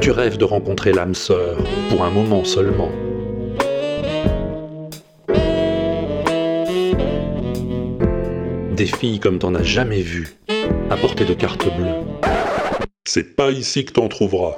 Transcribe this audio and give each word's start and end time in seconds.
Tu 0.00 0.10
rêves 0.10 0.38
de 0.38 0.44
rencontrer 0.44 0.92
l'âme 0.92 1.14
sœur, 1.14 1.58
pour 1.90 2.02
un 2.04 2.10
moment 2.10 2.42
seulement. 2.44 2.90
Des 8.74 8.86
filles 8.86 9.20
comme 9.20 9.38
t'en 9.38 9.54
as 9.54 9.62
jamais 9.62 10.00
vu, 10.00 10.36
à 10.88 10.96
portée 10.96 11.26
de 11.26 11.34
carte 11.34 11.66
bleue. 11.76 12.30
C'est 13.04 13.36
pas 13.36 13.50
ici 13.50 13.84
que 13.84 13.92
t'en 13.92 14.08
trouveras. 14.08 14.56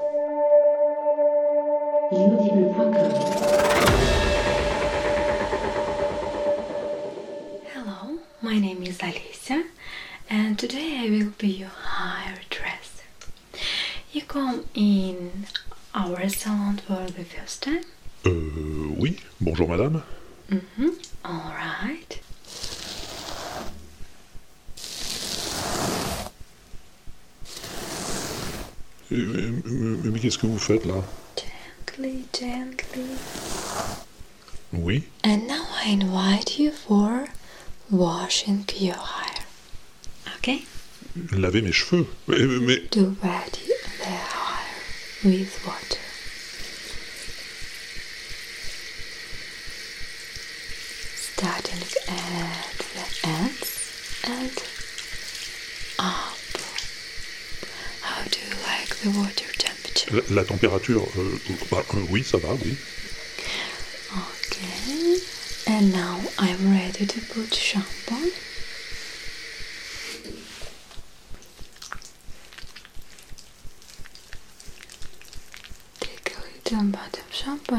Mais 30.69 30.79
qu'est-ce 30.79 30.84
que 30.84 30.84
vous 30.84 30.84
faites 30.84 30.84
là 30.87 31.02
Gently, 31.37 32.25
gently. 32.33 33.16
Oui. 34.73 35.05
And 35.25 35.47
now 35.47 35.65
I 35.84 35.91
invite 35.93 36.59
you 36.59 36.70
for 36.73 37.27
washing 37.91 38.65
your 38.79 38.95
hair. 38.97 39.45
Okay? 40.39 40.65
Laver 41.33 41.62
mes 41.62 41.73
cheveux. 41.73 42.06
Mais, 42.27 42.39
mais- 42.41 42.89
To 42.91 43.15
wet 43.23 43.53
the 43.98 44.05
hair 44.05 44.65
with 45.25 45.61
water. 45.67 45.81
La, 60.31 60.45
température, 60.45 61.06
euh, 61.19 61.39
bah, 61.70 61.83
euh, 61.95 61.98
oui, 62.11 62.25
ça 62.25 62.39
va, 62.39 62.48
oui. 62.65 62.77
Okay. 64.11 65.20
And 65.69 65.92
now 65.92 66.20
I'm 66.39 66.73
ready 66.73 67.06
to 67.06 67.20
put 67.33 67.55
shampoo. 67.55 68.33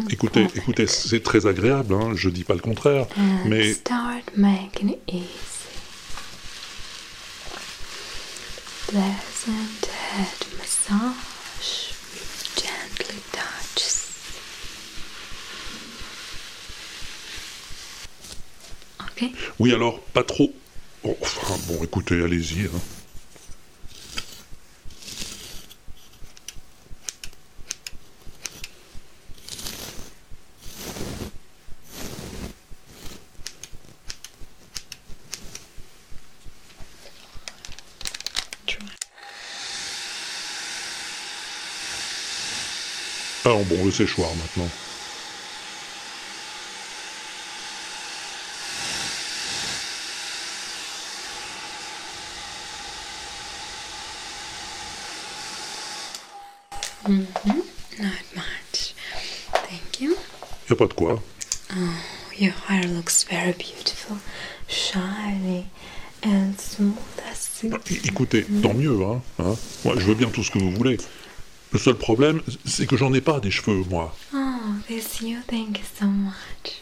Écoutez, 0.09 0.47
écoutez, 0.55 0.87
c'est 0.87 1.23
très 1.23 1.47
agréable, 1.47 1.93
hein, 1.93 2.11
je 2.15 2.29
dis 2.29 2.43
pas 2.43 2.53
le 2.53 2.59
contraire, 2.59 3.07
and 3.17 3.45
mais 3.45 3.73
start 3.73 4.23
making 4.35 4.89
it 4.89 4.99
easy. 5.07 5.23
Pleasant 8.87 9.85
head 10.13 10.45
massage 10.57 11.93
with 12.13 12.53
gently 12.55 13.19
touches. 13.31 14.13
Okay. 19.23 19.31
oui 19.59 19.73
alors 19.73 19.99
pas 19.99 20.23
trop. 20.23 20.51
Oh, 21.03 21.17
enfin 21.21 21.55
bon, 21.67 21.83
écoutez, 21.83 22.21
allez-y. 22.23 22.65
hein. 22.65 22.79
Alors 43.45 43.63
bon, 43.65 43.83
le 43.85 43.91
séchoir 43.91 44.29
maintenant. 44.35 44.69
Not 57.99 58.23
much. 58.33 58.95
Thank 59.51 59.99
you. 59.99 60.15
Y 60.73 60.75
a 60.75 60.75
pas 60.75 60.87
de 60.87 60.93
quoi. 60.95 61.21
Your 62.39 62.53
hair 62.67 62.87
looks 62.87 63.23
very 63.29 63.51
beautiful, 63.53 64.17
shiny, 64.67 65.67
and 66.25 66.53
smooth 66.57 66.97
as 67.31 67.37
silk. 67.37 67.91
É- 67.91 68.07
Écoutez, 68.07 68.43
tant 68.63 68.73
mieux, 68.73 68.97
hein, 69.03 69.21
hein. 69.37 69.53
Moi, 69.85 69.93
je 69.99 70.05
veux 70.05 70.15
bien 70.15 70.29
tout 70.29 70.43
ce 70.43 70.49
que 70.49 70.57
vous 70.57 70.71
voulez. 70.71 70.97
Le 71.73 71.77
seul 71.77 71.93
problème, 71.93 72.41
c'est 72.65 72.87
que 72.87 72.97
j'en 72.97 73.13
ai 73.13 73.21
pas 73.21 73.39
des 73.39 73.51
cheveux, 73.51 73.83
moi. 73.87 74.15
Oh, 74.33 74.39
this 74.87 75.21
you. 75.21 75.37
Thank 75.47 75.77
you 75.77 75.85
so 75.99 76.07
much. 76.07 76.81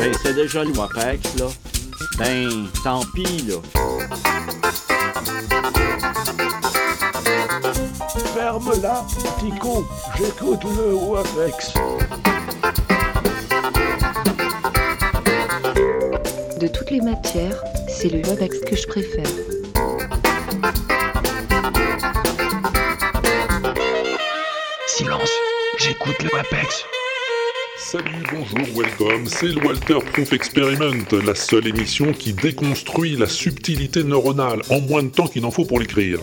Ben, 0.00 0.12
c'est 0.20 0.34
déjà 0.34 0.64
le 0.64 0.72
WAPEX, 0.72 1.36
là. 1.36 1.46
Ben, 2.18 2.66
tant 2.82 3.04
pis, 3.14 3.44
là. 3.46 3.58
Ferme-la, 8.48 9.04
petit 9.10 9.58
con. 9.58 9.84
J'écoute 10.16 10.64
le 10.64 10.94
WAPEX. 10.94 11.74
De 16.58 16.66
toutes 16.66 16.90
les 16.90 17.02
matières, 17.02 17.62
c'est 17.90 18.08
le 18.08 18.22
Webex 18.22 18.60
que 18.60 18.74
je 18.74 18.86
préfère. 18.86 19.26
Silence, 24.86 25.32
j'écoute 25.76 26.16
le 26.22 26.30
WAPEX. 26.32 26.86
Salut, 27.90 28.22
bonjour, 28.32 28.82
welcome, 28.82 29.26
c'est 29.26 29.46
le 29.46 29.64
Walter 29.64 29.98
Proof 30.12 30.32
Experiment, 30.32 31.04
la 31.24 31.34
seule 31.34 31.66
émission 31.68 32.12
qui 32.12 32.32
déconstruit 32.32 33.16
la 33.16 33.26
subtilité 33.26 34.04
neuronale 34.04 34.60
en 34.70 34.80
moins 34.80 35.02
de 35.02 35.08
temps 35.08 35.26
qu'il 35.26 35.44
en 35.44 35.50
faut 35.50 35.64
pour 35.64 35.80
l'écrire. 35.80 36.18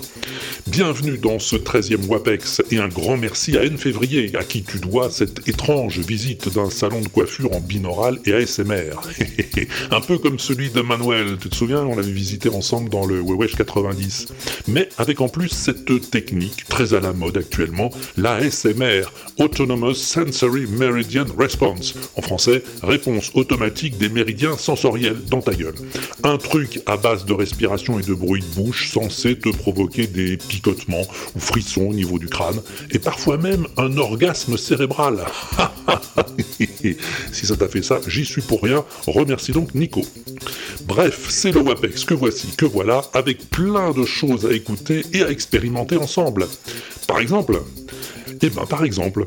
Bienvenue 0.68 1.18
dans 1.18 1.40
ce 1.40 1.56
13e 1.56 2.08
WAPEX 2.08 2.64
et 2.72 2.80
un 2.80 2.88
grand 2.88 3.18
merci 3.18 3.58
à 3.58 3.64
N 3.64 3.78
Février, 3.78 4.32
à 4.36 4.44
qui 4.44 4.64
tu 4.64 4.80
dois 4.80 5.10
cette 5.10 5.48
étrange 5.48 6.00
visite 6.00 6.54
d'un 6.54 6.70
salon 6.70 7.02
de 7.02 7.08
coiffure 7.08 7.54
en 7.54 7.60
binaural 7.60 8.20
et 8.26 8.34
ASMR. 8.34 9.00
un 9.92 10.02
peu 10.02 10.18
comme 10.18 10.40
celui 10.40 10.72
de 10.72 10.82
Manuel, 10.82 11.38
tu 11.40 11.50
te 11.50 11.56
souviens, 11.56 11.84
on 11.84 11.96
l'avait 11.96 12.12
visité 12.12 12.50
ensemble 12.50 12.90
dans 12.90 13.06
le 13.06 13.22
Wewesh 13.22 13.56
90. 13.56 14.28
Mais 14.68 14.90
avec 14.98 15.22
en 15.22 15.30
plus 15.30 15.50
cette 15.50 16.10
technique 16.10 16.66
très 16.68 16.94
à 16.94 17.00
la 17.00 17.14
mode 17.14 17.38
actuellement, 17.38 17.90
l'ASMR, 18.18 19.04
Autonomous 19.38 19.96
Sensory 19.96 20.66
Meridian 20.68 21.26
Response. 21.38 21.94
En 22.16 22.22
français, 22.22 22.64
réponse 22.82 23.32
automatique 23.36 23.98
des 23.98 24.10
méridiens 24.10 24.58
sensoriels 24.58 25.24
dans 25.30 25.42
ta 25.42 25.54
gueule. 25.54 25.76
Un 26.24 26.38
truc 26.38 26.82
à 26.86 26.98
base 26.98 27.26
de 27.26 27.34
respiration 27.34 28.00
et 28.00 28.04
de 28.04 28.14
bruit 28.14 28.42
de 28.42 28.62
bouche 28.62 28.92
censé 28.92 29.38
te 29.38 29.50
provoquer 29.50 30.08
des 30.08 30.25
picotements 30.38 31.06
ou 31.36 31.40
frissons 31.40 31.88
au 31.90 31.94
niveau 31.94 32.20
du 32.20 32.28
crâne, 32.28 32.62
et 32.92 33.00
parfois 33.00 33.38
même 33.38 33.68
un 33.78 33.98
orgasme 33.98 34.58
cérébral. 34.58 35.26
si 37.32 37.46
ça 37.46 37.56
t'a 37.56 37.68
fait 37.68 37.84
ça, 37.84 38.00
j'y 38.08 38.26
suis 38.26 38.42
pour 38.42 38.62
rien. 38.62 38.84
Remercie 39.08 39.52
donc 39.52 39.74
Nico. 39.76 40.02
Bref, 40.88 41.28
c'est 41.30 41.52
le 41.52 41.62
WAPEX 41.62 42.06
que 42.06 42.14
voici, 42.14 42.48
que 42.58 42.66
voilà, 42.66 43.04
avec 43.14 43.50
plein 43.50 43.92
de 43.92 44.06
choses 44.06 44.46
à 44.46 44.54
écouter 44.54 45.04
et 45.14 45.24
à 45.24 45.30
expérimenter 45.30 45.98
ensemble. 45.98 46.48
Par 47.08 47.20
exemple, 47.20 47.62
eh 48.42 48.50
ben 48.50 48.66
par 48.66 48.84
exemple, 48.84 49.26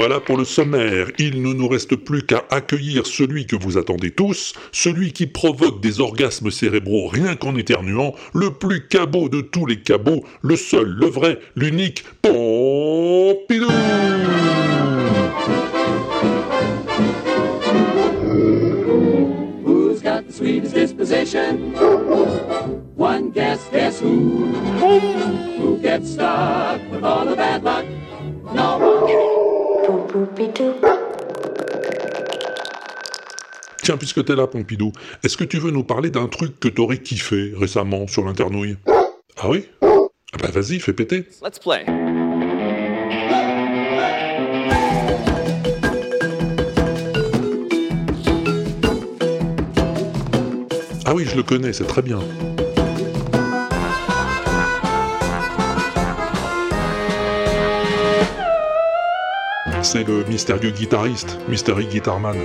Voilà 0.00 0.18
pour 0.18 0.38
le 0.38 0.46
sommaire. 0.46 1.08
Il 1.18 1.42
ne 1.42 1.52
nous 1.52 1.68
reste 1.68 1.94
plus 1.94 2.22
qu'à 2.22 2.42
accueillir 2.50 3.06
celui 3.06 3.46
que 3.46 3.54
vous 3.54 3.76
attendez 3.76 4.10
tous, 4.10 4.54
celui 4.72 5.12
qui 5.12 5.26
provoque 5.26 5.82
des 5.82 6.00
orgasmes 6.00 6.50
cérébraux 6.50 7.06
rien 7.06 7.36
qu'en 7.36 7.54
éternuant, 7.54 8.14
le 8.32 8.50
plus 8.50 8.88
cabot 8.88 9.28
de 9.28 9.42
tous 9.42 9.66
les 9.66 9.82
cabots, 9.82 10.24
le 10.40 10.56
seul, 10.56 10.88
le 10.88 11.04
vrai, 11.04 11.38
l'unique 11.54 12.02
Pompidou 12.22 13.68
Who's 19.66 20.00
got 20.00 20.26
the 20.26 20.32
sweetest 20.32 20.74
disposition? 20.74 21.74
One 22.96 23.32
guess, 23.32 23.68
guess 23.70 24.00
who? 24.00 24.46
Who 25.58 25.76
gets 25.82 26.12
stuck 26.12 26.80
with 26.90 27.04
all 27.04 27.26
the 27.26 27.36
bad 27.36 27.62
luck? 27.62 27.84
No 28.54 28.78
one. 28.78 29.29
Tiens, 33.82 33.96
puisque 33.96 34.24
t'es 34.24 34.34
là, 34.34 34.46
Pompidou, 34.46 34.92
est-ce 35.22 35.36
que 35.36 35.44
tu 35.44 35.58
veux 35.58 35.70
nous 35.70 35.84
parler 35.84 36.10
d'un 36.10 36.26
truc 36.26 36.58
que 36.58 36.68
t'aurais 36.68 36.98
kiffé 36.98 37.52
récemment 37.56 38.06
sur 38.08 38.24
l'internouille? 38.24 38.76
Ah 39.38 39.48
oui? 39.48 39.68
Ah 39.82 40.36
bah 40.40 40.48
vas-y, 40.52 40.80
fais 40.80 40.92
péter. 40.92 41.26
Let's 41.42 41.58
play. 41.58 41.84
Ah 51.06 51.14
oui, 51.14 51.24
je 51.24 51.36
le 51.36 51.42
connais, 51.42 51.72
c'est 51.72 51.86
très 51.86 52.02
bien. 52.02 52.20
C'est 59.92 60.06
le 60.06 60.22
mystérieux 60.22 60.70
guitariste, 60.70 61.36
Mystery 61.48 61.84
Guitarman. 61.84 62.36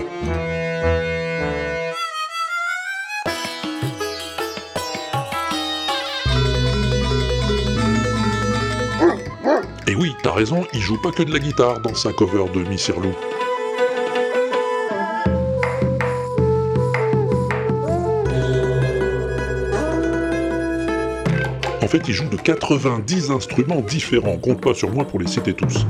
Et 9.88 9.94
oui, 9.94 10.16
t'as 10.24 10.32
raison, 10.32 10.66
il 10.74 10.82
joue 10.82 11.00
pas 11.00 11.12
que 11.12 11.22
de 11.22 11.32
la 11.32 11.38
guitare 11.38 11.82
dans 11.82 11.94
sa 11.94 12.12
cover 12.14 12.46
de 12.52 12.68
Miss 12.68 12.88
Irlou. 12.88 13.14
En 21.84 21.88
fait, 21.88 22.02
il 22.08 22.14
joue 22.16 22.28
de 22.28 22.38
90 22.38 23.30
instruments 23.30 23.82
différents. 23.82 24.38
Compte 24.38 24.62
pas 24.62 24.74
sur 24.74 24.90
moi 24.90 25.06
pour 25.06 25.20
les 25.20 25.28
citer 25.28 25.54
tous. 25.54 25.86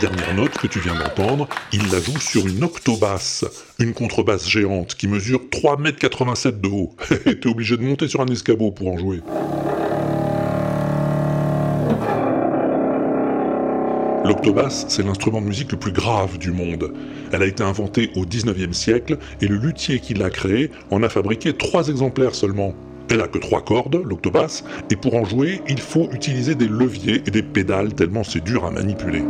Dernière 0.00 0.34
note 0.34 0.56
que 0.56 0.66
tu 0.66 0.80
viens 0.80 0.94
d'entendre, 0.94 1.46
il 1.74 1.82
la 1.92 2.00
joue 2.00 2.18
sur 2.18 2.46
une 2.46 2.64
octobasse, 2.64 3.44
une 3.78 3.92
contrebasse 3.92 4.48
géante 4.48 4.94
qui 4.94 5.06
mesure 5.06 5.40
3,87 5.50 6.48
m 6.48 6.60
de 6.60 6.68
haut. 6.68 6.96
T'es 7.24 7.46
obligé 7.46 7.76
de 7.76 7.82
monter 7.82 8.08
sur 8.08 8.22
un 8.22 8.26
escabeau 8.26 8.70
pour 8.70 8.88
en 8.88 8.96
jouer. 8.96 9.20
L'octobasse, 14.24 14.86
c'est 14.88 15.04
l'instrument 15.04 15.42
de 15.42 15.46
musique 15.46 15.72
le 15.72 15.78
plus 15.78 15.92
grave 15.92 16.38
du 16.38 16.50
monde. 16.50 16.94
Elle 17.32 17.42
a 17.42 17.46
été 17.46 17.62
inventée 17.62 18.10
au 18.16 18.24
19e 18.24 18.72
siècle 18.72 19.18
et 19.42 19.48
le 19.48 19.56
luthier 19.56 20.00
qui 20.00 20.14
l'a 20.14 20.30
créée 20.30 20.70
en 20.90 21.02
a 21.02 21.10
fabriqué 21.10 21.52
trois 21.52 21.88
exemplaires 21.88 22.34
seulement. 22.34 22.74
Elle 23.10 23.20
a 23.20 23.28
que 23.28 23.38
trois 23.38 23.62
cordes, 23.62 24.00
l'octobasse, 24.04 24.64
et 24.90 24.96
pour 24.96 25.16
en 25.16 25.24
jouer, 25.24 25.60
il 25.68 25.80
faut 25.80 26.08
utiliser 26.12 26.54
des 26.54 26.68
leviers 26.68 27.22
et 27.26 27.30
des 27.30 27.42
pédales 27.42 27.92
tellement 27.92 28.24
c'est 28.24 28.42
dur 28.42 28.64
à 28.64 28.70
manipuler. 28.70 29.24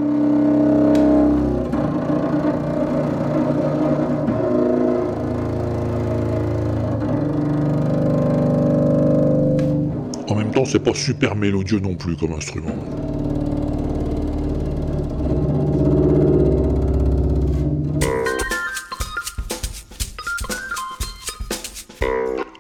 C'est 10.71 10.79
pas 10.79 10.95
super 10.95 11.35
mélodieux 11.35 11.81
non 11.81 11.97
plus 11.97 12.17
comme 12.17 12.33
instrument. 12.33 12.77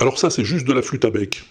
Alors 0.01 0.19
ça, 0.19 0.29
c'est 0.29 0.45
juste 0.45 0.67
de 0.67 0.73
la 0.73 0.83
flûte 0.83 1.05
à 1.05 1.11
bec. 1.11 1.45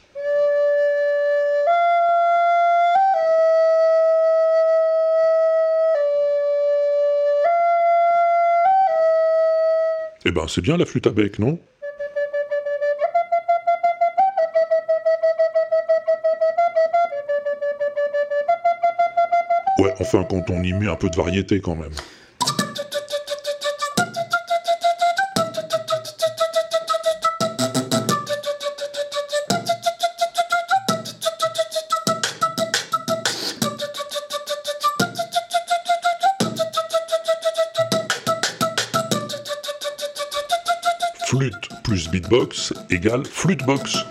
Eh 10.25 10.31
ben, 10.31 10.45
c'est 10.49 10.59
bien 10.59 10.75
la 10.75 10.85
flûte 10.85 11.07
à 11.07 11.11
bec, 11.11 11.39
non? 11.39 11.57
Enfin, 19.99 20.25
quand 20.29 20.49
on 20.49 20.63
y 20.63 20.73
met 20.73 20.87
un 20.87 20.95
peu 20.95 21.09
de 21.09 21.15
variété 21.15 21.59
quand 21.59 21.75
même. 21.75 21.91
Flûte 41.25 41.69
plus 41.83 42.09
beatbox 42.09 42.73
égale 42.89 43.25
flûtebox. 43.25 44.05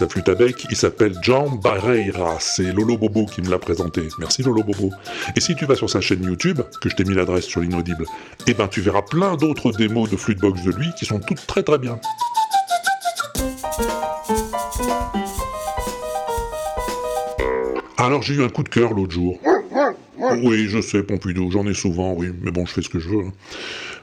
Sa 0.00 0.08
flûte 0.08 0.30
à 0.30 0.34
bec, 0.34 0.66
il 0.70 0.76
s'appelle 0.78 1.12
Jean 1.20 1.50
Barreira. 1.50 2.38
C'est 2.40 2.72
Lolo 2.72 2.96
Bobo 2.96 3.26
qui 3.26 3.42
me 3.42 3.50
l'a 3.50 3.58
présenté. 3.58 4.08
Merci 4.18 4.42
Lolo 4.42 4.62
Bobo. 4.62 4.90
Et 5.36 5.40
si 5.40 5.54
tu 5.54 5.66
vas 5.66 5.74
sur 5.74 5.90
sa 5.90 6.00
chaîne 6.00 6.22
YouTube, 6.24 6.62
que 6.80 6.88
je 6.88 6.96
t'ai 6.96 7.04
mis 7.04 7.12
l'adresse 7.14 7.44
sur 7.44 7.60
l'inaudible, 7.60 8.06
eh 8.46 8.54
ben 8.54 8.66
tu 8.66 8.80
verras 8.80 9.02
plein 9.02 9.36
d'autres 9.36 9.72
démos 9.72 10.08
de 10.08 10.16
flûtebox 10.16 10.62
de 10.62 10.70
lui 10.70 10.86
qui 10.98 11.04
sont 11.04 11.20
toutes 11.20 11.46
très 11.46 11.62
très 11.62 11.76
bien. 11.76 12.00
Alors 17.98 18.22
j'ai 18.22 18.32
eu 18.36 18.42
un 18.42 18.48
coup 18.48 18.62
de 18.62 18.70
cœur 18.70 18.94
l'autre 18.94 19.12
jour. 19.12 19.38
Oui, 20.42 20.66
je 20.68 20.80
sais, 20.80 21.02
Pompidou, 21.02 21.50
j'en 21.50 21.66
ai 21.66 21.74
souvent, 21.74 22.14
oui, 22.14 22.30
mais 22.40 22.50
bon, 22.50 22.64
je 22.64 22.72
fais 22.72 22.82
ce 22.82 22.88
que 22.88 23.00
je 23.00 23.08
veux. 23.10 23.24
hein. 23.26 23.32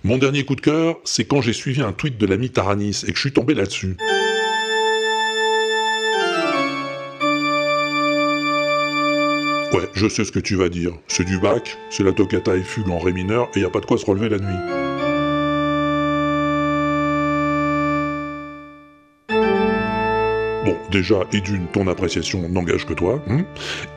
Mon 0.04 0.18
dernier 0.18 0.46
coup 0.46 0.56
de 0.56 0.62
cœur, 0.62 0.98
c'est 1.06 1.26
quand 1.26 1.42
j'ai 1.42 1.54
suivi 1.54 1.82
un 1.82 1.92
tweet 1.92 2.20
de 2.20 2.28
l'ami 2.28 2.52
Taranis 2.52 3.04
et 3.08 3.12
que 3.12 3.16
je 3.16 3.22
suis 3.22 3.34
tombé 3.34 3.56
là-dessus. 3.56 3.98
Je 9.98 10.08
sais 10.08 10.24
ce 10.24 10.32
que 10.32 10.40
tu 10.40 10.56
vas 10.56 10.70
dire. 10.70 10.94
C'est 11.08 11.26
du 11.26 11.40
bac, 11.40 11.76
c'est 11.90 12.04
la 12.04 12.14
toccata 12.14 12.56
et 12.56 12.62
fugue 12.62 12.90
en 12.90 13.00
ré 13.00 13.12
mineur, 13.12 13.50
et 13.56 13.62
y 13.62 13.66
a 13.66 13.70
pas 13.70 13.80
de 13.80 13.86
quoi 13.86 13.98
se 13.98 14.06
relever 14.06 14.30
la 14.30 14.38
nuit. 14.38 14.48
Bon, 20.66 20.78
déjà, 20.92 21.16
et 21.34 21.42
d'une, 21.42 21.66
ton 21.68 21.88
appréciation 21.88 22.48
n'engage 22.48 22.86
que 22.86 22.94
toi, 22.94 23.24
hein 23.28 23.44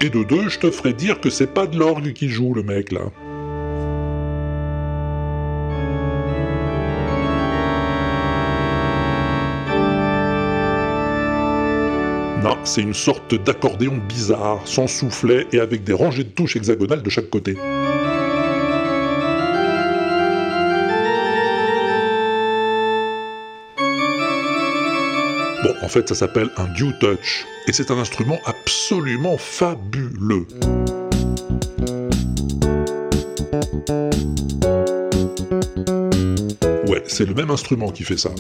et 0.01 0.09
de 0.09 0.25
deux, 0.25 0.49
je 0.49 0.59
te 0.59 0.71
ferai 0.71 0.95
dire 0.95 1.21
que 1.21 1.29
c'est 1.29 1.53
pas 1.53 1.67
de 1.67 1.79
l'orgue 1.79 2.13
qui 2.15 2.29
joue, 2.29 2.55
le 2.55 2.63
mec, 2.63 2.93
là. 2.93 3.03
C'est 12.71 12.83
une 12.83 12.95
sorte 12.95 13.35
d'accordéon 13.35 13.99
bizarre, 14.09 14.61
sans 14.65 14.87
soufflet 14.87 15.49
et 15.53 15.59
avec 15.59 15.83
des 15.83 15.93
rangées 15.93 16.23
de 16.23 16.29
touches 16.29 16.55
hexagonales 16.55 17.03
de 17.03 17.11
chaque 17.11 17.29
côté. 17.29 17.55
Bon, 25.65 25.75
En 25.83 25.89
fait, 25.89 26.09
ça 26.09 26.15
s'appelle 26.15 26.49
un 26.59 26.67
Dew 26.67 26.93
Touch. 27.01 27.45
Et 27.67 27.73
c'est 27.73 27.91
un 27.91 27.99
instrument 27.99 28.39
absolument 28.47 29.37
fabuleux. 29.37 30.47
Ouais, 36.87 37.03
c'est 37.09 37.27
le 37.27 37.35
même 37.35 37.51
instrument 37.51 37.91
qui 37.91 38.05
fait 38.05 38.17
ça. 38.17 38.31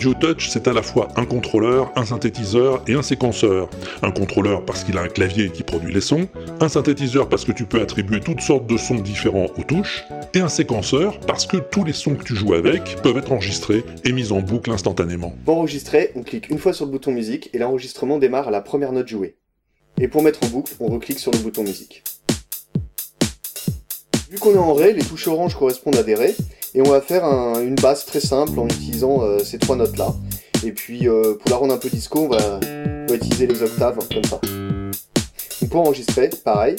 Le 0.00 0.14
Duo 0.14 0.14
Touch, 0.14 0.48
c'est 0.48 0.66
à 0.66 0.72
la 0.72 0.80
fois 0.80 1.08
un 1.16 1.26
contrôleur, 1.26 1.92
un 1.94 2.06
synthétiseur 2.06 2.82
et 2.88 2.94
un 2.94 3.02
séquenceur. 3.02 3.68
Un 4.00 4.10
contrôleur 4.10 4.64
parce 4.64 4.82
qu'il 4.82 4.96
a 4.96 5.02
un 5.02 5.08
clavier 5.08 5.50
qui 5.50 5.62
produit 5.62 5.92
les 5.92 6.00
sons, 6.00 6.26
un 6.58 6.70
synthétiseur 6.70 7.28
parce 7.28 7.44
que 7.44 7.52
tu 7.52 7.66
peux 7.66 7.82
attribuer 7.82 8.20
toutes 8.20 8.40
sortes 8.40 8.66
de 8.66 8.78
sons 8.78 8.94
différents 8.94 9.48
aux 9.58 9.62
touches, 9.62 10.04
et 10.32 10.40
un 10.40 10.48
séquenceur 10.48 11.20
parce 11.20 11.44
que 11.44 11.58
tous 11.58 11.84
les 11.84 11.92
sons 11.92 12.14
que 12.14 12.24
tu 12.24 12.34
joues 12.34 12.54
avec 12.54 12.96
peuvent 13.02 13.18
être 13.18 13.30
enregistrés 13.30 13.84
et 14.02 14.12
mis 14.12 14.32
en 14.32 14.40
boucle 14.40 14.70
instantanément. 14.70 15.34
Pour 15.44 15.58
enregistrer, 15.58 16.12
on 16.14 16.22
clique 16.22 16.48
une 16.48 16.58
fois 16.58 16.72
sur 16.72 16.86
le 16.86 16.92
bouton 16.92 17.12
musique 17.12 17.50
et 17.52 17.58
l'enregistrement 17.58 18.16
démarre 18.16 18.48
à 18.48 18.50
la 18.50 18.62
première 18.62 18.92
note 18.92 19.08
jouée. 19.08 19.36
Et 20.00 20.08
pour 20.08 20.22
mettre 20.22 20.42
en 20.44 20.48
boucle, 20.48 20.72
on 20.80 20.86
reclique 20.86 21.18
sur 21.18 21.30
le 21.30 21.38
bouton 21.40 21.62
musique. 21.62 22.04
Vu 24.30 24.38
qu'on 24.38 24.54
est 24.54 24.58
en 24.58 24.72
Ré, 24.72 24.94
les 24.94 25.02
touches 25.02 25.28
orange 25.28 25.56
correspondent 25.56 25.96
à 25.96 26.04
des 26.04 26.14
Ré, 26.14 26.34
et 26.74 26.80
on 26.80 26.90
va 26.90 27.00
faire 27.00 27.24
un- 27.24 27.60
une 27.60 27.74
basse 27.74 28.06
très 28.06 28.20
simple 28.20 28.58
en 28.58 28.66
utilisant 28.66 29.22
euh, 29.22 29.38
ces 29.44 29.58
trois 29.58 29.76
notes-là. 29.76 30.14
Et 30.64 30.72
puis 30.72 31.08
euh, 31.08 31.34
pour 31.34 31.50
la 31.50 31.56
rendre 31.56 31.74
un 31.74 31.78
peu 31.78 31.88
disco, 31.88 32.20
on 32.20 32.28
va, 32.28 32.38
on 32.62 33.06
va 33.08 33.14
utiliser 33.14 33.46
les 33.46 33.62
octaves 33.62 33.96
comme 34.12 34.24
ça. 34.24 34.40
Donc 35.60 35.70
pour 35.70 35.80
enregistrer, 35.82 36.30
pareil. 36.44 36.76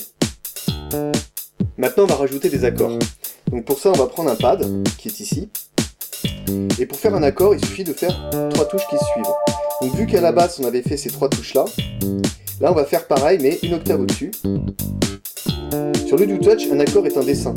Maintenant 1.77 2.03
on 2.03 2.07
va 2.07 2.15
rajouter 2.15 2.49
des 2.49 2.63
accords. 2.65 2.99
Donc 3.51 3.65
pour 3.65 3.79
ça 3.79 3.89
on 3.89 3.97
va 3.97 4.05
prendre 4.07 4.29
un 4.29 4.35
pad 4.35 4.65
qui 4.97 5.07
est 5.07 5.19
ici. 5.19 5.49
Et 6.79 6.85
pour 6.85 6.97
faire 6.97 7.15
un 7.15 7.23
accord, 7.23 7.53
il 7.55 7.63
suffit 7.65 7.83
de 7.83 7.93
faire 7.93 8.29
trois 8.51 8.65
touches 8.65 8.87
qui 8.89 8.97
suivent. 8.97 9.33
Donc 9.81 9.95
vu 9.95 10.05
qu'à 10.05 10.21
la 10.21 10.31
basse 10.31 10.59
on 10.59 10.65
avait 10.65 10.81
fait 10.81 10.97
ces 10.97 11.09
trois 11.09 11.27
touches 11.29 11.53
là, 11.55 11.65
là 12.59 12.71
on 12.71 12.75
va 12.75 12.85
faire 12.85 13.07
pareil 13.07 13.39
mais 13.41 13.57
une 13.63 13.73
octave 13.73 14.01
au-dessus. 14.01 14.31
Sur 16.05 16.17
le 16.17 16.27
do 16.27 16.37
touch, 16.37 16.67
un 16.71 16.79
accord 16.79 17.05
est 17.07 17.17
un 17.17 17.23
dessin. 17.23 17.53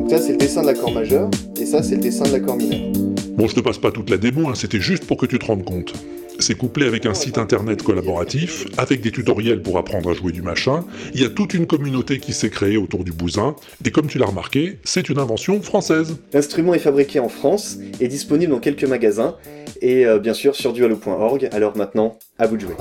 Donc 0.00 0.10
là 0.10 0.18
c'est 0.18 0.32
le 0.32 0.38
dessin 0.38 0.62
de 0.62 0.66
l'accord 0.66 0.92
majeur 0.92 1.28
et 1.60 1.66
ça 1.66 1.82
c'est 1.82 1.96
le 1.96 2.00
dessin 2.00 2.24
de 2.24 2.32
l'accord 2.32 2.56
mineur. 2.56 2.90
Bon, 3.36 3.46
je 3.46 3.54
te 3.54 3.60
passe 3.60 3.76
pas 3.76 3.90
toute 3.90 4.08
la 4.08 4.16
démo, 4.16 4.48
hein, 4.48 4.54
c'était 4.54 4.80
juste 4.80 5.04
pour 5.04 5.18
que 5.18 5.26
tu 5.26 5.38
te 5.38 5.44
rendes 5.44 5.62
compte. 5.62 5.92
C'est 6.38 6.54
couplé 6.54 6.86
avec 6.86 7.04
un 7.04 7.12
site 7.12 7.36
internet 7.36 7.82
collaboratif, 7.82 8.64
avec 8.78 9.02
des 9.02 9.10
tutoriels 9.10 9.60
pour 9.60 9.76
apprendre 9.76 10.10
à 10.10 10.14
jouer 10.14 10.32
du 10.32 10.40
machin. 10.40 10.84
Il 11.12 11.20
y 11.20 11.24
a 11.26 11.28
toute 11.28 11.52
une 11.52 11.66
communauté 11.66 12.18
qui 12.18 12.32
s'est 12.32 12.48
créée 12.48 12.78
autour 12.78 13.04
du 13.04 13.12
bousin, 13.12 13.56
et 13.84 13.90
comme 13.90 14.06
tu 14.06 14.16
l'as 14.16 14.24
remarqué, 14.24 14.78
c'est 14.84 15.10
une 15.10 15.18
invention 15.18 15.60
française. 15.60 16.16
L'instrument 16.32 16.72
est 16.72 16.78
fabriqué 16.78 17.20
en 17.20 17.28
France, 17.28 17.76
est 18.00 18.08
disponible 18.08 18.52
dans 18.52 18.60
quelques 18.60 18.84
magasins 18.84 19.36
et 19.82 20.06
euh, 20.06 20.18
bien 20.18 20.32
sûr 20.32 20.56
sur 20.56 20.72
dualo.org. 20.72 21.50
Alors 21.52 21.76
maintenant, 21.76 22.18
à 22.38 22.46
vous 22.46 22.56
de 22.56 22.62
jouer. 22.62 22.74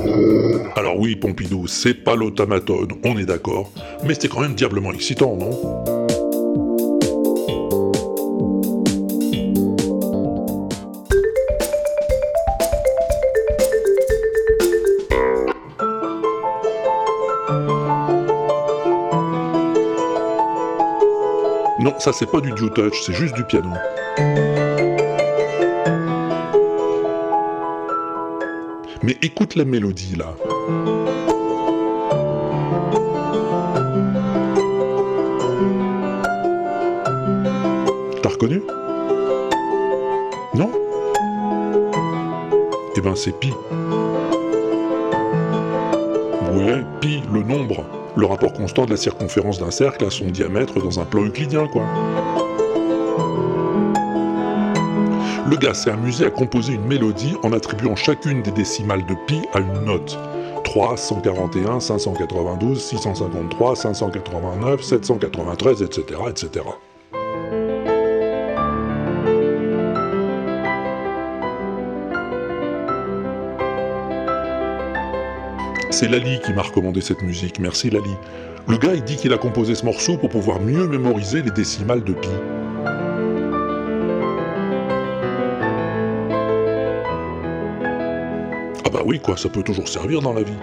Alors 0.77 0.97
oui, 0.97 1.17
Pompidou, 1.17 1.67
c'est 1.67 1.95
pas 1.95 2.15
l'automaton, 2.15 2.87
on 3.03 3.17
est 3.17 3.25
d'accord, 3.25 3.73
mais 4.05 4.13
c'était 4.13 4.29
quand 4.29 4.39
même 4.39 4.55
diablement 4.55 4.93
excitant, 4.93 5.35
non? 5.35 5.98
Ça 21.99 22.13
c'est 22.13 22.31
pas 22.31 22.39
du 22.39 22.51
duo 22.53 22.69
touch, 22.69 23.01
c'est 23.01 23.13
juste 23.13 23.35
du 23.35 23.43
piano. 23.43 23.71
Mais 29.03 29.17
écoute 29.21 29.55
la 29.55 29.65
mélodie 29.65 30.15
là. 30.15 30.33
T'as 38.21 38.29
reconnu? 38.29 38.61
Non? 40.55 40.71
Eh 42.95 43.01
ben 43.01 43.15
c'est 43.15 43.37
pi. 43.37 43.53
Ouais, 46.53 46.83
pi, 47.01 47.21
le 47.31 47.43
nombre. 47.43 47.98
Le 48.15 48.25
rapport 48.25 48.53
constant 48.53 48.85
de 48.85 48.91
la 48.91 48.97
circonférence 48.97 49.59
d'un 49.59 49.71
cercle 49.71 50.05
à 50.05 50.09
son 50.09 50.25
diamètre 50.25 50.81
dans 50.81 50.99
un 50.99 51.05
plan 51.05 51.23
euclidien, 51.23 51.67
quoi. 51.67 51.83
Le 55.49 55.57
gars 55.57 55.73
s'est 55.73 55.89
amusé 55.89 56.25
à 56.25 56.29
composer 56.29 56.73
une 56.73 56.85
mélodie 56.85 57.35
en 57.43 57.53
attribuant 57.53 57.95
chacune 57.95 58.43
des 58.43 58.51
décimales 58.51 59.05
de 59.05 59.15
pi 59.25 59.41
à 59.53 59.59
une 59.59 59.85
note. 59.85 60.17
3, 60.63 60.97
141, 60.97 61.79
592, 61.79 62.79
653, 62.79 63.75
589, 63.75 64.83
793, 64.83 65.81
etc., 65.81 66.19
etc. 66.29 66.65
C'est 75.91 76.07
Lali 76.07 76.39
qui 76.39 76.53
m'a 76.53 76.61
recommandé 76.61 77.01
cette 77.01 77.23
musique, 77.23 77.59
merci 77.59 77.89
Lali. 77.89 78.15
Le 78.67 78.77
gars 78.77 78.93
il 78.93 79.03
dit 79.03 79.15
qu'il 79.15 79.33
a 79.33 79.37
composé 79.37 79.73
ce 79.73 79.83
morceau 79.83 80.17
pour 80.17 80.29
pouvoir 80.29 80.59
mieux 80.61 80.87
mémoriser 80.87 81.41
les 81.41 81.49
décimales 81.49 82.03
de 82.03 82.13
pi. 82.13 82.29
Ah 88.85 88.89
bah 88.91 89.01
oui 89.03 89.19
quoi, 89.19 89.35
ça 89.35 89.49
peut 89.49 89.63
toujours 89.63 89.87
servir 89.87 90.21
dans 90.21 90.33
la 90.33 90.43
vie. 90.43 90.53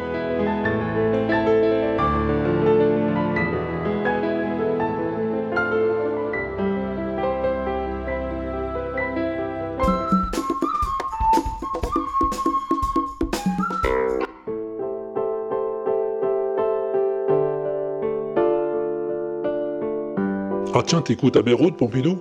Tiens, 20.86 21.02
t'écoutes 21.02 21.36
Abbey 21.36 21.52
Road, 21.52 21.76
Pompidou 21.76 22.18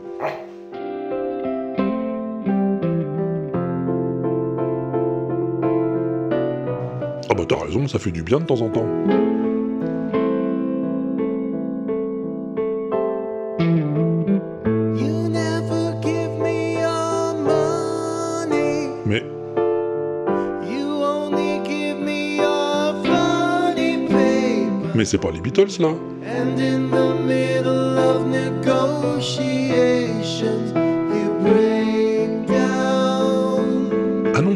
Ah 7.30 7.34
bah 7.34 7.44
t'as 7.48 7.64
raison, 7.64 7.88
ça 7.88 8.00
fait 8.00 8.12
du 8.12 8.24
bien 8.24 8.40
de 8.40 8.46
temps 8.46 8.62
en 8.62 8.70
temps. 8.70 8.86
Mais 19.06 19.24
mais 24.96 25.06
c'est 25.06 25.20
pas 25.20 25.32
les 25.32 25.40
Beatles 25.42 25.80
là. 25.80 25.90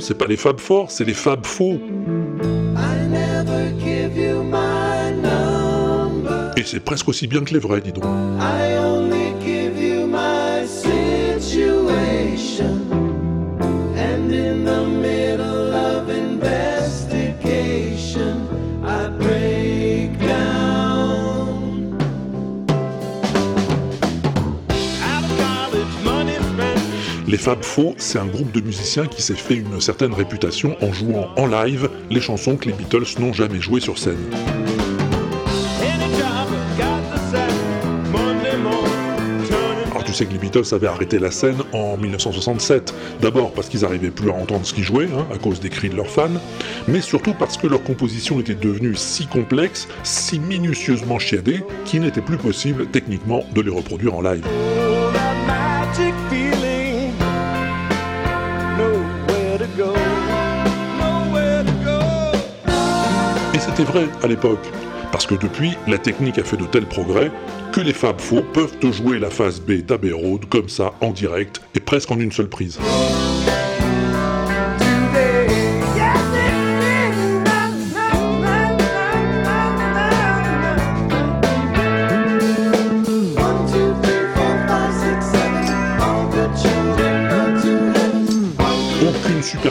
C'est 0.10 0.18
pas 0.18 0.26
les 0.26 0.38
Fab 0.38 0.60
Four, 0.60 0.90
c'est 0.90 1.06
les 1.06 1.14
Fab 1.14 1.46
Faux. 1.46 1.80
Et 6.58 6.64
c'est 6.66 6.80
presque 6.80 7.08
aussi 7.10 7.28
bien 7.28 7.44
que 7.44 7.54
les 7.54 7.60
vrais, 7.60 7.80
dis 7.80 7.92
donc. 7.92 8.06
I 8.06 8.76
only 8.80 9.29
Fab 27.40 27.64
Faux, 27.64 27.96
c'est 27.98 28.20
un 28.20 28.26
groupe 28.26 28.52
de 28.52 28.60
musiciens 28.60 29.08
qui 29.08 29.22
s'est 29.22 29.34
fait 29.34 29.56
une 29.56 29.80
certaine 29.80 30.14
réputation 30.14 30.76
en 30.82 30.92
jouant 30.92 31.30
en 31.38 31.46
live 31.48 31.90
les 32.10 32.20
chansons 32.20 32.58
que 32.58 32.66
les 32.66 32.74
Beatles 32.74 33.18
n'ont 33.18 33.32
jamais 33.32 33.62
jouées 33.62 33.80
sur 33.80 33.98
scène. 33.98 34.18
Alors 39.90 40.04
tu 40.04 40.12
sais 40.12 40.26
que 40.26 40.34
les 40.34 40.38
Beatles 40.38 40.66
avaient 40.74 40.88
arrêté 40.88 41.18
la 41.18 41.32
scène 41.32 41.56
en 41.72 41.96
1967. 41.96 42.94
D'abord 43.22 43.54
parce 43.54 43.70
qu'ils 43.70 43.82
n'arrivaient 43.82 44.12
plus 44.12 44.30
à 44.32 44.34
entendre 44.34 44.66
ce 44.66 44.74
qu'ils 44.74 44.84
jouaient, 44.84 45.08
hein, 45.08 45.26
à 45.34 45.38
cause 45.38 45.62
des 45.62 45.70
cris 45.70 45.88
de 45.88 45.96
leurs 45.96 46.10
fans, 46.10 46.28
mais 46.90 47.00
surtout 47.00 47.34
parce 47.34 47.56
que 47.56 47.68
leur 47.68 47.82
composition 47.84 48.42
était 48.42 48.54
devenue 48.54 48.96
si 48.96 49.28
complexe, 49.28 49.88
si 50.04 50.42
minutieusement 50.42 51.20
chiadée, 51.20 51.64
qu'il 51.86 52.02
n'était 52.02 52.22
plus 52.22 52.38
possible 52.38 52.88
techniquement 52.88 53.46
de 53.56 53.62
les 53.62 53.72
reproduire 53.72 54.14
en 54.16 54.22
live. 54.22 54.46
C'était 63.80 63.92
vrai 63.92 64.10
à 64.24 64.28
l'époque, 64.28 64.68
parce 65.12 65.26
que 65.26 65.36
depuis, 65.36 65.72
la 65.88 65.98
technique 65.98 66.38
a 66.38 66.44
fait 66.44 66.58
de 66.58 66.66
tels 66.66 66.86
progrès 66.86 67.32
que 67.72 67.80
les 67.80 67.94
Fab 67.94 68.18
peuvent 68.54 68.76
jouer 68.92 69.20
la 69.20 69.30
phase 69.30 69.62
B 69.62 69.86
d'Abbey 69.86 70.12
Road 70.12 70.46
comme 70.50 70.68
ça, 70.68 70.94
en 71.00 71.12
direct, 71.12 71.62
et 71.76 71.80
presque 71.80 72.12
en 72.12 72.20
une 72.20 72.32
seule 72.32 72.50
prise. 72.50 72.78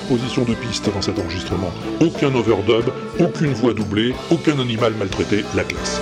De 0.09 0.55
pistes 0.55 0.91
dans 0.95 1.03
cet 1.03 1.19
enregistrement, 1.19 1.71
aucun 2.01 2.35
overdub, 2.35 2.87
aucune 3.21 3.53
voix 3.53 3.75
doublée, 3.75 4.15
aucun 4.31 4.59
animal 4.59 4.95
maltraité, 4.95 5.45
la 5.55 5.65
classe. 5.65 6.01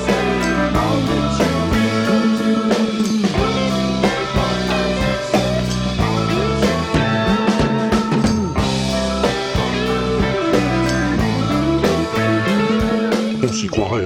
On 13.42 13.52
s'y 13.52 13.66
croirait, 13.66 14.05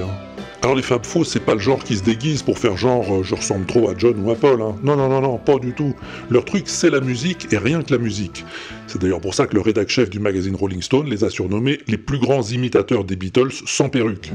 Alors 0.63 0.75
les 0.75 0.83
Fab 0.83 1.03
Four, 1.03 1.25
c'est 1.25 1.39
pas 1.39 1.55
le 1.55 1.59
genre 1.59 1.83
qui 1.83 1.97
se 1.97 2.03
déguise 2.03 2.43
pour 2.43 2.59
faire 2.59 2.77
genre 2.77 3.11
euh, 3.11 3.23
je 3.23 3.33
ressemble 3.33 3.65
trop 3.65 3.89
à 3.89 3.95
John 3.97 4.13
ou 4.23 4.29
à 4.29 4.35
Paul, 4.35 4.61
hein. 4.61 4.75
Non, 4.83 4.95
non, 4.95 5.09
non, 5.09 5.19
non, 5.19 5.39
pas 5.39 5.57
du 5.57 5.73
tout. 5.73 5.95
Leur 6.29 6.45
truc, 6.45 6.65
c'est 6.67 6.91
la 6.91 6.99
musique 6.99 7.51
et 7.51 7.57
rien 7.57 7.81
que 7.81 7.91
la 7.91 7.97
musique. 7.97 8.45
C'est 8.85 9.01
d'ailleurs 9.01 9.21
pour 9.21 9.33
ça 9.33 9.47
que 9.47 9.55
le 9.55 9.61
rédac 9.61 9.89
chef 9.89 10.11
du 10.11 10.19
magazine 10.19 10.55
Rolling 10.55 10.83
Stone 10.83 11.09
les 11.09 11.23
a 11.23 11.31
surnommés 11.31 11.79
les 11.87 11.97
plus 11.97 12.19
grands 12.19 12.43
imitateurs 12.43 13.05
des 13.05 13.15
Beatles 13.15 13.51
sans 13.65 13.89
perruque. 13.89 14.31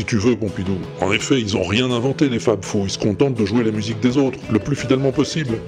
Si 0.00 0.06
tu 0.06 0.16
veux, 0.16 0.34
Pompidou. 0.34 0.78
En 1.02 1.12
effet, 1.12 1.38
ils 1.38 1.58
ont 1.58 1.62
rien 1.62 1.90
inventé, 1.90 2.30
les 2.30 2.38
Fab 2.38 2.64
Four. 2.64 2.86
Ils 2.86 2.90
se 2.90 2.98
contentent 2.98 3.34
de 3.34 3.44
jouer 3.44 3.62
la 3.64 3.70
musique 3.70 4.00
des 4.00 4.16
autres, 4.16 4.38
le 4.50 4.58
plus 4.58 4.74
fidèlement 4.74 5.12
possible. 5.12 5.58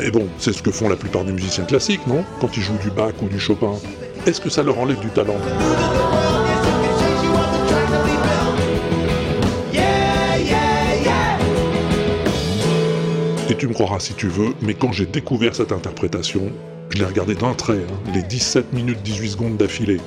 Mais 0.00 0.10
bon, 0.10 0.26
c'est 0.38 0.52
ce 0.52 0.60
que 0.60 0.72
font 0.72 0.88
la 0.88 0.96
plupart 0.96 1.24
des 1.24 1.30
musiciens 1.30 1.62
classiques, 1.62 2.04
non? 2.08 2.24
Quand 2.40 2.56
ils 2.56 2.62
jouent 2.64 2.78
du 2.82 2.90
Bach 2.90 3.14
ou 3.22 3.28
du 3.28 3.38
Chopin. 3.38 3.74
Est-ce 4.26 4.40
que 4.40 4.50
ça 4.50 4.64
leur 4.64 4.76
enlève 4.80 4.98
du 4.98 5.06
talent? 5.10 5.36
Et 13.48 13.54
tu 13.54 13.68
me 13.68 13.72
croiras 13.72 14.00
si 14.00 14.14
tu 14.14 14.26
veux, 14.26 14.54
mais 14.62 14.74
quand 14.74 14.90
j'ai 14.90 15.06
découvert 15.06 15.54
cette 15.54 15.70
interprétation, 15.70 16.50
je 16.90 16.98
l'ai 16.98 17.04
regardée 17.04 17.36
d'un 17.36 17.54
trait, 17.54 17.84
hein, 17.88 18.10
les 18.12 18.22
17 18.22 18.72
minutes 18.72 19.02
18 19.04 19.28
secondes 19.28 19.56
d'affilée. 19.56 20.00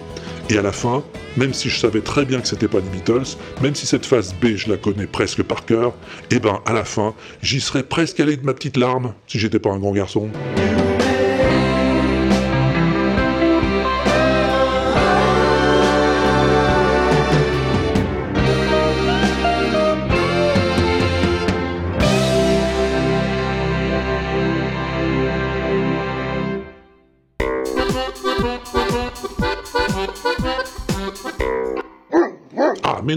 Et 0.52 0.58
à 0.58 0.64
la 0.64 0.72
fin, 0.72 1.04
même 1.38 1.54
si 1.54 1.70
je 1.70 1.80
savais 1.80 2.02
très 2.02 2.26
bien 2.26 2.42
que 2.42 2.48
c'était 2.48 2.68
pas 2.68 2.80
les 2.80 2.90
Beatles, 2.90 3.38
même 3.62 3.76
si 3.76 3.86
cette 3.86 4.06
phase 4.06 4.34
B 4.34 4.56
je 4.56 4.70
la 4.70 4.78
connais 4.78 5.06
presque 5.06 5.44
par 5.44 5.64
cœur, 5.64 5.94
eh 6.32 6.40
ben 6.40 6.60
à 6.66 6.74
la 6.74 6.84
fin, 6.84 7.14
j'y 7.44 7.62
serais 7.62 7.84
presque 7.84 8.20
allé 8.20 8.36
de 8.36 8.44
ma 8.44 8.56
petite 8.56 8.76
larme 8.76 9.14
si 9.28 9.38
j'étais 9.38 9.60
pas 9.60 9.70
un 9.70 9.78
grand 9.78 9.92
garçon. 9.92 10.30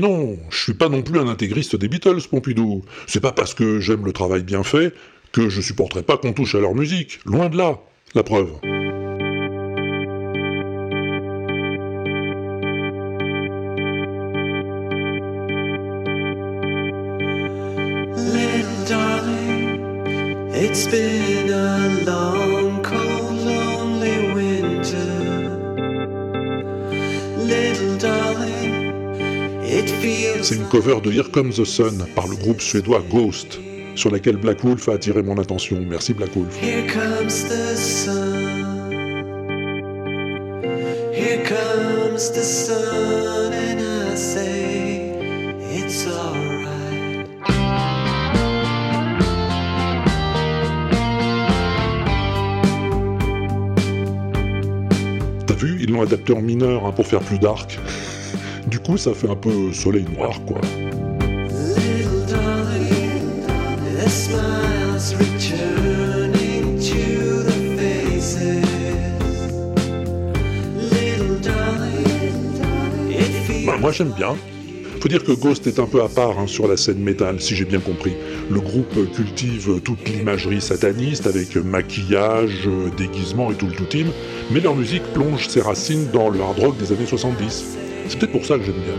Non, 0.02 0.36
je 0.50 0.58
suis 0.58 0.74
pas 0.74 0.88
non 0.88 1.02
plus 1.02 1.20
un 1.20 1.28
intégriste 1.28 1.76
des 1.76 1.86
Beatles, 1.86 2.22
Pompidou. 2.28 2.82
C'est 3.06 3.20
pas 3.20 3.30
parce 3.30 3.54
que 3.54 3.78
j'aime 3.78 4.04
le 4.04 4.12
travail 4.12 4.42
bien 4.42 4.64
fait 4.64 4.92
que 5.30 5.48
je 5.48 5.60
supporterai 5.60 6.02
pas 6.02 6.16
qu'on 6.16 6.32
touche 6.32 6.56
à 6.56 6.60
leur 6.60 6.74
musique. 6.74 7.20
Loin 7.24 7.48
de 7.48 7.56
là, 7.56 7.78
la 8.16 8.24
preuve. 8.24 8.50
C'est 30.42 30.56
une 30.56 30.64
cover 30.64 31.00
de 31.00 31.12
Here 31.12 31.30
Comes 31.30 31.52
the 31.52 31.64
Sun 31.64 32.04
par 32.16 32.26
le 32.26 32.34
groupe 32.34 32.60
suédois 32.60 33.04
Ghost, 33.08 33.60
sur 33.94 34.10
laquelle 34.10 34.36
Black 34.36 34.64
Wolf 34.64 34.88
a 34.88 34.94
attiré 34.94 35.22
mon 35.22 35.38
attention. 35.38 35.78
Merci 35.88 36.12
Black 36.12 36.34
Wolf. 36.34 36.52
Here 36.60 36.84
comes 36.88 37.44
the 37.44 37.76
sun. 37.76 39.22
Here 41.12 41.44
comes 41.44 42.32
the 42.32 42.42
sun, 42.42 43.52
and 43.52 43.80
I 43.80 44.16
say 44.16 45.12
it's 45.72 46.04
alright. 46.08 47.28
T'as 55.46 55.54
vu, 55.54 55.78
ils 55.80 55.92
l'ont 55.92 56.02
adapté 56.02 56.32
en 56.32 56.42
mineur 56.42 56.86
hein, 56.86 56.92
pour 56.92 57.06
faire 57.06 57.20
plus 57.20 57.38
dark. 57.38 57.78
Coup, 58.84 58.96
ça 58.96 59.14
fait 59.14 59.30
un 59.30 59.36
peu 59.36 59.72
soleil 59.72 60.04
noir, 60.16 60.40
quoi. 60.44 60.60
Bah, 73.64 73.76
moi 73.80 73.92
j'aime 73.92 74.12
bien. 74.16 74.34
Faut 75.00 75.08
dire 75.08 75.22
que 75.22 75.32
Ghost 75.32 75.66
est 75.68 75.78
un 75.78 75.86
peu 75.86 76.02
à 76.02 76.08
part 76.08 76.38
hein, 76.38 76.48
sur 76.48 76.66
la 76.66 76.76
scène 76.76 76.98
métal, 76.98 77.40
si 77.40 77.54
j'ai 77.54 77.64
bien 77.64 77.80
compris. 77.80 78.14
Le 78.50 78.60
groupe 78.60 79.12
cultive 79.14 79.80
toute 79.84 80.08
l'imagerie 80.08 80.60
sataniste 80.60 81.28
avec 81.28 81.54
maquillage, 81.56 82.68
déguisement 82.96 83.52
et 83.52 83.54
tout 83.54 83.66
le 83.66 83.74
tout 83.74 83.86
mais 84.50 84.60
leur 84.60 84.74
musique 84.74 85.04
plonge 85.14 85.48
ses 85.48 85.60
racines 85.60 86.08
dans 86.12 86.28
le 86.28 86.40
hard 86.40 86.58
rock 86.58 86.78
des 86.78 86.92
années 86.92 87.06
70. 87.06 87.91
C'est 88.12 88.18
peut-être 88.18 88.33
pour 88.33 88.44
ça 88.44 88.59
que 88.59 88.64
j'aime 88.64 88.75
bien. 88.75 88.92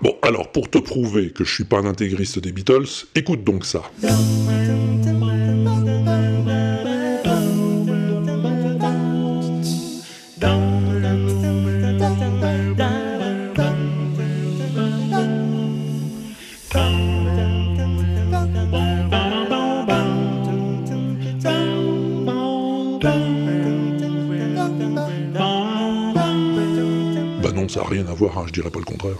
Bon, 0.00 0.14
alors 0.22 0.52
pour 0.52 0.70
te 0.70 0.78
prouver 0.78 1.30
que 1.30 1.42
je 1.42 1.52
suis 1.52 1.64
pas 1.64 1.78
un 1.78 1.86
intégriste 1.86 2.38
des 2.38 2.52
Beatles, 2.52 2.86
écoute 3.16 3.42
donc 3.42 3.64
ça. 3.64 3.82
Bah 27.42 27.50
non, 27.54 27.68
ça 27.68 27.80
n'a 27.80 27.86
rien 27.86 28.06
à 28.06 28.14
voir, 28.14 28.38
hein, 28.38 28.44
je 28.46 28.52
dirais 28.52 28.70
pas 28.70 28.78
le 28.78 28.84
contraire. 28.84 29.16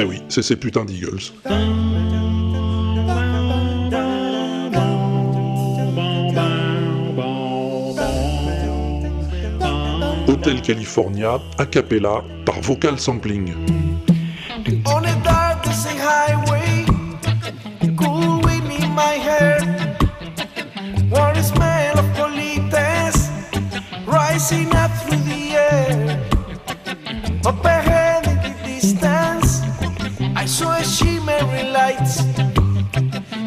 Eh 0.00 0.04
oui, 0.04 0.22
c'est 0.28 0.42
ces 0.42 0.54
putains 0.54 0.84
d'Eagles. 0.84 1.32
Hotel 10.28 10.62
California, 10.62 11.40
a 11.58 11.66
par 12.58 12.62
vocal 12.62 12.98
sampling. 12.98 13.54
On 14.86 15.04
a 15.04 15.14
darkest 15.22 15.86
highway, 15.98 16.84
cool 17.96 18.40
wind 18.42 18.70
in 18.72 18.90
my 18.94 19.16
hair, 19.26 19.58
warm 21.10 21.42
smell 21.42 21.98
of 21.98 22.06
colitas 22.16 23.30
rising 24.06 24.74
up 24.74 24.90
through 25.02 25.22
the 25.24 25.56
air. 25.56 26.20
Up 27.46 27.64
ahead 27.64 28.26
in 28.26 28.38
the 28.42 28.54
distance, 28.64 29.62
I 30.36 30.46
saw 30.46 30.72
a 30.72 30.84
shimmering 30.84 31.72
light. 31.72 32.08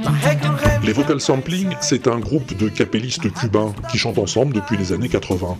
My 0.05 0.15
head 0.23 0.41
grew 0.41 0.55
heavy. 0.55 0.87
Les 0.87 0.93
vocal 0.93 1.19
sampling, 1.19 1.75
c'est 1.81 2.07
un 2.07 2.19
groupe 2.19 2.55
de 2.57 2.69
capellistes 2.69 3.31
cubains 3.33 3.73
qui 3.89 3.97
chantent 3.97 4.19
ensemble 4.19 4.53
depuis 4.53 4.77
les 4.77 4.93
années 4.93 5.09
80. 5.09 5.57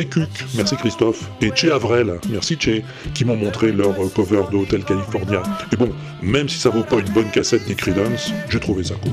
C'est 0.00 0.06
Sekuk, 0.06 0.46
merci 0.54 0.76
Christophe, 0.76 1.28
et 1.42 1.50
Che 1.54 1.66
Avrel, 1.66 2.18
merci 2.30 2.56
Che, 2.56 2.82
qui 3.12 3.26
m'ont 3.26 3.36
montré 3.36 3.70
leur 3.70 3.90
euh, 3.90 4.08
cover 4.08 4.42
de 4.50 4.56
Hotel 4.56 4.82
California. 4.82 5.42
Et 5.72 5.76
bon, 5.76 5.90
même 6.22 6.48
si 6.48 6.58
ça 6.58 6.70
vaut 6.70 6.84
pas 6.84 7.00
une 7.00 7.12
bonne 7.12 7.30
cassette 7.30 7.68
ni 7.68 7.74
Creedence, 7.74 8.32
j'ai 8.48 8.60
trouvé 8.60 8.82
ça 8.82 8.94
cool. 9.02 9.12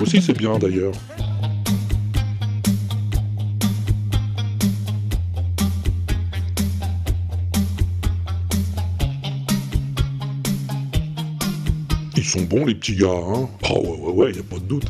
Aussi 0.00 0.20
c'est 0.20 0.36
bien 0.36 0.58
d'ailleurs. 0.58 0.92
Ils 12.16 12.24
sont 12.24 12.42
bons 12.42 12.64
les 12.64 12.74
petits 12.74 12.96
gars, 12.96 13.08
hein 13.08 13.48
Ah 13.64 13.72
ouais 13.74 13.88
ouais 13.88 14.12
ouais, 14.12 14.32
y 14.32 14.38
a 14.38 14.42
pas 14.42 14.58
de 14.58 14.64
doute. 14.64 14.86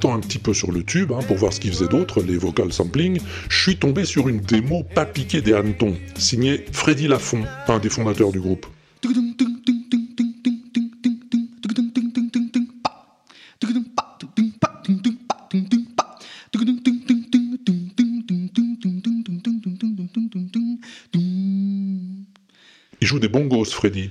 Grattant 0.00 0.16
un 0.16 0.20
petit 0.20 0.38
peu 0.38 0.54
sur 0.54 0.72
le 0.72 0.82
tube, 0.82 1.12
hein, 1.12 1.20
pour 1.26 1.36
voir 1.36 1.52
ce 1.52 1.60
qu'ils 1.60 1.72
faisaient 1.72 1.88
d'autre, 1.88 2.22
les 2.22 2.38
vocal 2.38 2.72
sampling, 2.72 3.20
je 3.50 3.62
suis 3.62 3.76
tombé 3.76 4.06
sur 4.06 4.28
une 4.28 4.40
démo 4.40 4.82
pas 4.82 5.04
piquée 5.04 5.42
des 5.42 5.52
hannetons, 5.52 5.94
signée 6.16 6.64
Freddy 6.72 7.06
Lafont, 7.06 7.44
un 7.68 7.78
des 7.78 7.90
fondateurs 7.90 8.32
du 8.32 8.40
groupe. 8.40 8.66
Il 23.02 23.06
joue 23.06 23.18
des 23.18 23.28
bongos, 23.28 23.64
Freddy. 23.64 24.10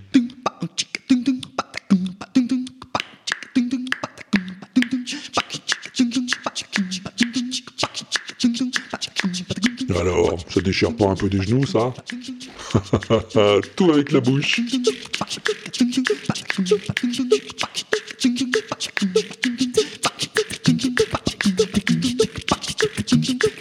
Ça 10.59 10.65
déchire 10.65 10.93
pas 10.93 11.05
un 11.05 11.15
peu 11.15 11.29
des 11.29 11.41
genoux, 11.41 11.65
ça 11.65 11.93
Tout 13.75 13.91
avec 13.91 14.11
la 14.11 14.19
bouche. 14.19 14.61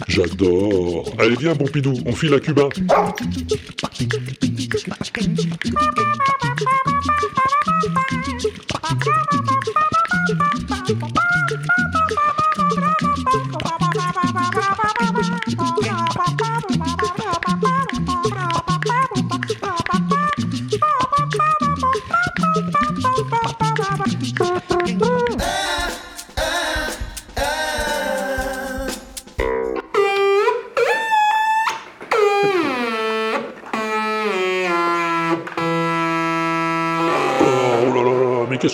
J'adore. 0.07 1.13
Allez, 1.17 1.35
viens, 1.39 1.55
Pompidou, 1.55 1.93
on 2.05 2.13
file 2.13 2.33
à 2.33 2.39
Cuba. 2.39 2.67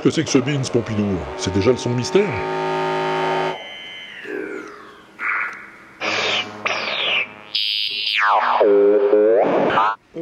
Que 0.05 0.11
c'est 0.11 0.23
que 0.23 0.29
ce 0.29 0.37
Beans, 0.37 0.61
Pompidou 0.71 1.17
C'est 1.39 1.51
déjà 1.51 1.71
le 1.71 1.77
son 1.77 1.89
mystère 1.89 2.29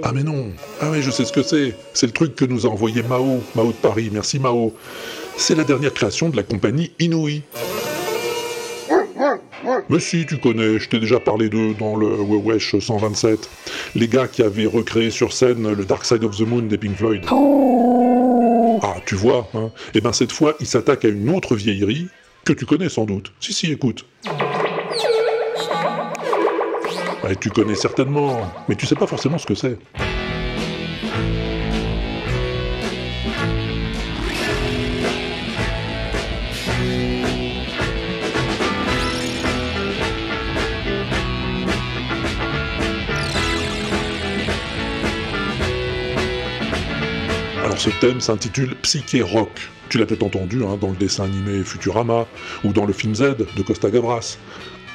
Ah 0.02 0.12
mais 0.14 0.24
non 0.24 0.54
Ah 0.80 0.86
mais 0.90 1.02
je 1.02 1.12
sais 1.12 1.26
ce 1.26 1.34
que 1.34 1.44
c'est 1.44 1.76
C'est 1.94 2.06
le 2.06 2.14
truc 2.14 2.34
que 2.34 2.46
nous 2.46 2.66
a 2.66 2.70
envoyé 2.70 3.04
Mao, 3.04 3.44
Mao 3.56 3.68
de 3.68 3.72
Paris, 3.74 4.10
merci 4.10 4.40
Mao. 4.40 4.74
C'est 5.36 5.56
la 5.56 5.66
dernière 5.66 5.94
création 5.94 6.30
de 6.30 6.38
la 6.38 6.44
compagnie 6.44 6.94
Inouï. 7.00 7.42
Mais 9.90 10.00
si, 10.00 10.26
tu 10.26 10.38
connais, 10.38 10.80
je 10.80 10.88
t'ai 10.88 11.00
déjà 11.00 11.20
parlé 11.20 11.50
d'eux 11.50 11.74
dans 11.78 11.98
le 11.98 12.08
Wesh 12.08 12.80
127. 12.80 13.50
Les 13.96 14.08
gars 14.08 14.28
qui 14.28 14.44
avaient 14.44 14.66
recréé 14.66 15.10
sur 15.10 15.34
scène 15.34 15.74
le 15.74 15.84
Dark 15.84 16.06
Side 16.06 16.24
of 16.24 16.38
the 16.38 16.48
Moon 16.48 16.64
des 16.64 16.78
Pink 16.78 16.96
Floyd. 16.96 17.24
Ah, 17.28 17.36
tu 19.06 19.16
vois, 19.16 19.50
hein 19.54 19.72
Eh 19.94 20.02
ben 20.02 20.14
cette 20.14 20.32
fois, 20.32 20.56
ils 20.60 20.68
s'attaquent 20.68 21.06
à 21.06 21.10
une 21.10 21.30
autre 21.30 21.56
vieillerie 21.56 22.08
que 22.46 22.54
tu 22.54 22.66
connais 22.66 22.90
sans 22.90 23.06
doute. 23.06 23.34
Si, 23.40 23.54
si, 23.54 23.72
écoute. 23.72 24.06
Tu 27.40 27.50
connais 27.50 27.76
certainement, 27.76 28.40
mais 28.70 28.76
tu 28.76 28.86
sais 28.86 28.96
pas 28.96 29.08
forcément 29.08 29.38
ce 29.38 29.46
que 29.46 29.56
c'est. 29.56 29.78
Thème 48.04 48.20
s'intitule 48.20 48.76
Psyché 48.82 49.22
Rock. 49.22 49.70
Tu 49.88 49.98
l'as 49.98 50.06
peut-être 50.06 50.24
entendu 50.24 50.62
hein, 50.66 50.78
dans 50.82 50.90
le 50.90 50.98
dessin 50.98 51.24
animé 51.24 51.64
Futurama, 51.64 52.28
ou 52.66 52.74
dans 52.74 52.86
le 52.86 52.92
film 52.92 53.16
Z 53.16 53.38
de 53.56 53.62
Costa 53.66 53.90
Gavras, 53.90 54.38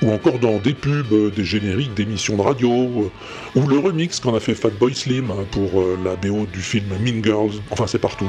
ou 0.02 0.10
encore 0.10 0.38
dans 0.38 0.58
des 0.58 0.74
pubs, 0.74 1.10
euh, 1.12 1.30
des 1.30 1.42
génériques 1.42 1.94
d'émissions 1.94 2.36
de 2.36 2.42
radio, 2.42 2.70
euh, 2.70 3.58
ou 3.58 3.66
le 3.66 3.78
remix 3.78 4.20
qu'en 4.20 4.34
a 4.34 4.40
fait 4.40 4.54
Fatboy 4.54 4.94
Slim 4.94 5.30
hein, 5.30 5.46
pour 5.52 5.80
euh, 5.80 5.98
la 6.04 6.16
BO 6.16 6.44
du 6.52 6.60
film 6.60 6.84
Mean 7.00 7.24
Girls, 7.24 7.62
enfin 7.70 7.86
c'est 7.86 7.98
partout. 7.98 8.28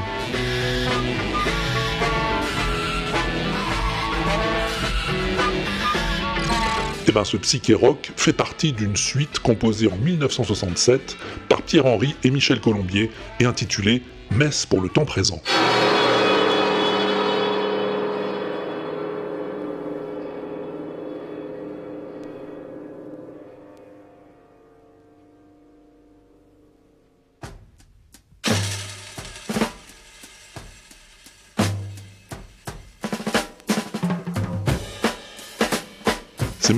Ce 7.23 7.37
psyché 7.37 7.73
rock 7.73 8.11
fait 8.15 8.33
partie 8.33 8.71
d'une 8.71 8.95
suite 8.95 9.39
composée 9.39 9.87
en 9.87 9.97
1967 9.97 11.17
par 11.49 11.63
Pierre 11.63 11.87
Henry 11.87 12.15
et 12.23 12.29
Michel 12.29 12.61
Colombier 12.61 13.09
et 13.39 13.45
intitulée 13.45 14.03
Messe 14.31 14.67
pour 14.67 14.79
le 14.79 14.89
temps 14.89 15.05
présent. 15.05 15.41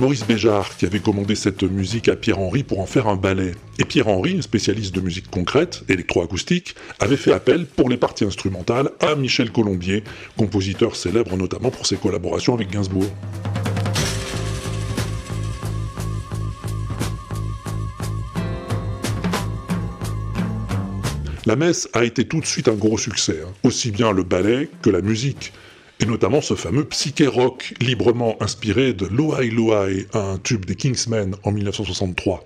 Maurice 0.02 0.26
Béjart 0.26 0.76
qui 0.76 0.84
avait 0.84 0.98
commandé 0.98 1.36
cette 1.36 1.62
musique 1.62 2.08
à 2.08 2.16
Pierre-Henry 2.16 2.64
pour 2.64 2.80
en 2.80 2.86
faire 2.86 3.06
un 3.06 3.14
ballet. 3.14 3.52
Et 3.78 3.84
Pierre-Henry, 3.84 4.42
spécialiste 4.42 4.92
de 4.92 5.00
musique 5.00 5.30
concrète, 5.30 5.84
électroacoustique, 5.88 6.74
avait 6.98 7.16
fait 7.16 7.32
appel 7.32 7.66
pour 7.66 7.88
les 7.88 7.96
parties 7.96 8.24
instrumentales 8.24 8.90
à 8.98 9.14
Michel 9.14 9.52
Colombier, 9.52 10.02
compositeur 10.36 10.96
célèbre 10.96 11.36
notamment 11.36 11.70
pour 11.70 11.86
ses 11.86 11.94
collaborations 11.94 12.52
avec 12.52 12.68
Gainsbourg. 12.68 13.06
La 21.46 21.54
messe 21.54 21.88
a 21.92 22.02
été 22.02 22.26
tout 22.26 22.40
de 22.40 22.46
suite 22.46 22.66
un 22.66 22.74
gros 22.74 22.98
succès, 22.98 23.40
hein. 23.46 23.52
aussi 23.62 23.92
bien 23.92 24.10
le 24.10 24.24
ballet 24.24 24.68
que 24.82 24.90
la 24.90 25.00
musique, 25.00 25.52
et 26.02 26.06
notamment 26.06 26.40
ce 26.40 26.54
fameux 26.54 26.84
psyché 26.84 27.26
rock 27.26 27.74
librement 27.80 28.36
inspiré 28.40 28.92
de 28.92 29.06
Loai 29.06 29.50
Loai, 29.50 30.06
un 30.14 30.38
tube 30.38 30.64
des 30.64 30.74
Kingsmen 30.74 31.36
en 31.44 31.52
1963. 31.52 32.44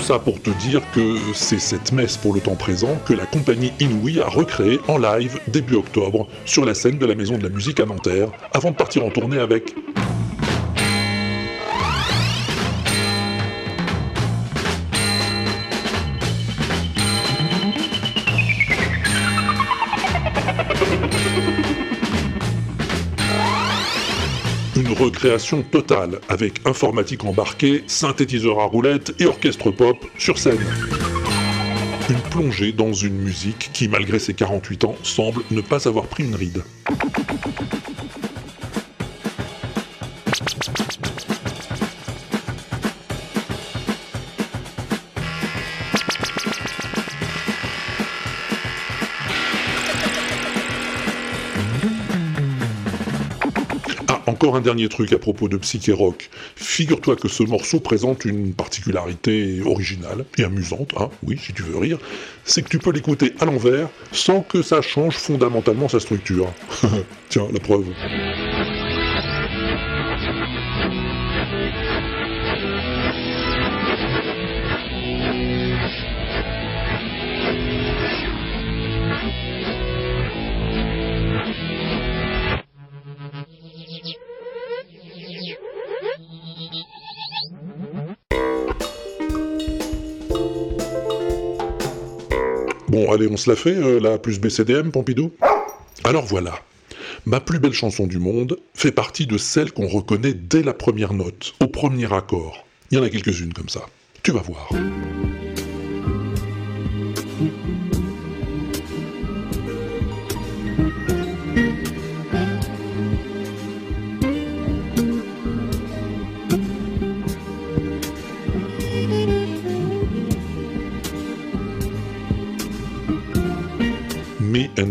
Tout 0.00 0.06
ça 0.06 0.18
pour 0.18 0.40
te 0.40 0.50
dire 0.50 0.80
que 0.94 1.16
c'est 1.34 1.58
cette 1.58 1.92
messe 1.92 2.16
pour 2.16 2.32
le 2.32 2.40
temps 2.40 2.54
présent 2.54 2.96
que 3.06 3.12
la 3.12 3.26
compagnie 3.26 3.70
Inouï 3.80 4.20
a 4.20 4.28
recréée 4.28 4.80
en 4.88 4.96
live 4.96 5.38
début 5.48 5.74
octobre 5.74 6.26
sur 6.46 6.64
la 6.64 6.72
scène 6.72 6.96
de 6.96 7.04
la 7.04 7.14
Maison 7.14 7.36
de 7.36 7.42
la 7.42 7.50
Musique 7.50 7.80
à 7.80 7.86
Nanterre, 7.86 8.30
avant 8.52 8.70
de 8.70 8.76
partir 8.76 9.04
en 9.04 9.10
tournée 9.10 9.38
avec. 9.38 9.74
Recréation 25.00 25.62
totale 25.62 26.20
avec 26.28 26.66
informatique 26.66 27.24
embarquée, 27.24 27.84
synthétiseur 27.86 28.60
à 28.60 28.64
roulette 28.64 29.14
et 29.18 29.24
orchestre 29.24 29.70
pop 29.70 29.96
sur 30.18 30.38
scène. 30.38 30.60
Une 32.10 32.20
plongée 32.30 32.72
dans 32.72 32.92
une 32.92 33.16
musique 33.16 33.70
qui, 33.72 33.88
malgré 33.88 34.18
ses 34.18 34.34
48 34.34 34.84
ans, 34.84 34.96
semble 35.02 35.42
ne 35.50 35.62
pas 35.62 35.88
avoir 35.88 36.06
pris 36.06 36.24
une 36.24 36.34
ride. 36.34 36.62
Encore 54.40 54.56
un 54.56 54.62
dernier 54.62 54.88
truc 54.88 55.12
à 55.12 55.18
propos 55.18 55.48
de 55.48 55.58
Psyché 55.58 55.92
Rock. 55.92 56.30
Figure-toi 56.56 57.14
que 57.16 57.28
ce 57.28 57.42
morceau 57.42 57.78
présente 57.78 58.24
une 58.24 58.54
particularité 58.54 59.60
originale 59.66 60.24
et 60.38 60.44
amusante, 60.44 60.94
hein, 60.96 61.10
oui, 61.26 61.38
si 61.38 61.52
tu 61.52 61.62
veux 61.62 61.76
rire, 61.76 61.98
c'est 62.46 62.62
que 62.62 62.70
tu 62.70 62.78
peux 62.78 62.90
l'écouter 62.90 63.34
à 63.38 63.44
l'envers 63.44 63.90
sans 64.12 64.40
que 64.40 64.62
ça 64.62 64.80
change 64.80 65.16
fondamentalement 65.16 65.90
sa 65.90 66.00
structure. 66.00 66.50
Tiens, 67.28 67.48
la 67.52 67.60
preuve. 67.60 67.84
On 93.28 93.36
se 93.36 93.50
la 93.50 93.56
fait, 93.56 93.76
euh, 93.76 94.00
la 94.00 94.18
plus 94.18 94.40
BCDM, 94.40 94.90
Pompidou? 94.90 95.32
Alors 96.04 96.24
voilà. 96.24 96.54
Ma 97.26 97.40
plus 97.40 97.58
belle 97.58 97.72
chanson 97.72 98.06
du 98.06 98.18
monde 98.18 98.58
fait 98.74 98.92
partie 98.92 99.26
de 99.26 99.38
celles 99.38 99.72
qu'on 99.72 99.88
reconnaît 99.88 100.34
dès 100.34 100.62
la 100.62 100.72
première 100.72 101.12
note, 101.12 101.54
au 101.60 101.66
premier 101.66 102.12
accord. 102.12 102.66
Il 102.90 102.98
y 102.98 103.00
en 103.00 103.04
a 103.04 103.10
quelques-unes 103.10 103.52
comme 103.52 103.68
ça. 103.68 103.86
Tu 104.22 104.32
vas 104.32 104.40
voir. 104.42 104.70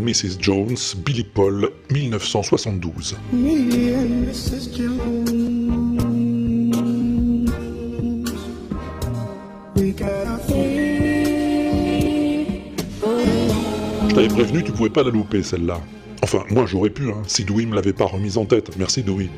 Mrs. 0.09 0.39
Jones, 0.39 0.95
Billy 1.05 1.23
Paul, 1.23 1.69
1972. 1.91 3.15
Me 3.31 3.93
and 3.93 4.25
Mrs. 4.25 4.75
Jones. 4.75 6.01
We 9.75 9.91
got 9.91 10.25
a 10.25 10.39
thing. 10.47 10.79
Je 14.09 14.15
t'avais 14.15 14.27
prévenu, 14.29 14.63
tu 14.63 14.71
pouvais 14.71 14.89
pas 14.89 15.03
la 15.03 15.11
louper 15.11 15.43
celle-là. 15.43 15.79
Enfin, 16.23 16.43
moi 16.49 16.65
j'aurais 16.65 16.89
pu, 16.89 17.11
hein, 17.11 17.21
si 17.27 17.43
Dewey 17.45 17.67
me 17.67 17.75
l'avait 17.75 17.93
pas 17.93 18.05
remise 18.05 18.39
en 18.39 18.45
tête. 18.45 18.71
Merci 18.79 19.03
Dewey. 19.03 19.29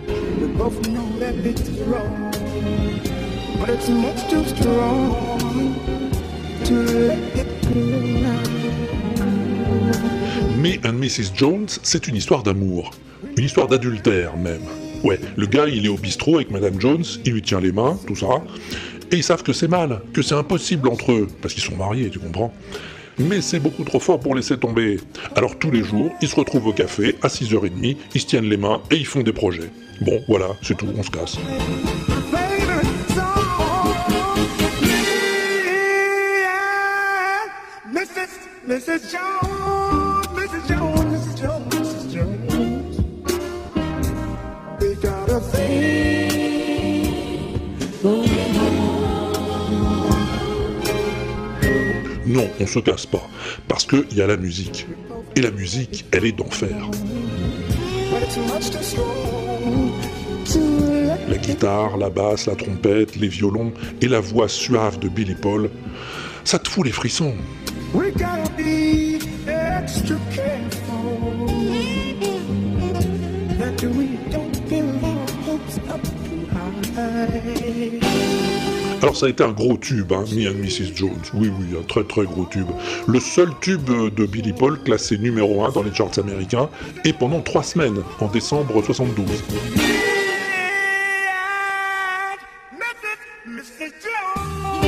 Me 10.62 10.78
and 10.86 10.93
Mrs. 10.93 11.32
Jones, 11.34 11.65
c'est 11.82 12.08
une 12.08 12.15
histoire 12.15 12.43
d'amour. 12.43 12.91
Une 13.36 13.45
histoire 13.45 13.67
d'adultère 13.67 14.38
même. 14.38 14.62
Ouais, 15.04 15.19
le 15.36 15.47
gars 15.47 15.65
il 15.65 15.88
est 15.88 15.89
au 15.89 15.97
bistrot 15.97 16.36
avec 16.36 16.52
Madame 16.52 16.80
Jones, 16.80 17.04
il 17.26 17.34
lui 17.34 17.41
tient 17.41 17.60
les 17.60 17.71
mains, 17.71 17.97
tout 18.06 18.15
ça. 18.15 18.43
Et 19.12 19.15
ils 19.15 19.24
savent 19.24 19.41
que 19.41 19.54
c'est 19.54 19.67
mal, 19.67 20.02
que 20.13 20.21
c'est 20.21 20.36
impossible 20.36 20.88
entre 20.88 21.13
eux, 21.13 21.28
parce 21.41 21.56
qu'ils 21.56 21.63
sont 21.63 21.76
mariés, 21.76 22.10
tu 22.12 22.19
comprends 22.19 22.54
mais 23.17 23.41
c'est 23.41 23.60
beaucoup 23.60 23.84
trop 23.84 24.00
fort 24.00 24.19
pour 24.19 24.36
laisser 24.36 24.58
tomber. 24.58 25.00
Alors 25.36 25.60
tous 25.60 25.69
les 25.69 25.84
jours, 25.84 26.12
ils 26.21 26.28
se 26.28 26.36
retrouvent 26.36 26.67
au 26.67 26.74
café 26.74 27.15
à 27.21 27.28
6h30, 27.28 27.97
ils 28.15 28.21
se 28.21 28.26
tiennent 28.26 28.50
les 28.50 28.58
mains 28.58 28.82
et 28.89 28.95
ils 28.95 29.06
font 29.06 29.21
des 29.21 29.34
projets. 29.34 29.69
Bon, 30.02 30.24
voilà, 30.28 30.47
c'est 30.62 30.78
tout, 30.78 30.88
on 30.95 31.04
se 31.04 31.10
casse. 31.12 31.38
Jones, 39.12 39.81
Non, 52.32 52.50
on 52.62 52.65
se 52.65 52.80
casse 52.80 53.06
pas, 53.06 53.28
parce 53.67 53.86
qu'il 53.86 54.06
y 54.15 54.22
a 54.22 54.28
la 54.28 54.38
musique. 54.38 54.88
Et 55.36 55.41
la 55.41 55.52
musique, 55.52 56.06
elle 56.13 56.24
est 56.24 56.32
d'enfer. 56.32 56.70
La 61.28 61.38
guitare, 61.38 61.98
la 61.98 62.10
basse, 62.10 62.46
la 62.46 62.56
trompette, 62.56 63.17
les 63.17 63.28
violons 63.28 63.74
et 64.02 64.08
la 64.08 64.22
voix 64.22 64.48
suave 64.48 64.98
de 65.00 65.10
Billy 65.10 65.36
Paul, 65.36 65.70
ça 66.46 66.58
te 66.58 66.70
fout 66.70 66.86
les 66.86 66.94
frissons. 66.94 67.34
Alors 79.01 79.17
ça 79.17 79.25
a 79.25 79.29
été 79.29 79.43
un 79.43 79.51
gros 79.51 79.77
tube, 79.77 80.13
hein, 80.13 80.25
Me 80.31 80.47
and 80.47 80.59
Mrs. 80.59 80.95
Jones. 80.95 81.21
Oui, 81.33 81.51
oui, 81.59 81.77
un 81.79 81.83
très 81.83 82.03
très 82.03 82.23
gros 82.23 82.45
tube. 82.45 82.67
Le 83.07 83.19
seul 83.19 83.49
tube 83.59 83.89
de 83.89 84.25
Billy 84.27 84.53
Paul 84.53 84.79
classé 84.83 85.17
numéro 85.17 85.65
1 85.65 85.71
dans 85.71 85.81
les 85.81 85.91
charts 85.93 86.19
américains, 86.19 86.69
et 87.03 87.11
pendant 87.11 87.41
trois 87.41 87.63
semaines, 87.63 88.03
en 88.19 88.27
décembre 88.27 88.83
72. 88.83 89.25
Mrs. 93.47 93.91
Jones. 94.03 94.81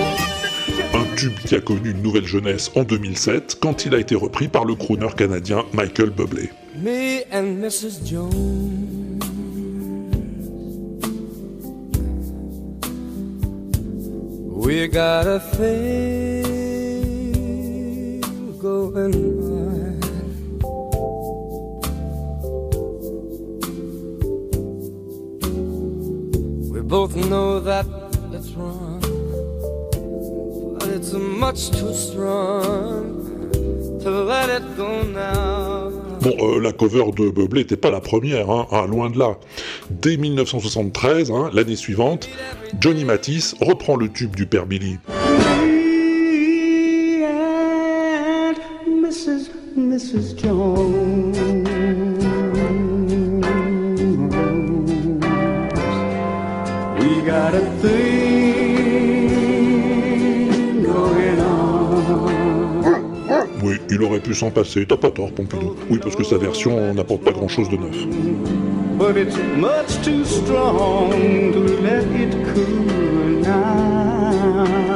Un 0.93 1.15
tube 1.15 1.34
qui 1.47 1.56
a 1.56 1.62
connu 1.62 1.89
une 1.89 2.04
nouvelle 2.04 2.28
jeunesse 2.28 2.69
en 2.76 2.84
2007, 2.84 3.58
quand 3.60 3.86
il 3.86 3.95
a 3.95 3.99
été 3.99 4.13
repris 4.13 4.47
par 4.47 4.63
le 4.63 4.76
crooner 4.76 5.10
canadien 5.17 5.65
Michael 5.73 6.12
Bublé. 6.12 6.52
Me 6.76 7.23
and 7.34 7.58
Mrs. 7.60 8.06
Jones. 8.06 9.03
We 14.63 14.88
got 14.88 15.28
a 15.28 15.39
thing 15.41 16.43
going 18.62 19.13
on. 19.43 19.99
We 26.71 26.80
both 26.80 27.13
know 27.17 27.60
that 27.60 27.86
it's 28.32 28.52
wrong, 28.52 29.02
but 30.80 30.88
it's 30.88 31.12
much 31.12 31.71
too 31.71 31.93
strong 31.93 33.49
to 34.02 34.10
let 34.10 34.49
it 34.49 34.78
go 34.78 35.04
now. 35.04 35.91
Bon, 36.21 36.38
euh, 36.39 36.60
la 36.62 36.71
cover 36.71 37.12
de 37.12 37.30
Bublé 37.30 37.63
n'était 37.63 37.76
pas 37.76 37.91
la 37.91 37.99
première, 37.99 38.49
hein, 38.49 38.65
ah, 38.71 38.86
loin 38.88 39.10
de 39.10 39.19
là. 39.19 39.38
Dès 40.02 40.18
1973, 40.18 41.32
hein, 41.32 41.50
l'année 41.54 41.76
suivante, 41.76 42.28
Johnny 42.80 43.06
Mathis 43.06 43.56
reprend 43.62 43.96
le 43.96 44.10
tube 44.10 44.36
du 44.36 44.46
père 44.46 44.66
Billy. 44.66 44.98
and 47.24 48.56
Mrs. 48.88 49.50
Mrs. 49.78 50.36
Jones. 50.36 51.34
We 57.00 57.22
got 57.26 57.54
a 57.54 57.62
thing 57.82 58.94
going 60.84 61.40
on. 61.40 61.84
Oui, 63.64 63.78
il 63.90 64.02
aurait 64.04 64.20
pu 64.20 64.34
s'en 64.34 64.50
passer, 64.52 64.86
t'as 64.86 64.98
pas 64.98 65.12
tort, 65.12 65.32
Pompidou. 65.32 65.76
Oui, 65.90 66.00
parce 66.02 66.16
que 66.16 66.24
sa 66.24 66.38
version 66.38 66.94
n'apporte 66.94 67.24
pas 67.24 67.32
grand-chose 67.32 67.70
de 67.70 67.78
neuf. 67.78 67.96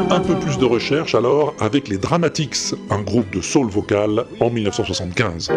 Un 0.10 0.20
peu 0.22 0.36
plus 0.40 0.58
de 0.58 0.66
recherche 0.66 1.14
alors 1.14 1.54
avec 1.60 1.90
les 1.90 1.98
Dramatics, 1.98 2.74
un 2.90 3.02
groupe 3.02 3.30
de 3.36 3.42
soul 3.42 3.68
vocal 3.68 4.26
en 4.40 4.50
1975. 4.50 5.52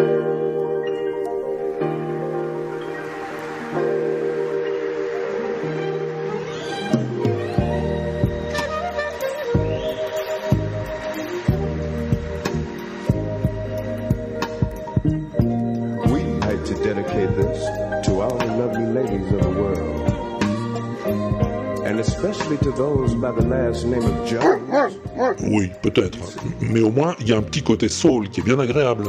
Oui, 25.43 25.71
peut-être. 25.81 26.17
Mais 26.61 26.81
au 26.81 26.91
moins, 26.91 27.15
il 27.19 27.29
y 27.29 27.33
a 27.33 27.37
un 27.37 27.41
petit 27.41 27.63
côté 27.63 27.89
soul 27.89 28.29
qui 28.29 28.41
est 28.41 28.43
bien 28.43 28.59
agréable. 28.59 29.05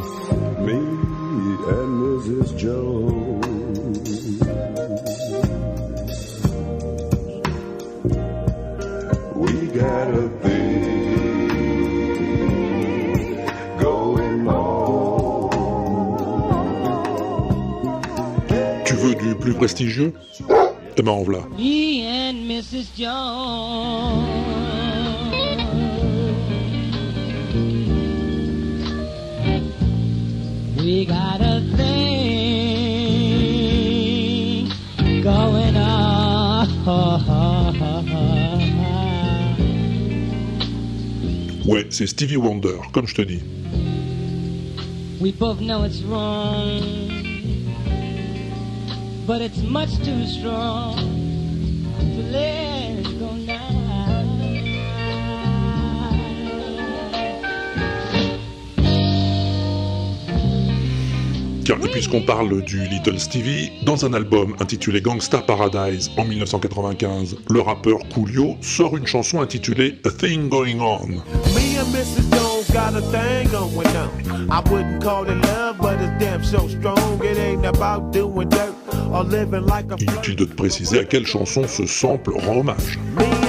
Me 0.61 0.72
and 1.68 1.88
Mrs. 1.88 2.56
Jones. 2.56 3.40
We 9.37 9.52
got 9.74 10.08
a 10.14 10.28
thing 10.42 10.82
going 13.78 14.46
on. 14.48 15.50
Tu 18.85 18.94
veux 18.94 19.14
du 19.14 19.35
plus 19.35 19.54
prestigieux? 19.54 20.12
Eh 20.96 21.02
ben 21.02 21.12
en 21.12 21.22
voilà. 21.22 21.40
Me 21.58 22.04
and 22.06 22.12
Mrs. 22.62 22.94
Jones. 22.94 24.22
We 30.79 31.05
got 31.05 31.40
a 31.40 31.61
thing 31.77 32.22
going 35.22 35.77
on. 35.77 36.68
Ouais, 41.66 41.87
c'est 41.90 42.07
Stevie 42.07 42.37
Wonder, 42.37 42.79
comme 42.92 43.09
je 43.09 43.14
te 43.14 43.22
dis. 43.22 43.42
We 45.20 45.33
both 45.33 45.61
know 45.61 45.83
it's 45.83 46.03
wrong, 46.03 46.81
but 49.27 49.40
it's 49.42 49.62
much 49.62 49.96
too 50.05 50.25
strong 50.27 51.21
Tiens, 61.72 61.87
et 61.87 61.90
puisqu'on 61.90 62.22
parle 62.22 62.62
du 62.62 62.87
Little 62.88 63.18
Stevie, 63.18 63.70
dans 63.85 64.04
un 64.04 64.12
album 64.12 64.54
intitulé 64.61 65.00
Gangsta 65.00 65.38
Paradise 65.38 66.11
en 66.16 66.24
1995, 66.24 67.37
le 67.48 67.61
rappeur 67.61 67.98
Coolio 68.12 68.56
sort 68.61 68.96
une 68.96 69.06
chanson 69.06 69.40
intitulée 69.40 69.98
A 70.04 70.11
Thing 70.11 70.48
Going 70.48 70.80
On. 70.80 71.06
Me 71.08 71.78
and 71.80 71.90
Mrs. 71.92 72.30
Jones 72.30 72.70
got 72.72 72.96
a 72.96 73.02
thing 73.11 73.50
going 73.50 73.87
on. 73.96 74.50
I 74.50 74.61
wouldn't 74.70 75.02
call 75.02 75.24
it 75.24 75.40
love, 75.46 75.78
but 75.78 76.00
it's 76.00 76.18
damn 76.18 76.42
so 76.42 76.68
strong. 76.68 77.20
It 77.22 77.38
ain't 77.38 77.64
about 77.64 78.12
doing 78.12 78.48
dirt 78.48 78.74
or 79.12 79.24
living 79.24 79.66
like 79.66 79.90
a 79.90 79.96
Inutile 79.98 80.37
de 80.37 80.44
te 80.44 80.54
préciser 80.54 81.00
à 81.00 81.04
quelle 81.04 81.26
chanson 81.26 81.62
ce 81.66 81.87
sample 81.87 82.32
rend 82.32 82.61
hommage. 82.61 82.98
Me 83.16 83.41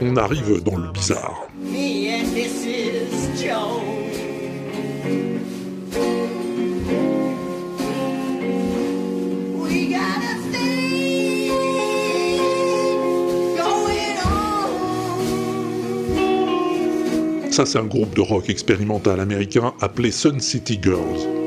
on 0.00 0.16
arrive 0.16 0.62
dans 0.62 0.76
le 0.76 0.90
bizarre. 0.92 1.48
Ça, 17.50 17.66
c'est 17.66 17.78
un 17.78 17.86
groupe 17.86 18.14
de 18.14 18.20
rock 18.20 18.50
expérimental 18.50 19.18
américain 19.18 19.74
appelé 19.80 20.12
Sun 20.12 20.38
City 20.38 20.78
Girls. 20.80 21.37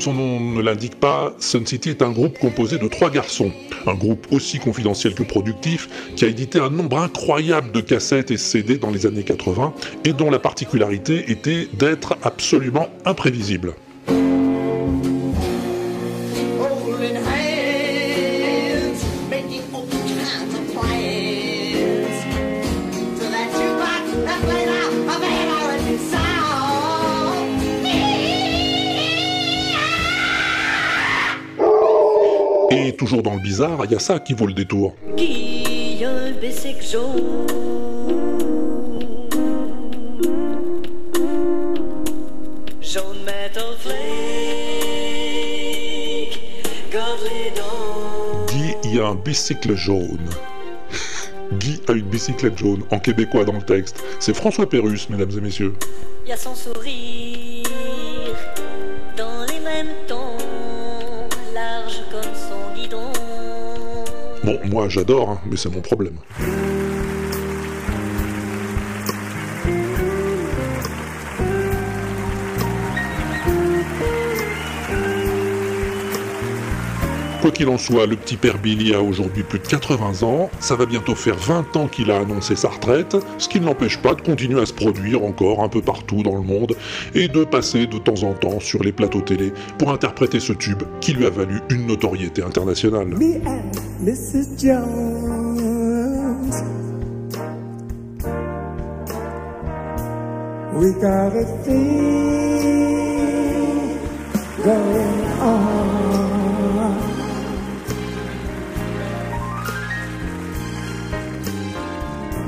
Comme 0.00 0.14
son 0.14 0.22
nom 0.22 0.40
ne 0.40 0.62
l'indique 0.62 0.98
pas, 0.98 1.34
Sun 1.40 1.66
City 1.66 1.90
est 1.90 2.00
un 2.00 2.10
groupe 2.10 2.38
composé 2.38 2.78
de 2.78 2.88
trois 2.88 3.10
garçons. 3.10 3.52
Un 3.86 3.92
groupe 3.92 4.28
aussi 4.30 4.58
confidentiel 4.58 5.14
que 5.14 5.22
productif, 5.22 5.90
qui 6.16 6.24
a 6.24 6.28
édité 6.28 6.58
un 6.58 6.70
nombre 6.70 6.96
incroyable 6.96 7.70
de 7.70 7.82
cassettes 7.82 8.30
et 8.30 8.38
CD 8.38 8.78
dans 8.78 8.90
les 8.90 9.04
années 9.04 9.24
80, 9.24 9.74
et 10.06 10.14
dont 10.14 10.30
la 10.30 10.38
particularité 10.38 11.30
était 11.30 11.68
d'être 11.74 12.16
absolument 12.22 12.88
imprévisible. 13.04 13.74
Toujours 33.00 33.22
dans 33.22 33.32
le 33.32 33.40
bizarre, 33.40 33.80
il 33.86 33.92
y 33.92 33.94
a 33.94 33.98
ça 33.98 34.18
qui 34.18 34.34
vaut 34.34 34.46
le 34.46 34.52
détour. 34.52 34.94
Guy, 35.16 35.64
il 48.84 48.94
y 48.94 49.00
a 49.00 49.06
un 49.06 49.14
bicycle 49.14 49.74
jaune. 49.74 50.18
Guy 51.54 51.80
a 51.88 51.92
une 51.92 52.02
bicyclette 52.02 52.58
jaune, 52.58 52.82
en 52.90 52.98
québécois 52.98 53.46
dans 53.46 53.54
le 53.54 53.62
texte. 53.62 54.04
C'est 54.18 54.36
François 54.36 54.68
Pérus, 54.68 55.08
mesdames 55.08 55.32
et 55.38 55.40
messieurs. 55.40 55.72
Y 56.26 56.32
a 56.32 56.36
son 56.36 56.54
sourire 56.54 57.49
Bon, 64.42 64.58
moi 64.64 64.88
j'adore, 64.88 65.30
hein, 65.30 65.40
mais 65.46 65.56
c'est 65.56 65.68
mon 65.68 65.80
problème. 65.80 66.16
Quoi 77.40 77.52
qu'il 77.52 77.68
en 77.70 77.78
soit, 77.78 78.06
le 78.06 78.16
petit 78.16 78.36
père 78.36 78.58
Billy 78.58 78.92
a 78.92 79.00
aujourd'hui 79.00 79.42
plus 79.42 79.60
de 79.60 79.66
80 79.66 80.26
ans, 80.26 80.50
ça 80.60 80.76
va 80.76 80.84
bientôt 80.84 81.14
faire 81.14 81.36
20 81.38 81.74
ans 81.76 81.86
qu'il 81.86 82.10
a 82.10 82.18
annoncé 82.18 82.54
sa 82.54 82.68
retraite, 82.68 83.16
ce 83.38 83.48
qui 83.48 83.60
ne 83.60 83.64
l'empêche 83.64 83.96
pas 83.96 84.12
de 84.14 84.20
continuer 84.20 84.60
à 84.60 84.66
se 84.66 84.74
produire 84.74 85.24
encore 85.24 85.62
un 85.62 85.68
peu 85.70 85.80
partout 85.80 86.22
dans 86.22 86.36
le 86.36 86.42
monde 86.42 86.76
et 87.14 87.28
de 87.28 87.44
passer 87.44 87.86
de 87.86 87.96
temps 87.96 88.24
en 88.24 88.34
temps 88.34 88.60
sur 88.60 88.82
les 88.82 88.92
plateaux 88.92 89.22
télé 89.22 89.54
pour 89.78 89.90
interpréter 89.90 90.38
ce 90.38 90.52
tube 90.52 90.82
qui 91.00 91.14
lui 91.14 91.24
a 91.24 91.30
valu 91.30 91.62
une 91.70 91.86
notoriété 91.86 92.42
internationale. 92.42 93.08
Me 93.08 93.36
and 93.46 93.72
Mrs. 94.02 94.58
Jones. 94.58 95.60
We 100.74 100.92
got 101.00 101.34
a 101.34 101.44
thing 101.64 102.78
going 104.62 105.24
on. 105.40 105.99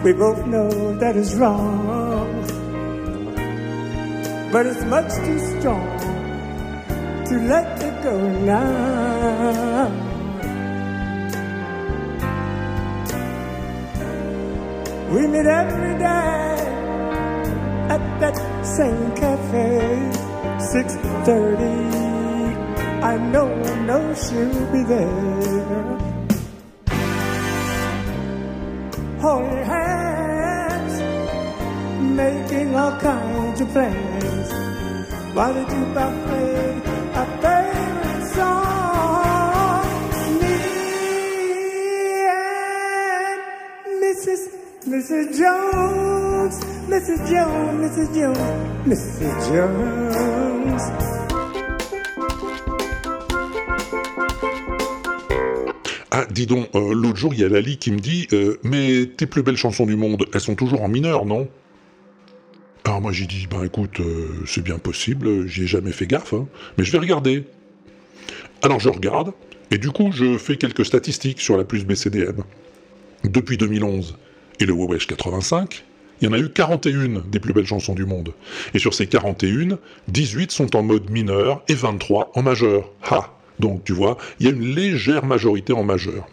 We 0.04 0.12
both 0.12 0.44
know 0.46 0.96
that 0.98 1.16
is 1.16 1.34
wrong, 1.36 2.44
but 4.50 4.66
it's 4.66 4.82
much 4.86 5.12
too 5.26 5.38
strong 5.60 5.86
to 7.28 7.34
let 7.46 7.80
it 7.80 8.02
go 8.02 8.18
now. 8.40 9.88
We 15.12 15.26
meet 15.28 15.46
every 15.46 15.98
day 15.98 16.56
at 17.94 18.02
that 18.22 18.36
same 18.66 19.14
cafe, 19.14 20.10
6.30. 20.58 23.04
I 23.04 23.16
know, 23.18 23.48
know 23.86 24.14
she'll 24.14 24.66
be 24.72 24.82
there. 24.82 25.98
Holding 29.20 29.64
hands, 29.64 29.91
making 32.72 32.78
all 32.78 32.98
kinds 33.00 33.60
of 33.60 33.68
plans. 33.68 34.52
While 35.34 35.54
the 35.54 35.64
jukebox 35.64 36.26
plays 36.26 36.82
a 37.14 37.24
favorite 37.42 38.26
song. 38.34 39.84
Me 40.40 40.54
and 42.28 44.00
Mrs. 44.02 44.40
Mrs. 44.86 45.26
Jones, 45.38 46.54
Mrs. 46.88 47.20
Jones, 47.30 47.78
Mrs. 47.82 48.08
Jones, 48.14 48.36
Mrs. 48.86 49.34
Jones. 49.48 50.82
Ah, 56.14 56.26
dis 56.30 56.46
donc, 56.46 56.68
euh, 56.74 56.92
l'autre 56.92 57.16
jour, 57.16 57.32
il 57.32 57.40
y 57.40 57.44
a 57.44 57.48
Lali 57.48 57.78
qui 57.78 57.90
me 57.90 57.98
dit 57.98 58.28
euh, 58.34 58.58
Mais 58.64 59.06
tes 59.16 59.24
plus 59.26 59.42
belles 59.42 59.56
chansons 59.56 59.86
du 59.86 59.96
monde, 59.96 60.26
elles 60.34 60.40
sont 60.40 60.54
toujours 60.54 60.82
en 60.82 60.88
mineur, 60.88 61.24
non? 61.24 61.48
Moi, 63.02 63.10
j'ai 63.10 63.26
dit 63.26 63.48
Ben 63.50 63.64
écoute, 63.64 63.98
euh, 63.98 64.28
c'est 64.46 64.62
bien 64.62 64.78
possible, 64.78 65.48
j'y 65.48 65.64
ai 65.64 65.66
jamais 65.66 65.90
fait 65.90 66.06
gaffe, 66.06 66.34
hein, 66.34 66.46
mais 66.78 66.84
je 66.84 66.92
vais 66.92 66.98
regarder. 66.98 67.44
Alors 68.62 68.78
je 68.78 68.88
regarde, 68.88 69.32
et 69.72 69.78
du 69.78 69.90
coup, 69.90 70.12
je 70.12 70.38
fais 70.38 70.56
quelques 70.56 70.86
statistiques 70.86 71.40
sur 71.40 71.56
la 71.56 71.64
plus 71.64 71.84
BCDM. 71.84 72.42
Depuis 73.24 73.56
2011 73.56 74.16
et 74.60 74.66
le 74.66 74.72
Wewesh 74.72 75.08
85, 75.08 75.84
il 76.20 76.26
y 76.26 76.28
en 76.28 76.32
a 76.32 76.38
eu 76.38 76.48
41 76.48 77.24
des 77.28 77.40
plus 77.40 77.52
belles 77.52 77.66
chansons 77.66 77.94
du 77.94 78.06
monde. 78.06 78.34
Et 78.72 78.78
sur 78.78 78.94
ces 78.94 79.08
41, 79.08 79.78
18 80.06 80.52
sont 80.52 80.76
en 80.76 80.84
mode 80.84 81.10
mineur 81.10 81.64
et 81.66 81.74
23 81.74 82.30
en 82.36 82.42
majeur. 82.42 82.88
Ha 83.10 83.36
Donc 83.58 83.82
tu 83.82 83.92
vois, 83.92 84.16
il 84.38 84.46
y 84.46 84.48
a 84.48 84.52
une 84.52 84.74
légère 84.76 85.26
majorité 85.26 85.72
en 85.72 85.82
majeur. 85.82 86.28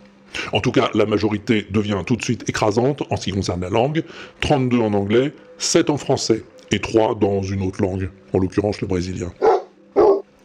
En 0.54 0.62
tout 0.62 0.72
cas, 0.72 0.92
la 0.94 1.08
majorité 1.08 1.66
devient 1.72 2.04
tout 2.06 2.16
de 2.16 2.24
suite 2.24 2.48
écrasante 2.48 3.02
en 3.10 3.18
ce 3.18 3.26
qui 3.26 3.32
concerne 3.32 3.62
la 3.62 3.70
langue, 3.70 4.04
32 4.42 4.78
en 4.78 4.94
anglais, 4.94 5.34
7 5.58 5.90
en 5.90 5.98
français, 5.98 6.44
et 6.72 6.80
3 6.80 7.16
dans 7.16 7.42
une 7.42 7.62
autre 7.62 7.82
langue, 7.82 8.10
en 8.34 8.40
l'occurrence 8.40 8.82
le 8.82 8.88
brésilien. 8.88 9.32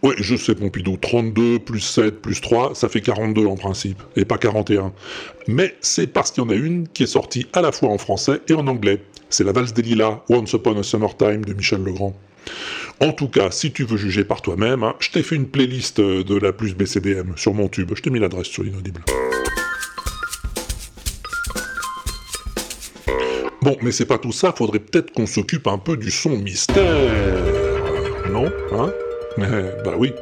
Oui, 0.02 0.14
je 0.18 0.36
sais 0.36 0.54
Pompidou, 0.54 0.98
32 0.98 1.60
plus 1.60 1.80
7 1.80 2.20
plus 2.20 2.40
3, 2.42 2.74
ça 2.74 2.90
fait 2.90 3.00
42 3.00 3.46
en 3.46 3.56
principe, 3.56 4.02
et 4.16 4.26
pas 4.26 4.36
41. 4.36 4.92
Mais 5.48 5.74
c'est 5.80 6.06
parce 6.06 6.30
qu'il 6.30 6.42
y 6.42 6.46
en 6.46 6.50
a 6.50 6.54
une 6.54 6.86
qui 6.88 7.04
est 7.04 7.06
sortie 7.06 7.46
à 7.54 7.62
la 7.62 7.72
fois 7.72 7.88
en 7.88 7.96
français 7.96 8.42
et 8.48 8.52
en 8.52 8.66
anglais. 8.66 9.00
C'est 9.30 9.44
la 9.44 9.52
valse 9.52 9.72
des 9.72 9.80
lilas, 9.80 10.20
Once 10.28 10.52
Upon 10.52 10.78
a 10.78 10.82
Summertime 10.82 11.44
de 11.46 11.54
Michel 11.54 11.82
Legrand. 11.82 12.14
En 13.00 13.12
tout 13.12 13.28
cas, 13.28 13.50
si 13.50 13.72
tu 13.72 13.84
veux 13.84 13.96
juger 13.96 14.24
par 14.24 14.42
toi-même, 14.42 14.82
hein, 14.82 14.94
je 15.00 15.10
t'ai 15.10 15.22
fait 15.22 15.36
une 15.36 15.48
playlist 15.48 16.02
de 16.02 16.38
la 16.38 16.52
plus 16.52 16.74
BCDM 16.74 17.32
sur 17.36 17.54
mon 17.54 17.68
tube. 17.68 17.92
Je 17.94 18.02
t'ai 18.02 18.10
mis 18.10 18.20
l'adresse 18.20 18.48
sur 18.48 18.62
l'inaudible. 18.62 19.00
Bon, 23.64 23.78
mais 23.80 23.92
c'est 23.92 24.04
pas 24.04 24.18
tout 24.18 24.30
ça, 24.30 24.52
faudrait 24.52 24.78
peut-être 24.78 25.10
qu'on 25.10 25.24
s'occupe 25.24 25.66
un 25.68 25.78
peu 25.78 25.96
du 25.96 26.10
son 26.10 26.36
mystère. 26.36 26.84
Non 28.30 28.52
Hein? 28.72 28.92
Mais, 29.38 29.46
Bah 29.82 29.94
oui. 29.96 30.12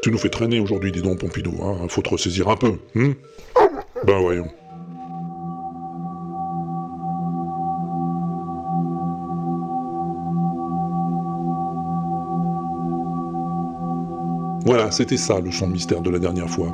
Tu 0.00 0.12
nous 0.12 0.18
fais 0.18 0.28
traîner 0.28 0.60
aujourd'hui, 0.60 0.92
dis 0.92 1.02
donc, 1.02 1.18
Pompidou, 1.18 1.56
hein. 1.60 1.76
Faut 1.88 2.02
te 2.02 2.10
ressaisir 2.10 2.48
un 2.48 2.54
peu, 2.54 2.74
Ben 2.94 4.20
voyons. 4.20 4.46
Voilà, 14.64 14.92
c'était 14.92 15.16
ça 15.16 15.40
le 15.40 15.50
son 15.50 15.66
mystère 15.66 16.00
de 16.00 16.10
la 16.10 16.20
dernière 16.20 16.48
fois. 16.48 16.70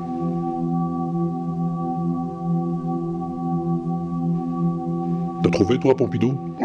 Trouvé 5.52 5.78
toi, 5.78 5.94
Pompidou 5.96 6.56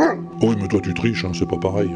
Oui, 0.41 0.55
mais 0.59 0.67
toi 0.67 0.79
tu 0.81 0.93
triches, 0.93 1.25
hein, 1.25 1.31
c'est 1.33 1.47
pas 1.47 1.57
pareil. 1.57 1.95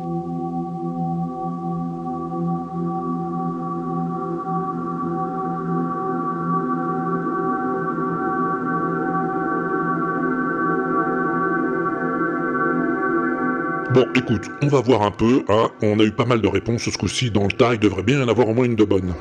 Bon, 13.93 14.07
écoute, 14.15 14.43
on 14.61 14.67
va 14.67 14.79
voir 14.79 15.01
un 15.01 15.11
peu, 15.11 15.43
hein. 15.49 15.69
On 15.81 15.99
a 15.99 16.03
eu 16.03 16.11
pas 16.11 16.23
mal 16.23 16.39
de 16.39 16.47
réponses 16.47 16.83
ce 16.83 16.97
coup-ci 16.97 17.29
dans 17.29 17.43
le 17.43 17.51
tas, 17.51 17.73
il 17.73 17.79
devrait 17.79 18.03
bien 18.03 18.21
y 18.21 18.23
en 18.23 18.29
avoir 18.29 18.47
au 18.47 18.53
moins 18.53 18.63
une 18.63 18.75
de 18.75 18.85
bonne. 18.85 19.13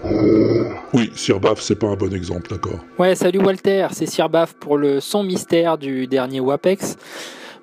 Oui, 0.93 1.11
Sir 1.16 1.41
Baf, 1.41 1.61
c'est 1.61 1.75
pas 1.75 1.89
un 1.89 1.97
bon 1.97 2.14
exemple, 2.14 2.51
d'accord. 2.51 2.79
Ouais, 2.97 3.16
salut 3.16 3.41
Walter, 3.41 3.89
c'est 3.91 4.07
Sirbaf 4.07 4.55
pour 4.55 4.79
le 4.79 5.01
son 5.01 5.25
mystère 5.25 5.77
du 5.77 6.07
dernier 6.07 6.39
WAPEX. 6.39 6.97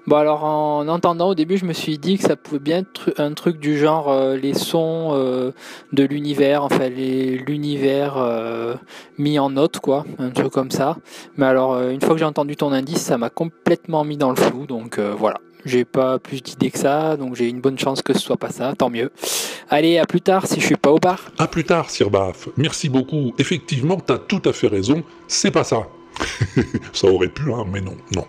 Bon 0.08 0.16
alors 0.16 0.45
en 0.45 0.88
entendant 0.88 1.28
au 1.28 1.36
début 1.36 1.58
je 1.58 1.66
me 1.66 1.74
suis 1.74 1.97
dit 1.97 2.18
que 2.18 2.24
ça 2.24 2.38
pouvait 2.38 2.60
bien 2.60 2.78
être 2.78 3.14
un 3.18 3.34
truc 3.34 3.60
du 3.60 3.78
genre 3.78 4.10
euh, 4.10 4.38
les 4.38 4.53
sons 4.53 5.10
euh, 5.12 5.51
de 5.91 6.05
l'univers, 6.05 6.64
enfin 6.64 6.88
l'univers 6.88 8.16
euh, 8.16 8.76
mis 9.18 9.38
en 9.38 9.49
note 9.49 9.80
quoi, 9.82 10.05
un 10.18 10.30
truc 10.30 10.53
comme 10.53 10.72
ça. 10.72 10.95
Mais 11.36 11.45
alors 11.45 11.78
une 11.89 11.99
fois 11.99 12.14
que 12.14 12.20
j'ai 12.20 12.26
entendu 12.26 12.55
ton 12.55 12.72
indice 12.72 13.01
ça 13.01 13.18
m'a 13.18 13.30
complètement 13.30 14.05
mis 14.05 14.16
dans 14.16 14.30
le 14.30 14.38
flou 14.38 14.66
donc 14.66 14.97
voilà. 14.97 15.41
J'ai 15.66 15.84
pas 15.84 16.20
plus 16.20 16.41
d'idées 16.41 16.72
que 16.72 16.80
ça, 16.80 17.18
donc 17.18 17.36
j'ai 17.36 17.49
une 17.49 17.60
bonne 17.60 17.78
chance 17.78 18.01
que 18.01 18.14
ce 18.14 18.20
soit 18.20 18.38
pas 18.38 18.51
ça, 18.51 18.74
tant 18.78 18.89
mieux. 18.89 19.12
Allez, 19.70 19.97
à 19.97 20.05
plus 20.05 20.22
tard 20.22 20.47
si 20.47 20.62
je 20.62 20.66
suis 20.66 20.78
pas 20.78 20.91
au 20.91 20.99
bar. 20.99 21.20
À 21.38 21.47
plus 21.47 21.66
tard, 21.66 21.89
Sir 21.89 22.10
Baf. 22.10 22.47
Merci 22.55 22.88
beaucoup. 22.88 23.34
Effectivement, 23.38 23.97
t'as 23.99 24.20
tout 24.20 24.41
à 24.45 24.53
fait 24.53 24.68
raison, 24.68 25.03
c'est 25.28 25.51
pas 25.51 25.66
ça. 25.66 25.88
ça 26.93 27.08
aurait 27.08 27.28
pu, 27.28 27.51
hein, 27.51 27.66
mais 27.70 27.82
non, 27.82 27.97
non. 28.16 28.24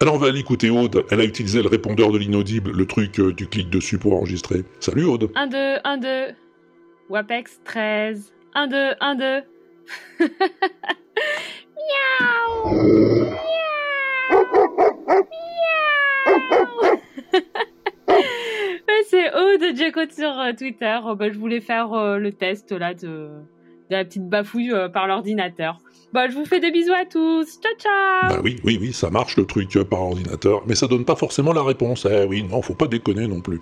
Alors 0.00 0.14
on 0.14 0.18
va 0.18 0.28
aller 0.28 0.40
écouter 0.40 0.70
Aude. 0.70 1.04
Elle 1.10 1.20
a 1.20 1.24
utilisé 1.24 1.62
le 1.62 1.68
répondeur 1.68 2.10
de 2.10 2.18
l'inaudible, 2.18 2.72
le 2.72 2.86
truc, 2.86 3.20
euh, 3.20 3.34
tu 3.34 3.46
cliques 3.46 3.70
dessus 3.70 3.98
pour 3.98 4.14
enregistrer. 4.14 4.64
Salut 4.80 5.04
Aude. 5.04 5.30
1, 5.34 5.46
2, 5.46 5.56
1, 5.84 5.98
2. 5.98 6.08
Wapex 7.08 7.60
13. 7.64 8.32
1, 8.54 8.66
2, 8.66 8.76
1, 9.00 9.14
2. 9.14 9.42
Miaou 11.76 13.34
Ouais, 18.08 19.02
C'est 19.08 19.34
Aude 19.34 19.76
Jacob 19.76 20.10
sur 20.10 20.38
euh, 20.38 20.52
Twitter. 20.52 20.98
Euh, 21.06 21.14
bah, 21.14 21.30
je 21.30 21.38
voulais 21.38 21.60
faire 21.60 21.92
euh, 21.92 22.18
le 22.18 22.32
test 22.32 22.72
là 22.72 22.94
de, 22.94 23.28
de 23.90 23.90
la 23.90 24.04
petite 24.04 24.28
bafouille 24.28 24.72
euh, 24.72 24.88
par 24.88 25.06
l'ordinateur. 25.06 25.78
Bah, 26.14 26.28
je 26.28 26.36
vous 26.36 26.44
fais 26.44 26.60
des 26.60 26.70
bisous 26.70 26.92
à 26.92 27.04
tous. 27.06 27.58
Ciao, 27.60 27.72
ciao 27.76 28.28
Bah 28.28 28.40
oui, 28.44 28.60
oui, 28.62 28.78
oui, 28.80 28.92
ça 28.92 29.10
marche 29.10 29.36
le 29.36 29.46
truc 29.46 29.74
euh, 29.74 29.82
par 29.82 30.00
ordinateur, 30.00 30.62
mais 30.64 30.76
ça 30.76 30.86
donne 30.86 31.04
pas 31.04 31.16
forcément 31.16 31.52
la 31.52 31.64
réponse. 31.64 32.06
Eh 32.08 32.24
oui, 32.24 32.44
non, 32.44 32.62
faut 32.62 32.74
pas 32.74 32.86
déconner 32.86 33.26
non 33.26 33.40
plus. 33.40 33.60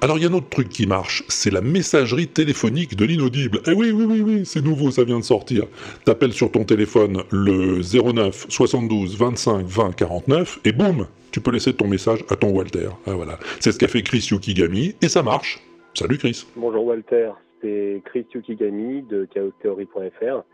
Alors 0.00 0.16
il 0.16 0.22
y 0.22 0.24
a 0.24 0.30
un 0.30 0.32
autre 0.32 0.48
truc 0.48 0.68
qui 0.68 0.86
marche, 0.86 1.24
c'est 1.26 1.50
la 1.50 1.60
messagerie 1.60 2.28
téléphonique 2.28 2.94
de 2.94 3.04
l'inaudible. 3.04 3.62
Eh 3.66 3.72
oui, 3.72 3.90
oui, 3.90 4.04
oui, 4.04 4.20
oui, 4.20 4.42
c'est 4.46 4.62
nouveau, 4.62 4.92
ça 4.92 5.02
vient 5.02 5.18
de 5.18 5.24
sortir. 5.24 5.66
T'appelles 6.04 6.32
sur 6.32 6.52
ton 6.52 6.62
téléphone 6.62 7.24
le 7.30 7.80
09 7.82 8.46
72 8.48 9.18
25 9.18 9.66
20 9.66 9.96
49 9.96 10.60
et 10.64 10.70
boum, 10.70 11.08
tu 11.32 11.40
peux 11.40 11.50
laisser 11.50 11.74
ton 11.74 11.88
message 11.88 12.20
à 12.30 12.36
ton 12.36 12.50
Walter. 12.50 12.90
Ah, 13.08 13.14
voilà. 13.14 13.40
C'est 13.58 13.72
ce 13.72 13.80
qu'a 13.80 13.88
fait 13.88 14.02
Chris 14.02 14.28
Yukigami 14.30 14.94
et 15.02 15.08
ça 15.08 15.24
marche. 15.24 15.60
Salut 15.94 16.18
Chris. 16.18 16.46
Bonjour 16.54 16.84
Walter, 16.84 17.30
c'est 17.60 18.00
Chris 18.04 18.26
Yukigami 18.32 19.02
de 19.02 19.26
chaostheory.fr. 19.34 20.44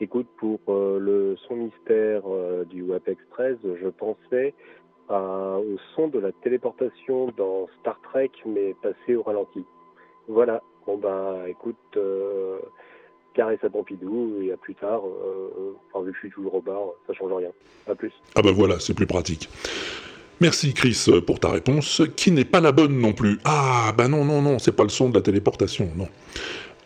Écoute, 0.00 0.26
pour 0.38 0.60
euh, 0.68 0.98
le 0.98 1.36
son 1.46 1.56
mystère 1.56 2.22
euh, 2.26 2.64
du 2.64 2.82
WAPEX 2.82 3.20
13, 3.30 3.58
je 3.80 3.88
pensais 3.88 4.54
au 5.08 5.76
son 5.94 6.08
de 6.08 6.18
la 6.18 6.32
téléportation 6.32 7.30
dans 7.36 7.68
Star 7.80 8.00
Trek, 8.02 8.30
mais 8.46 8.74
passé 8.82 9.14
au 9.14 9.22
ralenti. 9.22 9.64
Voilà, 10.28 10.62
bon 10.86 10.96
bah 10.96 11.44
écoute, 11.46 11.76
euh, 11.96 12.58
caresse 13.34 13.62
à 13.62 13.68
Pompidou 13.68 14.40
et 14.42 14.52
à 14.52 14.56
plus 14.56 14.74
tard, 14.74 15.02
euh, 15.06 15.74
enfin 15.92 16.04
vu 16.04 16.12
que 16.12 16.16
je 16.16 16.20
suis 16.20 16.30
toujours 16.30 16.54
au 16.54 16.62
bar, 16.62 16.80
ça 17.06 17.12
change 17.12 17.32
rien. 17.32 17.50
À 17.86 17.94
plus. 17.94 18.12
Ah 18.34 18.42
bah 18.42 18.52
voilà, 18.52 18.80
c'est 18.80 18.94
plus 18.94 19.06
pratique. 19.06 19.48
Merci 20.40 20.74
Chris 20.74 21.06
pour 21.26 21.38
ta 21.38 21.50
réponse, 21.50 22.02
qui 22.16 22.32
n'est 22.32 22.44
pas 22.44 22.60
la 22.60 22.72
bonne 22.72 22.98
non 22.98 23.12
plus. 23.12 23.38
Ah 23.44 23.92
bah 23.96 24.08
non, 24.08 24.24
non, 24.24 24.42
non, 24.42 24.58
c'est 24.58 24.74
pas 24.74 24.82
le 24.82 24.88
son 24.88 25.10
de 25.10 25.14
la 25.14 25.20
téléportation, 25.20 25.88
non. 25.96 26.08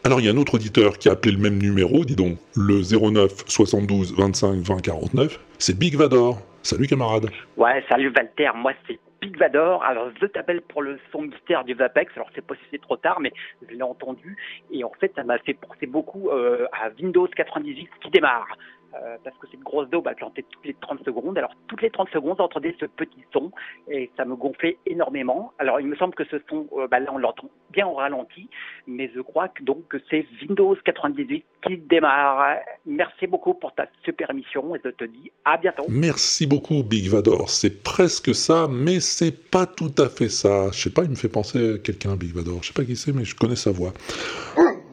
Alors 0.05 0.21
il 0.21 0.27
y 0.27 0.29
a 0.29 0.33
un 0.33 0.37
autre 0.37 0.55
auditeur 0.55 0.97
qui 0.97 1.09
a 1.09 1.13
appelé 1.13 1.33
le 1.33 1.39
même 1.39 1.59
numéro, 1.59 2.05
dis 2.05 2.15
donc, 2.15 2.39
le 2.57 2.83
09 2.83 3.45
72 3.47 4.17
25 4.17 4.61
20 4.61 4.81
49, 4.81 5.41
c'est 5.59 5.77
Big 5.77 5.97
Vador. 5.97 6.41
Salut 6.63 6.87
camarade. 6.87 7.31
Ouais, 7.57 7.85
salut 7.89 8.13
Walter, 8.17 8.51
moi 8.55 8.73
c'est 8.87 8.99
Big 9.21 9.37
Vador. 9.37 9.83
Alors 9.83 10.11
je 10.21 10.27
t'appelle 10.27 10.61
pour 10.63 10.83
le 10.83 10.99
son 11.11 11.23
mystère 11.23 11.65
du 11.65 11.75
Vapex. 11.75 12.13
Alors 12.15 12.31
c'est 12.35 12.47
pas 12.47 12.55
si 12.55 12.61
c'est 12.71 12.81
trop 12.81 12.97
tard, 12.97 13.19
mais 13.21 13.33
je 13.69 13.75
l'ai 13.75 13.83
entendu 13.83 14.37
et 14.71 14.85
en 14.85 14.93
fait 15.01 15.13
ça 15.17 15.25
m'a 15.25 15.39
fait 15.39 15.55
penser 15.55 15.87
beaucoup 15.87 16.31
euh, 16.31 16.67
à 16.73 16.91
Windows 17.01 17.27
98 17.27 17.89
qui 18.01 18.11
démarre. 18.11 18.47
Euh, 18.95 19.17
parce 19.23 19.37
que 19.37 19.47
cette 19.51 19.61
grosse 19.61 19.89
daube 19.91 20.09
a 20.09 20.15
planté 20.15 20.45
toutes 20.51 20.65
les 20.65 20.75
30 20.75 21.05
secondes. 21.05 21.37
Alors 21.37 21.51
toutes 21.67 21.83
les 21.83 21.91
30 21.91 22.09
secondes, 22.09 22.37
j'entendais 22.39 22.75
ce 22.81 22.87
petit 22.87 23.23
son 23.33 23.53
et 23.91 24.11
ça 24.17 24.25
me 24.25 24.35
gonflait 24.35 24.79
énormément. 24.87 25.53
Alors 25.59 25.79
il 25.79 25.87
me 25.87 25.97
semble 25.97 26.15
que 26.15 26.25
ce 26.25 26.41
son, 26.49 26.67
euh, 26.79 26.89
bah, 26.89 26.99
là 26.99 27.11
on 27.13 27.19
l'entend 27.19 27.51
bien 27.71 27.87
en 27.87 27.95
ralenti, 27.95 28.49
mais 28.87 29.11
je 29.15 29.21
crois 29.21 29.49
que 29.49 29.63
donc 29.63 29.87
que 29.89 29.99
c'est 30.09 30.27
Windows 30.41 30.75
98 30.83 31.45
qui 31.67 31.77
démarre. 31.77 32.57
Merci 32.87 33.27
beaucoup 33.27 33.53
pour 33.53 33.75
ta 33.75 33.87
super 34.05 34.31
émission 34.31 34.75
et 34.75 34.81
je 34.83 34.91
te 34.91 35.05
dis 35.05 35.31
à 35.45 35.59
bientôt. 35.59 35.85
Merci 35.91 36.47
beaucoup 36.47 36.83
Big 36.83 37.09
Vador, 37.09 37.51
c'est 37.51 37.83
presque 37.83 38.35
ça, 38.35 38.69
mais 38.71 39.01
c'est 39.01 39.51
pas 39.51 39.67
tout 39.67 39.93
à 39.99 40.09
fait 40.09 40.31
ça. 40.31 40.71
Je 40.73 40.81
sais 40.81 40.91
pas, 40.91 41.05
il 41.05 41.11
me 41.11 41.15
fait 41.15 41.29
penser 41.29 41.75
à 41.75 41.79
quelqu'un 41.79 42.17
Big 42.17 42.35
Vador, 42.35 42.63
je 42.63 42.69
sais 42.69 42.75
pas 42.75 42.85
qui 42.85 42.97
c'est, 42.97 43.13
mais 43.13 43.25
je 43.25 43.37
connais 43.37 43.57
sa 43.57 43.71
voix. 43.71 43.93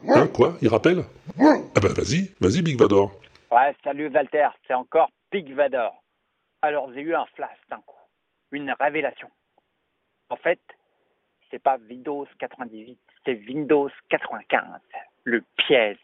Hein, 0.08 0.28
quoi? 0.28 0.58
Il 0.62 0.68
rappelle? 0.68 1.06
Ah 1.40 1.80
bah 1.82 1.90
vas-y, 1.96 2.32
vas-y 2.42 2.62
Big 2.62 2.78
Vador. 2.78 3.12
Ouais, 3.56 3.74
salut 3.86 4.12
Walter, 4.14 4.50
c'est 4.68 4.74
encore 4.74 5.10
Big 5.32 5.50
Vador. 5.54 6.04
Alors 6.62 6.92
j'ai 6.94 7.00
eu 7.00 7.16
un 7.16 7.26
flash 7.38 7.58
d'un 7.70 7.78
coup, 7.78 7.96
une 8.52 8.76
révélation. 8.78 9.30
En 10.30 10.36
fait, 10.36 10.60
c'est 11.50 11.64
pas 11.64 11.78
Windows 11.90 12.28
98, 12.38 13.00
c'est 13.24 13.40
Windows 13.48 13.90
95, 14.10 14.62
le 15.24 15.42
piège. 15.56 15.98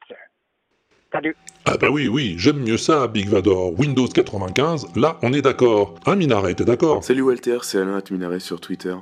Salut. 1.12 1.36
Ah 1.66 1.76
bah 1.78 1.90
oui, 1.92 2.08
oui, 2.08 2.36
j'aime 2.38 2.64
mieux 2.64 2.78
ça, 2.78 3.10
Big 3.10 3.28
Vador. 3.28 3.78
Windows 3.78 4.08
95, 4.08 4.96
là, 4.96 5.18
on 5.22 5.34
est 5.34 5.42
d'accord. 5.42 5.96
Hein, 6.06 6.16
Minaret, 6.16 6.54
t'es 6.54 6.64
d'accord? 6.64 7.04
Salut 7.04 7.24
Walter, 7.24 7.58
c'est 7.64 7.80
Alain 7.80 7.98
Atminaret 7.98 8.40
sur 8.40 8.62
Twitter. 8.62 8.96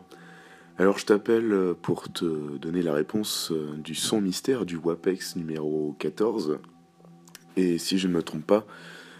Alors 0.80 0.98
je 0.98 1.06
t'appelle 1.06 1.54
euh, 1.54 1.78
pour 1.80 2.12
te 2.12 2.58
donner 2.58 2.82
la 2.82 2.94
réponse 2.94 3.52
euh, 3.52 3.76
du 3.78 3.94
son 3.94 4.22
mystère 4.22 4.66
du 4.66 4.76
WAPEX 4.78 5.36
numéro 5.36 5.96
14. 6.00 6.60
Et 7.60 7.78
si 7.78 7.98
je 7.98 8.08
ne 8.08 8.14
me 8.14 8.24
trompe 8.24 8.46
pas, 8.46 8.66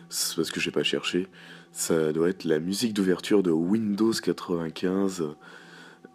c'est 0.08 0.38
parce 0.38 0.50
que 0.50 0.62
j'ai 0.62 0.72
pas 0.72 0.84
cherché, 0.84 1.28
ça 1.74 2.14
doit 2.14 2.30
être 2.30 2.46
la 2.46 2.60
musique 2.60 2.94
d'ouverture 2.94 3.44
de 3.44 3.52
Windows 3.52 4.14
95 4.14 5.36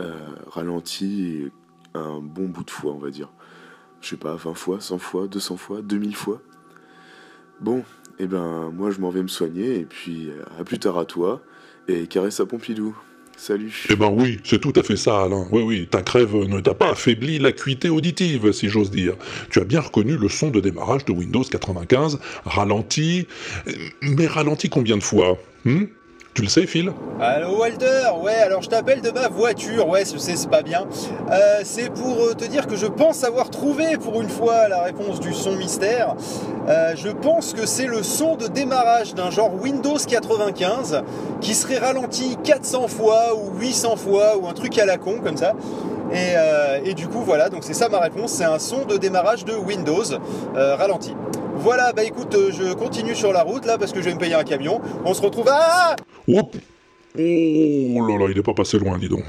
euh, 0.00 0.14
ralenti 0.46 1.50
un 1.92 2.20
bon 2.20 2.48
bout 2.48 2.64
de 2.64 2.70
fois, 2.70 2.92
on 2.92 2.98
va 2.98 3.10
dire. 3.10 3.30
Je 4.00 4.08
sais 4.08 4.16
pas, 4.16 4.36
20 4.36 4.54
fois, 4.54 4.80
100 4.80 4.96
fois, 4.98 5.28
200 5.28 5.58
fois, 5.58 5.82
2000 5.82 6.16
fois. 6.16 6.40
Bon, 7.60 7.84
et 8.18 8.26
ben 8.26 8.70
moi 8.70 8.90
je 8.90 9.00
m'en 9.00 9.10
vais 9.10 9.22
me 9.22 9.28
soigner 9.28 9.80
et 9.80 9.84
puis 9.84 10.30
euh, 10.30 10.42
à 10.58 10.64
plus 10.64 10.78
tard 10.78 10.96
à 10.96 11.04
toi 11.04 11.42
et 11.88 12.06
caresse 12.06 12.40
à 12.40 12.46
Pompidou. 12.46 12.96
Salut. 13.36 13.86
Eh 13.90 13.96
ben 13.96 14.10
oui, 14.10 14.38
c'est 14.44 14.60
tout 14.60 14.72
à 14.76 14.82
fait 14.82 14.96
ça, 14.96 15.22
Alain. 15.22 15.46
Oui, 15.50 15.62
oui, 15.62 15.88
ta 15.90 16.02
crève 16.02 16.34
ne 16.34 16.60
t'a 16.60 16.74
pas 16.74 16.92
affaibli 16.92 17.38
l'acuité 17.38 17.88
auditive, 17.88 18.52
si 18.52 18.68
j'ose 18.68 18.90
dire. 18.90 19.14
Tu 19.50 19.60
as 19.60 19.64
bien 19.64 19.80
reconnu 19.80 20.16
le 20.16 20.28
son 20.28 20.50
de 20.50 20.60
démarrage 20.60 21.04
de 21.04 21.12
Windows 21.12 21.42
95, 21.42 22.18
ralenti, 22.44 23.26
mais 24.02 24.26
ralenti 24.26 24.68
combien 24.68 24.96
de 24.96 25.02
fois 25.02 25.38
hmm? 25.64 25.84
Tu 26.34 26.42
le 26.42 26.48
sais, 26.48 26.66
Phil? 26.66 26.92
Allô 27.20 27.60
Walter, 27.60 28.08
ouais 28.20 28.34
alors 28.34 28.60
je 28.60 28.68
t'appelle 28.68 29.00
de 29.00 29.12
ma 29.12 29.28
voiture, 29.28 29.88
ouais 29.88 30.02
je 30.04 30.18
sais 30.18 30.34
c'est 30.34 30.50
pas 30.50 30.62
bien. 30.62 30.84
Euh, 31.30 31.60
c'est 31.62 31.88
pour 31.90 32.24
euh, 32.24 32.34
te 32.34 32.44
dire 32.44 32.66
que 32.66 32.74
je 32.74 32.86
pense 32.86 33.22
avoir 33.22 33.50
trouvé 33.50 33.96
pour 33.98 34.20
une 34.20 34.28
fois 34.28 34.66
la 34.66 34.82
réponse 34.82 35.20
du 35.20 35.32
son 35.32 35.54
mystère. 35.54 36.16
Euh, 36.68 36.94
je 36.96 37.08
pense 37.10 37.52
que 37.52 37.66
c'est 37.66 37.86
le 37.86 38.02
son 38.02 38.34
de 38.34 38.48
démarrage 38.48 39.14
d'un 39.14 39.30
genre 39.30 39.54
Windows 39.62 39.96
95 39.96 41.04
qui 41.40 41.54
serait 41.54 41.78
ralenti 41.78 42.36
400 42.42 42.88
fois 42.88 43.36
ou 43.36 43.56
800 43.60 43.94
fois 43.94 44.36
ou 44.36 44.48
un 44.48 44.54
truc 44.54 44.76
à 44.80 44.86
la 44.86 44.98
con 44.98 45.20
comme 45.22 45.36
ça. 45.36 45.52
Et, 46.84 46.94
du 46.94 47.08
coup 47.08 47.22
voilà, 47.24 47.48
donc 47.48 47.62
c'est 47.62 47.74
ça 47.74 47.88
ma 47.88 47.98
réponse, 47.98 48.32
c'est 48.32 48.44
un 48.44 48.58
son 48.58 48.84
de 48.84 48.96
démarrage 48.96 49.44
de 49.44 49.54
Windows 49.54 50.04
ralenti. 50.54 51.14
Voilà, 51.56 51.92
bah 51.92 52.04
écoute, 52.04 52.34
euh, 52.34 52.50
je 52.52 52.74
continue 52.74 53.14
sur 53.14 53.32
la 53.32 53.42
route 53.42 53.64
là 53.64 53.78
parce 53.78 53.92
que 53.92 54.00
je 54.00 54.06
vais 54.06 54.14
me 54.14 54.18
payer 54.18 54.34
un 54.34 54.44
camion. 54.44 54.80
On 55.04 55.14
se 55.14 55.22
retrouve 55.22 55.48
à... 55.48 55.96
Hop 56.28 56.56
Oh 57.16 57.18
là 57.18 58.18
là, 58.18 58.26
il 58.28 58.36
est 58.36 58.42
pas 58.42 58.54
passé 58.54 58.78
loin, 58.78 58.98
dis 58.98 59.08
donc. 59.08 59.24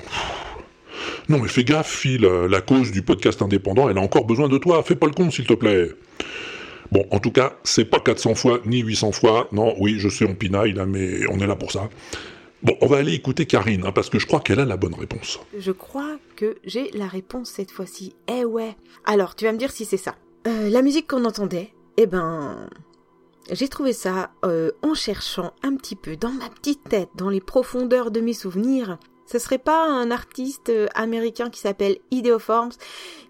Non 1.30 1.40
mais 1.40 1.48
fais 1.48 1.64
gaffe, 1.64 1.90
Phil, 1.90 2.26
euh, 2.26 2.48
la 2.48 2.62
cause 2.62 2.92
du 2.92 3.04
podcast 3.04 3.42
indépendant, 3.42 3.90
elle 3.90 3.98
a 3.98 4.02
encore 4.02 4.26
besoin 4.26 4.50
de 4.50 4.58
toi, 4.58 4.82
fais 4.84 4.96
pas 4.96 5.06
le 5.06 5.14
con 5.14 5.30
s'il 5.30 5.46
te 5.46 5.54
plaît. 5.54 5.90
Bon, 6.92 7.06
en 7.12 7.20
tout 7.20 7.32
cas, 7.32 7.54
c'est 7.64 7.86
pas 7.86 8.00
400 8.00 8.36
fois 8.36 8.60
ni 8.66 8.80
800 8.80 9.12
fois, 9.12 9.48
non, 9.52 9.76
oui, 9.80 9.96
je 9.98 10.10
sais, 10.10 10.26
on 10.26 10.36
pinaille 10.36 10.74
là, 10.74 10.86
mais 10.86 11.22
on 11.32 11.40
est 11.40 11.48
là 11.48 11.56
pour 11.56 11.72
ça. 11.72 11.90
Bon, 12.64 12.76
on 12.82 12.88
va 12.88 12.98
aller 12.98 13.14
écouter 13.14 13.46
Karine, 13.46 13.86
hein, 13.86 13.92
parce 13.92 14.10
que 14.10 14.18
je 14.18 14.26
crois 14.26 14.40
qu'elle 14.40 14.60
a 14.60 14.66
la 14.66 14.78
bonne 14.78 14.96
réponse. 14.96 15.40
Je 15.58 15.72
crois 15.72 16.18
que 16.36 16.58
j'ai 16.64 16.90
la 16.94 17.08
réponse 17.08 17.50
cette 17.50 17.72
fois-ci. 17.72 18.16
Eh 18.28 18.46
ouais. 18.46 18.76
Alors, 19.06 19.36
tu 19.36 19.46
vas 19.46 19.52
me 19.52 19.58
dire 19.58 19.72
si 19.72 19.86
c'est 19.86 19.98
ça. 19.98 20.16
Euh, 20.48 20.70
la 20.70 20.82
musique 20.82 21.08
qu'on 21.08 21.26
entendait, 21.26 21.70
eh 21.98 22.06
ben, 22.08 22.70
j'ai 23.52 23.68
trouvé 23.68 23.94
ça 23.94 24.32
euh, 24.44 24.72
en 24.82 24.94
cherchant 24.94 25.54
un 25.64 25.76
petit 25.76 25.96
peu 25.96 26.16
dans 26.18 26.32
ma 26.32 26.50
petite 26.50 26.84
tête, 26.84 27.10
dans 27.16 27.30
les 27.30 27.42
profondeurs 27.42 28.12
de 28.12 28.20
mes 28.20 28.34
souvenirs. 28.34 28.98
Ce 29.28 29.40
serait 29.40 29.60
pas 29.60 29.88
un 29.88 30.12
artiste 30.12 30.70
euh, 30.70 30.88
américain 30.94 31.50
qui 31.50 31.60
s'appelle 31.60 31.98
Ideoforms 32.12 32.74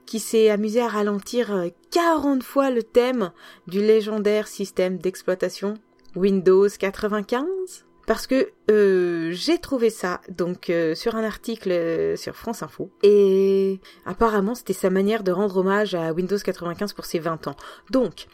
qui 0.06 0.20
s'est 0.20 0.50
amusé 0.50 0.82
à 0.82 0.88
ralentir 0.88 1.54
euh, 1.54 1.68
40 1.92 2.44
fois 2.44 2.70
le 2.70 2.84
thème 2.84 3.32
du 3.68 3.80
légendaire 3.80 4.48
système 4.48 4.98
d'exploitation 4.98 5.76
Windows 6.16 6.68
95 6.68 7.85
parce 8.06 8.28
que 8.28 8.50
euh, 8.70 9.32
j'ai 9.32 9.58
trouvé 9.60 9.90
ça 9.90 10.22
donc 10.30 10.70
euh, 10.70 10.96
sur 10.96 11.16
un 11.16 11.24
article 11.24 11.72
euh, 11.72 12.16
sur 12.16 12.36
France 12.36 12.64
Info 12.64 12.92
et 13.04 13.80
apparemment 14.06 14.56
c'était 14.56 14.74
sa 14.74 14.90
manière 14.90 15.24
de 15.24 15.32
rendre 15.32 15.58
hommage 15.58 15.96
à 15.96 16.14
Windows 16.14 16.38
95 16.38 16.94
pour 16.94 17.06
ses 17.06 17.20
20 17.20 17.48
ans. 17.48 17.56
Donc, 17.90 18.28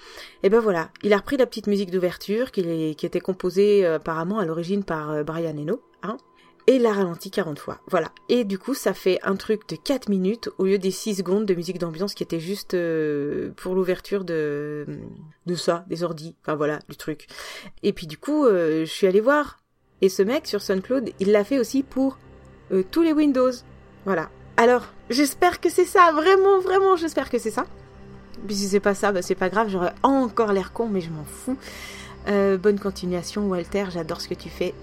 et 0.44 0.50
ben 0.50 0.60
voilà, 0.60 0.90
il 1.04 1.14
a 1.14 1.18
repris 1.18 1.38
la 1.38 1.46
petite 1.46 1.68
musique 1.68 1.92
d'ouverture 1.92 2.52
qui, 2.52 2.62
était 2.62 3.20
composée 3.20 3.86
euh, 3.86 3.96
apparemment 3.96 4.40
à 4.40 4.46
l'origine 4.46 4.84
par 4.84 5.12
euh, 5.12 5.24
Brian 5.24 5.58
Eno, 5.58 5.82
hein, 6.04 6.18
et 6.68 6.80
l'a 6.80 6.94
ralenti 6.94 7.32
40 7.32 7.60
fois. 7.60 7.80
Voilà. 7.88 8.12
Et 8.30 8.44
du 8.44 8.58
coup, 8.58 8.74
ça 8.74 8.94
fait 8.94 9.20
un 9.24 9.36
truc 9.36 9.68
de 9.70 9.76
4 9.76 10.10
minutes 10.10 10.50
au 10.58 10.66
lieu 10.66 10.78
des 10.78 10.92
6 10.92 11.16
secondes 11.16 11.46
de 11.46 11.54
musique 11.54 11.80
d'ambiance 11.80 12.14
qui 12.14 12.24
était 12.24 12.40
juste 12.40 12.74
euh, 12.74 13.52
pour 13.58 13.76
l'ouverture 13.76 14.24
de 14.24 14.86
de 15.48 15.56
ça, 15.56 15.86
des 15.88 16.04
ordis, 16.04 16.36
enfin 16.42 16.56
voilà, 16.56 16.80
du 16.88 16.96
truc. 16.96 17.28
Et 17.84 17.94
puis 17.94 18.08
du 18.08 18.18
coup, 18.18 18.46
euh, 18.46 18.86
je 18.86 18.92
suis 18.92 19.08
allée 19.08 19.22
voir 19.22 19.61
et 20.02 20.10
ce 20.10 20.24
mec 20.24 20.48
sur 20.48 20.62
SoundCloud, 20.62 21.12
il 21.20 21.32
l'a 21.32 21.44
fait 21.44 21.60
aussi 21.60 21.84
pour 21.84 22.18
euh, 22.72 22.84
tous 22.90 23.02
les 23.02 23.14
Windows. 23.14 23.52
Voilà. 24.06 24.30
Alors, 24.58 24.88
j'espère 25.10 25.60
que 25.60 25.70
c'est 25.70 25.86
ça, 25.86 26.12
vraiment, 26.14 26.60
vraiment, 26.60 26.96
j'espère 26.96 27.30
que 27.30 27.38
c'est 27.38 27.52
ça. 27.52 27.66
Puis 28.46 28.56
si 28.56 28.68
c'est 28.68 28.80
pas 28.80 28.96
ça, 28.96 29.12
bah, 29.12 29.22
c'est 29.22 29.36
pas 29.36 29.50
grave, 29.50 29.70
j'aurais 29.70 29.94
encore 30.04 30.54
l'air 30.54 30.74
con, 30.74 30.88
mais 30.90 31.02
je 31.02 31.10
m'en 31.10 31.24
fous. 31.24 31.58
Euh, 32.28 32.58
bonne 32.58 32.80
continuation, 32.80 33.48
Walter, 33.48 33.86
j'adore 33.92 34.22
ce 34.22 34.28
que 34.28 34.34
tu 34.34 34.50
fais. 34.50 34.74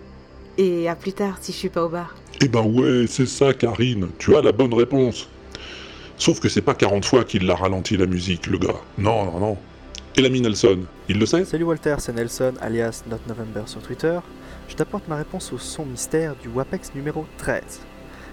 Et 0.57 0.89
à 0.89 0.97
plus 0.97 1.13
tard, 1.13 1.39
si 1.41 1.53
je 1.53 1.57
suis 1.57 1.69
pas 1.69 1.85
au 1.85 1.89
bar. 1.89 2.15
Eh 2.41 2.49
ben 2.49 2.63
ouais, 2.63 3.07
c'est 3.09 3.27
ça, 3.27 3.55
Karine, 3.55 4.09
tu 4.19 4.37
as 4.37 4.43
la 4.43 4.53
bonne 4.53 4.75
réponse. 4.75 5.29
Sauf 6.17 6.41
que 6.41 6.49
c'est 6.49 6.63
pas 6.63 6.75
40 6.75 7.05
fois 7.05 7.25
qu'il 7.25 7.47
l'a 7.47 7.55
ralenti 7.55 7.97
la 7.97 8.07
musique, 8.07 8.49
le 8.49 8.59
gars. 8.59 8.81
Non, 8.97 9.25
non, 9.25 9.39
non. 9.39 9.57
Et 10.17 10.21
l'ami 10.21 10.41
Nelson, 10.41 10.81
il 11.09 11.19
le 11.21 11.27
sait? 11.27 11.45
Salut 11.45 11.63
Walter, 11.63 11.95
c'est 11.99 12.13
Nelson, 12.13 12.55
alias 12.61 13.05
Not 13.09 13.19
November 13.29 13.63
sur 13.67 13.81
Twitter. 13.81 14.19
T'apporte 14.79 15.09
ma 15.09 15.17
réponse 15.17 15.53
au 15.53 15.59
son 15.59 15.85
mystère 15.85 16.37
du 16.37 16.47
WAPEX 16.47 16.95
numéro 16.95 17.27
13. 17.39 17.81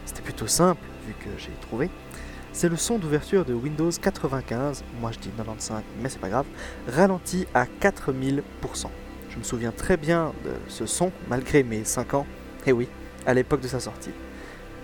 C'était 0.05 0.21
plutôt 0.21 0.45
simple, 0.45 0.85
vu 1.07 1.13
que 1.13 1.31
j'ai 1.39 1.49
trouvé. 1.59 1.89
C'est 2.53 2.69
le 2.69 2.75
son 2.75 2.99
d'ouverture 2.99 3.45
de 3.45 3.55
Windows 3.55 3.89
95, 3.89 4.83
moi 5.01 5.11
je 5.11 5.17
dis 5.17 5.31
95 5.35 5.81
mais 6.03 6.07
c'est 6.07 6.19
pas 6.19 6.29
grave, 6.29 6.45
ralenti 6.87 7.47
à 7.55 7.65
4000%. 7.65 8.43
Je 9.31 9.37
me 9.39 9.43
souviens 9.43 9.71
très 9.71 9.97
bien 9.97 10.33
de 10.45 10.51
ce 10.67 10.85
son 10.85 11.11
malgré 11.29 11.63
mes 11.63 11.83
5 11.83 12.13
ans, 12.13 12.27
et 12.67 12.71
oui, 12.71 12.89
à 13.25 13.33
l'époque 13.33 13.61
de 13.61 13.67
sa 13.67 13.79
sortie. 13.79 14.13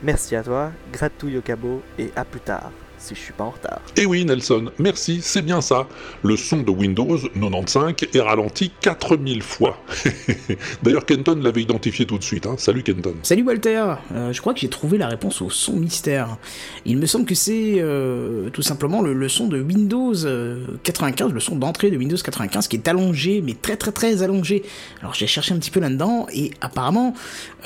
Merci 0.01 0.35
à 0.35 0.41
toi, 0.41 0.71
gratouille 0.91 1.37
au 1.37 1.41
cabot 1.41 1.83
et 1.99 2.11
à 2.15 2.25
plus 2.25 2.41
tard, 2.41 2.71
si 3.01 3.15
je 3.15 3.19
suis 3.19 3.33
pas 3.33 3.43
en 3.45 3.49
retard. 3.49 3.79
Eh 3.97 4.05
oui, 4.05 4.23
Nelson, 4.25 4.71
merci, 4.79 5.19
c'est 5.21 5.41
bien 5.41 5.59
ça. 5.61 5.87
Le 6.23 6.37
son 6.37 6.57
de 6.61 6.71
Windows 6.71 7.17
95 7.17 7.95
est 8.13 8.19
ralenti 8.21 8.71
4000 8.81 9.41
fois. 9.41 9.77
D'ailleurs, 10.83 11.05
Kenton 11.05 11.39
l'avait 11.41 11.61
identifié 11.61 12.05
tout 12.05 12.17
de 12.17 12.23
suite. 12.23 12.45
hein. 12.45 12.55
Salut 12.57 12.83
Kenton. 12.83 13.15
Salut 13.23 13.43
Walter, 13.43 13.95
Euh, 14.13 14.31
je 14.33 14.41
crois 14.41 14.53
que 14.53 14.59
j'ai 14.59 14.69
trouvé 14.69 14.97
la 14.97 15.07
réponse 15.07 15.41
au 15.41 15.49
son 15.49 15.73
mystère. 15.77 16.37
Il 16.85 16.97
me 16.97 17.05
semble 17.05 17.25
que 17.25 17.35
c'est 17.35 17.75
euh, 17.79 18.49
tout 18.49 18.61
simplement 18.61 19.01
le, 19.01 19.13
le 19.13 19.29
son 19.29 19.47
de 19.47 19.59
Windows 19.61 20.13
euh, 20.25 20.65
95, 20.83 21.31
le 21.33 21.39
son 21.39 21.55
d'entrée 21.55 21.91
de 21.91 21.97
Windows 21.97 22.17
95 22.17 22.67
qui 22.67 22.75
est 22.77 22.87
allongé, 22.87 23.41
mais 23.41 23.53
très 23.53 23.77
très 23.77 23.91
très 23.91 24.21
allongé. 24.23 24.63
Alors 25.01 25.13
j'ai 25.13 25.27
cherché 25.27 25.53
un 25.53 25.57
petit 25.57 25.71
peu 25.71 25.79
là-dedans 25.79 26.27
et 26.33 26.51
apparemment 26.61 27.13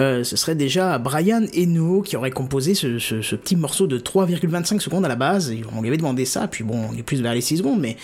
euh, 0.01 0.23
ce 0.23 0.35
serait 0.37 0.55
déjà 0.55 0.97
Brian 0.97 1.43
Eno 1.57 2.01
qui 2.01 2.15
aurait 2.15 2.31
composé 2.31 2.73
ce, 2.75 2.99
ce- 2.99 3.21
ce 3.21 3.35
petit 3.35 3.55
morceau 3.55 3.87
de 3.87 3.97
3,25 3.99 4.79
secondes 4.79 5.05
à 5.05 5.07
la 5.07 5.15
base. 5.15 5.24
On 5.75 5.81
lui 5.81 5.89
avait 5.89 5.97
demandé 5.97 6.25
ça, 6.25 6.47
puis 6.47 6.63
bon, 6.63 6.89
on 6.91 6.97
est 6.97 7.03
plus 7.03 7.21
vers 7.21 7.33
les 7.33 7.41
6 7.41 7.57
secondes, 7.57 7.79
mais 7.79 7.97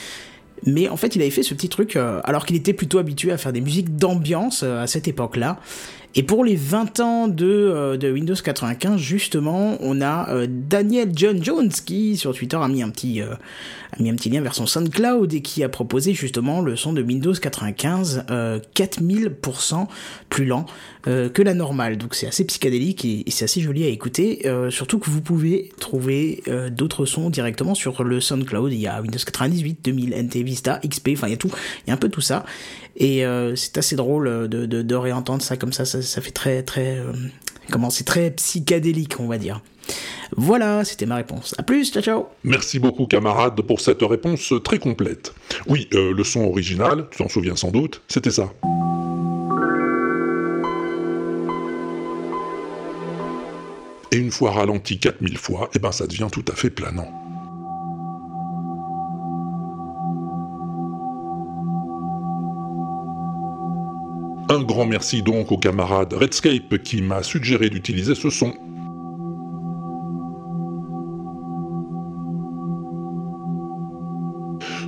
mais 0.65 0.89
en 0.89 0.97
fait, 0.97 1.15
il 1.15 1.21
avait 1.21 1.31
fait 1.31 1.43
ce 1.43 1.53
petit 1.53 1.69
truc 1.69 1.95
euh, 1.95 2.21
alors 2.23 2.45
qu'il 2.45 2.55
était 2.55 2.73
plutôt 2.73 2.99
habitué 2.99 3.31
à 3.31 3.37
faire 3.37 3.51
des 3.51 3.61
musiques 3.61 3.95
d'ambiance 3.95 4.61
euh, 4.63 4.83
à 4.83 4.87
cette 4.87 5.07
époque-là. 5.07 5.59
Et 6.13 6.23
pour 6.23 6.43
les 6.43 6.57
20 6.57 6.99
ans 6.99 7.27
de, 7.29 7.45
euh, 7.47 8.11
Windows 8.11 8.35
95, 8.35 8.99
justement, 8.99 9.77
on 9.79 10.01
a 10.01 10.29
euh, 10.29 10.47
Daniel 10.49 11.11
John 11.15 11.41
Jones 11.41 11.69
qui, 11.69 12.17
sur 12.17 12.35
Twitter, 12.35 12.57
a 12.57 12.67
mis 12.67 12.83
un 12.83 12.89
petit, 12.89 13.21
euh, 13.21 13.33
a 13.97 14.03
mis 14.03 14.09
un 14.09 14.15
petit 14.15 14.29
lien 14.29 14.41
vers 14.41 14.53
son 14.53 14.65
SoundCloud 14.65 15.33
et 15.33 15.41
qui 15.41 15.63
a 15.63 15.69
proposé 15.69 16.13
justement 16.13 16.59
le 16.59 16.75
son 16.75 16.91
de 16.91 17.01
Windows 17.01 17.33
95 17.33 18.25
euh, 18.29 18.59
4000% 18.75 19.87
plus 20.29 20.45
lent 20.45 20.65
que 21.03 21.41
la 21.41 21.55
normale. 21.55 21.97
Donc 21.97 22.13
c'est 22.13 22.27
assez 22.27 22.45
psychédélique 22.45 23.05
et, 23.05 23.27
et 23.27 23.31
c'est 23.31 23.45
assez 23.45 23.59
joli 23.59 23.83
à 23.85 23.87
écouter. 23.87 24.47
surtout 24.69 24.99
que 24.99 25.09
vous 25.09 25.21
pouvez 25.21 25.71
trouver 25.79 26.43
d'autres 26.71 27.07
sons 27.07 27.31
directement 27.31 27.73
sur 27.73 28.03
le 28.03 28.21
SoundCloud. 28.21 28.71
Il 28.71 28.79
y 28.79 28.85
a 28.85 29.01
Windows 29.01 29.17
98, 29.17 29.79
2000, 29.83 30.11
NT 30.11 30.43
Vista, 30.43 30.79
XP, 30.87 31.09
enfin 31.13 31.25
il 31.25 31.31
y 31.31 31.33
a 31.33 31.37
tout, 31.37 31.49
il 31.85 31.89
y 31.89 31.91
a 31.91 31.95
un 31.95 31.97
peu 31.97 32.09
tout 32.09 32.21
ça. 32.21 32.45
Et 32.97 33.25
euh, 33.25 33.55
c'est 33.55 33.77
assez 33.77 33.95
drôle 33.95 34.27
euh, 34.27 34.47
de, 34.47 34.65
de, 34.65 34.81
de 34.81 34.95
réentendre 34.95 35.41
ça 35.41 35.57
comme 35.57 35.73
ça. 35.73 35.85
Ça, 35.85 36.21
fait 36.21 36.31
très 36.31 36.63
très 36.63 36.97
euh, 36.97 37.13
comment 37.71 37.89
c'est 37.89 38.03
très 38.03 38.31
psychédélique 38.31 39.19
on 39.19 39.27
va 39.27 39.37
dire. 39.37 39.61
Voilà, 40.37 40.85
c'était 40.85 41.05
ma 41.05 41.15
réponse. 41.15 41.55
À 41.57 41.63
plus, 41.63 41.91
ciao 41.91 42.01
ciao. 42.01 42.25
Merci 42.43 42.79
beaucoup 42.79 43.05
camarade 43.05 43.59
pour 43.61 43.81
cette 43.81 44.01
réponse 44.01 44.53
très 44.63 44.79
complète. 44.79 45.33
Oui, 45.67 45.89
le 45.91 46.23
son 46.23 46.41
original, 46.45 47.07
tu 47.11 47.17
t'en 47.17 47.27
souviens 47.27 47.57
sans 47.57 47.71
doute, 47.71 48.01
c'était 48.07 48.31
ça. 48.31 48.53
Et 54.13 54.17
une 54.17 54.31
fois 54.31 54.51
ralenti 54.51 54.99
4000 54.99 55.37
fois, 55.37 55.69
eh 55.73 55.79
ben 55.79 55.91
ça 55.91 56.07
devient 56.07 56.27
tout 56.31 56.45
à 56.49 56.55
fait 56.55 56.69
planant. 56.69 57.20
Un 64.51 64.63
grand 64.63 64.85
merci 64.85 65.21
donc 65.21 65.53
au 65.53 65.57
camarade 65.57 66.11
Redscape 66.11 66.83
qui 66.83 67.01
m'a 67.01 67.23
suggéré 67.23 67.69
d'utiliser 67.69 68.15
ce 68.15 68.29
son. 68.29 68.51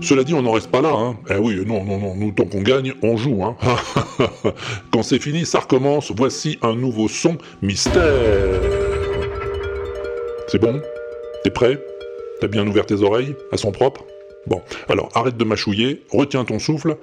Cela 0.01 0.25
dit, 0.25 0.33
on 0.33 0.41
n'en 0.41 0.51
reste 0.51 0.69
pas 0.69 0.81
là, 0.81 0.91
hein. 0.93 1.15
Eh 1.29 1.37
oui, 1.37 1.63
non, 1.65 1.85
non, 1.85 1.97
non, 1.97 2.13
nous, 2.13 2.33
tant 2.33 2.43
qu'on 2.43 2.61
gagne, 2.61 2.91
on 3.03 3.15
joue, 3.15 3.41
hein. 3.45 3.55
Quand 4.91 5.01
c'est 5.01 5.19
fini, 5.19 5.45
ça 5.45 5.61
recommence. 5.61 6.11
Voici 6.13 6.59
un 6.61 6.75
nouveau 6.75 7.07
son 7.07 7.37
mystère. 7.61 8.59
C'est 10.49 10.59
bon? 10.59 10.81
T'es 11.45 11.51
prêt? 11.51 11.81
T'as 12.41 12.47
bien 12.47 12.67
ouvert 12.67 12.85
tes 12.85 13.01
oreilles 13.01 13.33
À 13.53 13.55
son 13.55 13.71
propre? 13.71 14.03
Bon, 14.45 14.61
alors 14.89 15.07
arrête 15.15 15.37
de 15.37 15.45
mâchouiller, 15.45 16.03
retiens 16.11 16.43
ton 16.43 16.59
souffle, 16.59 16.97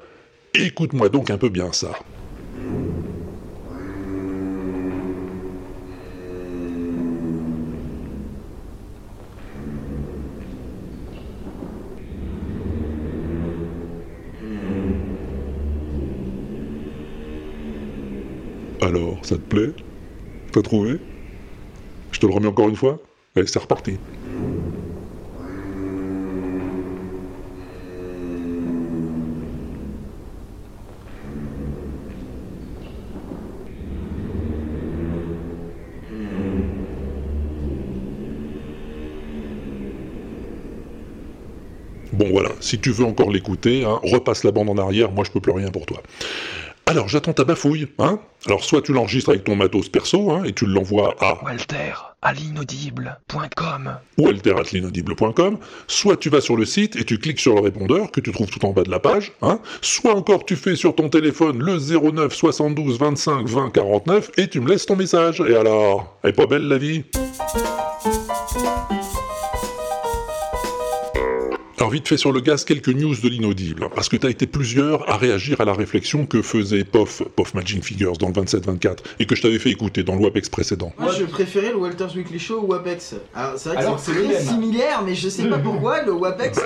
écoute-moi 0.52 1.08
donc 1.08 1.30
un 1.30 1.38
peu 1.38 1.48
bien 1.48 1.72
ça. 1.72 1.92
Alors, 18.82 19.24
ça 19.24 19.38
te 19.38 19.42
plaît? 19.42 19.74
T'as 20.52 20.62
trouvé? 20.62 21.00
Je 22.12 22.20
te 22.20 22.26
le 22.26 22.32
remets 22.32 22.46
encore 22.46 22.68
une 22.68 22.76
fois? 22.76 23.02
Allez, 23.34 23.46
c'est 23.48 23.58
reparti. 23.58 24.00
Bon 42.12 42.30
voilà, 42.30 42.49
si 42.60 42.78
tu 42.78 42.90
veux 42.90 43.04
encore 43.04 43.30
l'écouter, 43.30 43.84
hein, 43.84 44.00
repasse 44.02 44.44
la 44.44 44.52
bande 44.52 44.70
en 44.70 44.78
arrière, 44.78 45.10
moi 45.10 45.24
je 45.24 45.30
peux 45.30 45.40
plus 45.40 45.52
rien 45.52 45.70
pour 45.70 45.86
toi. 45.86 46.02
Alors 46.90 47.08
j'attends 47.08 47.32
ta 47.32 47.44
bafouille, 47.44 47.86
hein 48.00 48.18
Alors 48.46 48.64
soit 48.64 48.82
tu 48.82 48.92
l'enregistres 48.92 49.30
avec 49.30 49.44
ton 49.44 49.54
matos 49.54 49.88
perso, 49.88 50.32
hein, 50.32 50.42
et 50.44 50.52
tu 50.52 50.66
l'envoies 50.66 51.14
à 51.20 51.38
Walter, 51.44 51.92
à 52.20 52.32
l'inaudible.com. 52.32 53.96
walter.linaudible.com, 54.18 55.58
soit 55.86 56.16
tu 56.16 56.30
vas 56.30 56.40
sur 56.40 56.56
le 56.56 56.64
site 56.64 56.96
et 56.96 57.04
tu 57.04 57.18
cliques 57.18 57.38
sur 57.38 57.54
le 57.54 57.60
répondeur 57.60 58.10
que 58.10 58.20
tu 58.20 58.32
trouves 58.32 58.50
tout 58.50 58.64
en 58.66 58.72
bas 58.72 58.82
de 58.82 58.90
la 58.90 58.98
page, 58.98 59.30
hein, 59.40 59.60
soit 59.82 60.16
encore 60.16 60.44
tu 60.44 60.56
fais 60.56 60.74
sur 60.74 60.96
ton 60.96 61.08
téléphone 61.08 61.60
le 61.60 61.78
09 61.78 62.34
72 62.34 62.98
25 62.98 63.46
20 63.46 63.70
49 63.70 64.32
et 64.38 64.48
tu 64.48 64.60
me 64.60 64.68
laisses 64.68 64.86
ton 64.86 64.96
message. 64.96 65.40
Et 65.48 65.54
alors, 65.54 66.18
elle 66.24 66.30
est 66.30 66.32
pas 66.32 66.46
belle 66.46 66.66
la 66.66 66.78
vie? 66.78 67.04
Alors 71.90 71.96
vite 71.96 72.06
fait 72.06 72.16
sur 72.16 72.30
le 72.30 72.38
gaz, 72.38 72.64
quelques 72.64 72.90
news 72.90 73.16
de 73.16 73.28
l'inaudible, 73.28 73.88
parce 73.92 74.08
que 74.08 74.16
t'as 74.16 74.30
été 74.30 74.46
plusieurs 74.46 75.10
à 75.10 75.16
réagir 75.16 75.60
à 75.60 75.64
la 75.64 75.72
réflexion 75.72 76.24
que 76.24 76.40
faisait 76.40 76.84
POF, 76.84 77.24
POF 77.34 77.52
Magic 77.54 77.82
Figures 77.82 78.16
dans 78.16 78.28
le 78.28 78.32
27-24, 78.32 78.98
et 79.18 79.26
que 79.26 79.34
je 79.34 79.42
t'avais 79.42 79.58
fait 79.58 79.70
écouter 79.70 80.04
dans 80.04 80.14
le 80.14 80.20
WAPEX 80.20 80.50
précédent. 80.50 80.92
Moi, 81.00 81.10
je 81.18 81.24
préférais 81.24 81.70
le 81.70 81.78
Walter's 81.78 82.14
Weekly 82.14 82.38
Show 82.38 82.64
ou 82.64 82.74
Apex. 82.74 83.16
Alors, 83.34 83.54
c'est 83.58 83.70
vrai 83.70 83.84
que 83.96 83.98
c'est 83.98 84.12
très 84.12 84.40
similaire, 84.40 85.02
mais 85.04 85.16
je 85.16 85.28
sais 85.28 85.48
pas 85.48 85.58
pourquoi, 85.58 86.02
le 86.02 86.12
Wapex, 86.12 86.60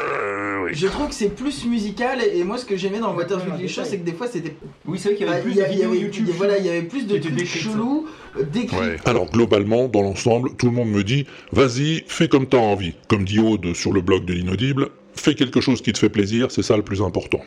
je 0.72 0.86
trouve 0.88 1.08
que 1.08 1.14
c'est 1.14 1.34
plus 1.34 1.64
musical. 1.64 2.18
Et 2.22 2.44
moi, 2.44 2.58
ce 2.58 2.66
que 2.66 2.76
j'aimais 2.76 2.98
dans 2.98 3.10
le 3.10 3.16
Walter's 3.16 3.46
Weekly 3.46 3.68
Show, 3.68 3.80
c'est 3.84 3.96
que 3.96 4.04
des 4.04 4.12
fois, 4.12 4.26
c'était. 4.26 4.54
Oui, 4.84 4.98
c'est 4.98 5.08
vrai 5.08 5.16
qu'il 5.16 5.26
y 5.26 5.30
avait 5.30 5.38
Bah, 5.38 5.42
plus 5.42 5.52
y 5.52 5.56
de 5.56 5.62
y 5.62 5.70
vidéos 5.70 5.94
YouTube. 5.94 6.28
Voilà, 6.36 6.58
il 6.58 6.66
y 6.66 6.68
avait 6.68 6.82
plus 6.82 7.06
de 7.06 7.16
trucs 7.16 7.46
chelous, 7.46 8.06
Ouais. 8.36 8.96
Alors 9.04 9.30
globalement, 9.30 9.88
dans 9.88 10.02
l'ensemble, 10.02 10.56
tout 10.56 10.66
le 10.66 10.72
monde 10.72 10.90
me 10.90 11.04
dit 11.04 11.26
vas-y, 11.52 12.04
fais 12.08 12.28
comme 12.28 12.48
t'as 12.48 12.58
envie. 12.58 12.94
Comme 13.08 13.24
dit 13.24 13.38
Aude 13.38 13.74
sur 13.74 13.92
le 13.92 14.00
blog 14.00 14.24
de 14.24 14.32
l'inaudible, 14.32 14.90
fais 15.14 15.34
quelque 15.34 15.60
chose 15.60 15.82
qui 15.82 15.92
te 15.92 15.98
fait 15.98 16.08
plaisir, 16.08 16.50
c'est 16.50 16.62
ça 16.62 16.76
le 16.76 16.82
plus 16.82 17.02
important. 17.02 17.40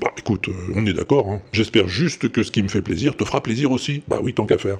Bah 0.00 0.10
écoute, 0.18 0.48
euh, 0.48 0.72
on 0.74 0.84
est 0.86 0.92
d'accord, 0.92 1.28
hein. 1.28 1.42
j'espère 1.52 1.86
juste 1.86 2.28
que 2.30 2.42
ce 2.42 2.50
qui 2.50 2.62
me 2.62 2.68
fait 2.68 2.82
plaisir 2.82 3.16
te 3.16 3.24
fera 3.24 3.40
plaisir 3.40 3.70
aussi. 3.70 4.02
Bah 4.08 4.18
oui, 4.20 4.34
tant 4.34 4.46
qu'à 4.46 4.58
faire. 4.58 4.78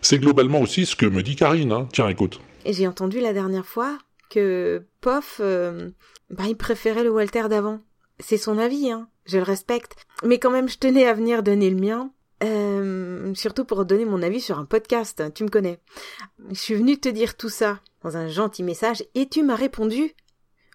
C'est 0.00 0.18
globalement 0.18 0.60
aussi 0.60 0.86
ce 0.86 0.94
que 0.94 1.06
me 1.06 1.22
dit 1.22 1.34
Karine, 1.34 1.72
hein. 1.72 1.88
tiens 1.92 2.08
écoute. 2.08 2.40
Et 2.64 2.72
j'ai 2.72 2.86
entendu 2.86 3.20
la 3.20 3.32
dernière 3.32 3.66
fois 3.66 3.98
que 4.30 4.84
Poff, 5.00 5.40
euh, 5.40 5.90
bah, 6.30 6.44
il 6.46 6.56
préférait 6.56 7.04
le 7.04 7.10
Walter 7.10 7.48
d'avant. 7.48 7.80
C'est 8.20 8.36
son 8.36 8.58
avis, 8.58 8.90
hein. 8.90 9.08
Je 9.26 9.38
le 9.38 9.42
respecte. 9.42 9.96
Mais 10.24 10.38
quand 10.38 10.50
même, 10.50 10.68
je 10.68 10.78
tenais 10.78 11.06
à 11.06 11.14
venir 11.14 11.42
donner 11.42 11.70
le 11.70 11.80
mien. 11.80 12.10
Euh, 12.44 13.34
surtout 13.34 13.64
pour 13.64 13.84
donner 13.84 14.04
mon 14.04 14.22
avis 14.22 14.40
sur 14.40 14.58
un 14.58 14.64
podcast, 14.64 15.22
tu 15.34 15.44
me 15.44 15.48
connais. 15.48 15.78
Je 16.50 16.54
suis 16.54 16.74
venue 16.74 16.98
te 16.98 17.08
dire 17.08 17.36
tout 17.36 17.48
ça 17.48 17.80
dans 18.02 18.16
un 18.16 18.28
gentil 18.28 18.62
message 18.62 19.04
et 19.14 19.28
tu 19.28 19.42
m'as 19.42 19.56
répondu 19.56 20.12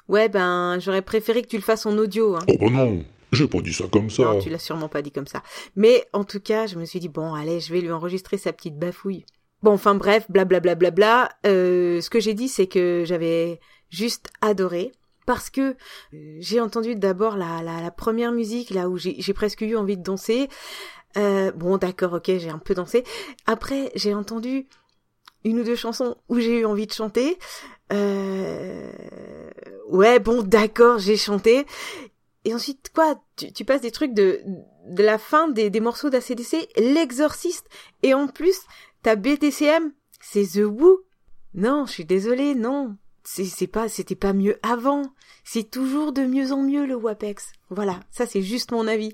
Ouais, 0.08 0.28
ben, 0.28 0.80
j'aurais 0.80 1.04
préféré 1.04 1.44
que 1.44 1.48
tu 1.48 1.58
le 1.58 1.62
fasses 1.62 1.86
en 1.86 1.96
audio. 1.98 2.36
Hein. 2.36 2.40
Oh 2.48 2.56
bah 2.60 2.70
non, 2.72 3.06
j'ai 3.32 3.48
pas 3.48 3.62
dit 3.62 3.74
ça 3.74 3.86
comme 3.92 4.10
ça. 4.10 4.24
Non, 4.24 4.40
tu 4.40 4.50
l'as 4.50 4.58
sûrement 4.58 4.90
pas 4.90 5.04
dit 5.04 5.12
comme 5.12 5.28
ça. 5.28 5.44
Mais 5.76 6.08
en 6.14 6.24
tout 6.24 6.40
cas, 6.40 6.66
je 6.66 6.78
me 6.78 6.86
suis 6.86 7.00
dit 7.00 7.10
bon, 7.10 7.36
allez, 7.36 7.60
je 7.60 7.72
vais 7.72 7.82
lui 7.82 7.92
enregistrer 7.92 8.38
sa 8.38 8.52
petite 8.52 8.78
bafouille. 8.78 9.26
Bon, 9.62 9.72
enfin 9.72 9.94
bref, 9.94 10.26
blablabla. 10.30 10.76
Bla, 10.76 10.92
bla, 10.92 10.92
bla, 10.92 11.30
bla. 11.30 11.52
Euh, 11.52 12.02
ce 12.02 12.10
que 12.10 12.20
j'ai 12.20 12.34
dit, 12.34 12.48
c'est 12.48 12.66
que 12.68 13.04
j'avais 13.06 13.60
juste 13.92 14.30
adoré 14.42 14.92
parce 15.28 15.52
que 15.52 15.76
euh, 16.16 16.38
j'ai 16.40 16.60
entendu 16.60 16.96
d'abord 16.96 17.38
la, 17.38 17.62
la, 17.62 17.80
la 17.82 17.92
première 17.92 18.32
musique 18.32 18.72
là 18.72 18.90
où 18.90 18.98
j'ai 18.98 19.34
presque 19.34 19.62
eu 19.62 19.76
envie 19.76 19.96
de 19.96 20.02
danser. 20.02 20.50
Euh, 21.18 21.52
bon, 21.52 21.78
d'accord, 21.78 22.14
ok, 22.14 22.26
j'ai 22.26 22.50
un 22.50 22.60
peu 22.60 22.74
dansé. 22.74 23.04
Après, 23.46 23.92
j'ai 23.96 24.14
entendu 24.14 24.68
une 25.44 25.60
ou 25.60 25.64
deux 25.64 25.76
chansons 25.76 26.16
où 26.28 26.40
j'ai 26.40 26.60
eu 26.60 26.66
envie 26.66 26.88
de 26.88 26.94
chanter. 26.94 27.38
Euh, 27.92 28.92
ouais, 29.88 30.20
bon, 30.20 30.44
d'accord, 30.44 31.00
j'ai 31.00 31.18
chanté. 31.18 31.66
Et 32.46 32.54
ensuite, 32.54 32.92
quoi 32.94 33.22
tu, 33.36 33.66
passes 33.66 33.82
des 33.82 33.92
trucs 33.92 34.14
de, 34.14 34.42
de 34.88 35.04
la 35.04 35.18
fin 35.18 35.48
des, 35.50 35.70
des 35.70 35.80
morceaux 35.80 36.10
d'ACDC, 36.10 36.70
l'exorciste. 36.78 37.68
Et 38.04 38.14
en 38.14 38.28
plus, 38.28 38.60
ta 39.02 39.16
BTCM, 39.16 39.92
c'est 40.22 40.46
The 40.46 40.66
Who. 40.66 41.02
Non, 41.54 41.86
je 41.86 41.92
suis 41.92 42.06
désolée, 42.06 42.56
non. 42.56 42.96
C'est, 43.24 43.68
pas, 43.68 43.90
c'était 43.90 44.16
pas 44.16 44.34
mieux 44.34 44.60
avant. 44.64 45.04
C'est 45.44 45.70
toujours 45.70 46.14
de 46.14 46.22
mieux 46.22 46.52
en 46.52 46.62
mieux 46.62 46.86
le 46.86 46.96
WAPEX. 46.96 47.52
Voilà, 47.70 48.00
ça 48.12 48.26
c'est 48.26 48.42
juste 48.42 48.72
mon 48.72 48.88
avis. 48.88 49.14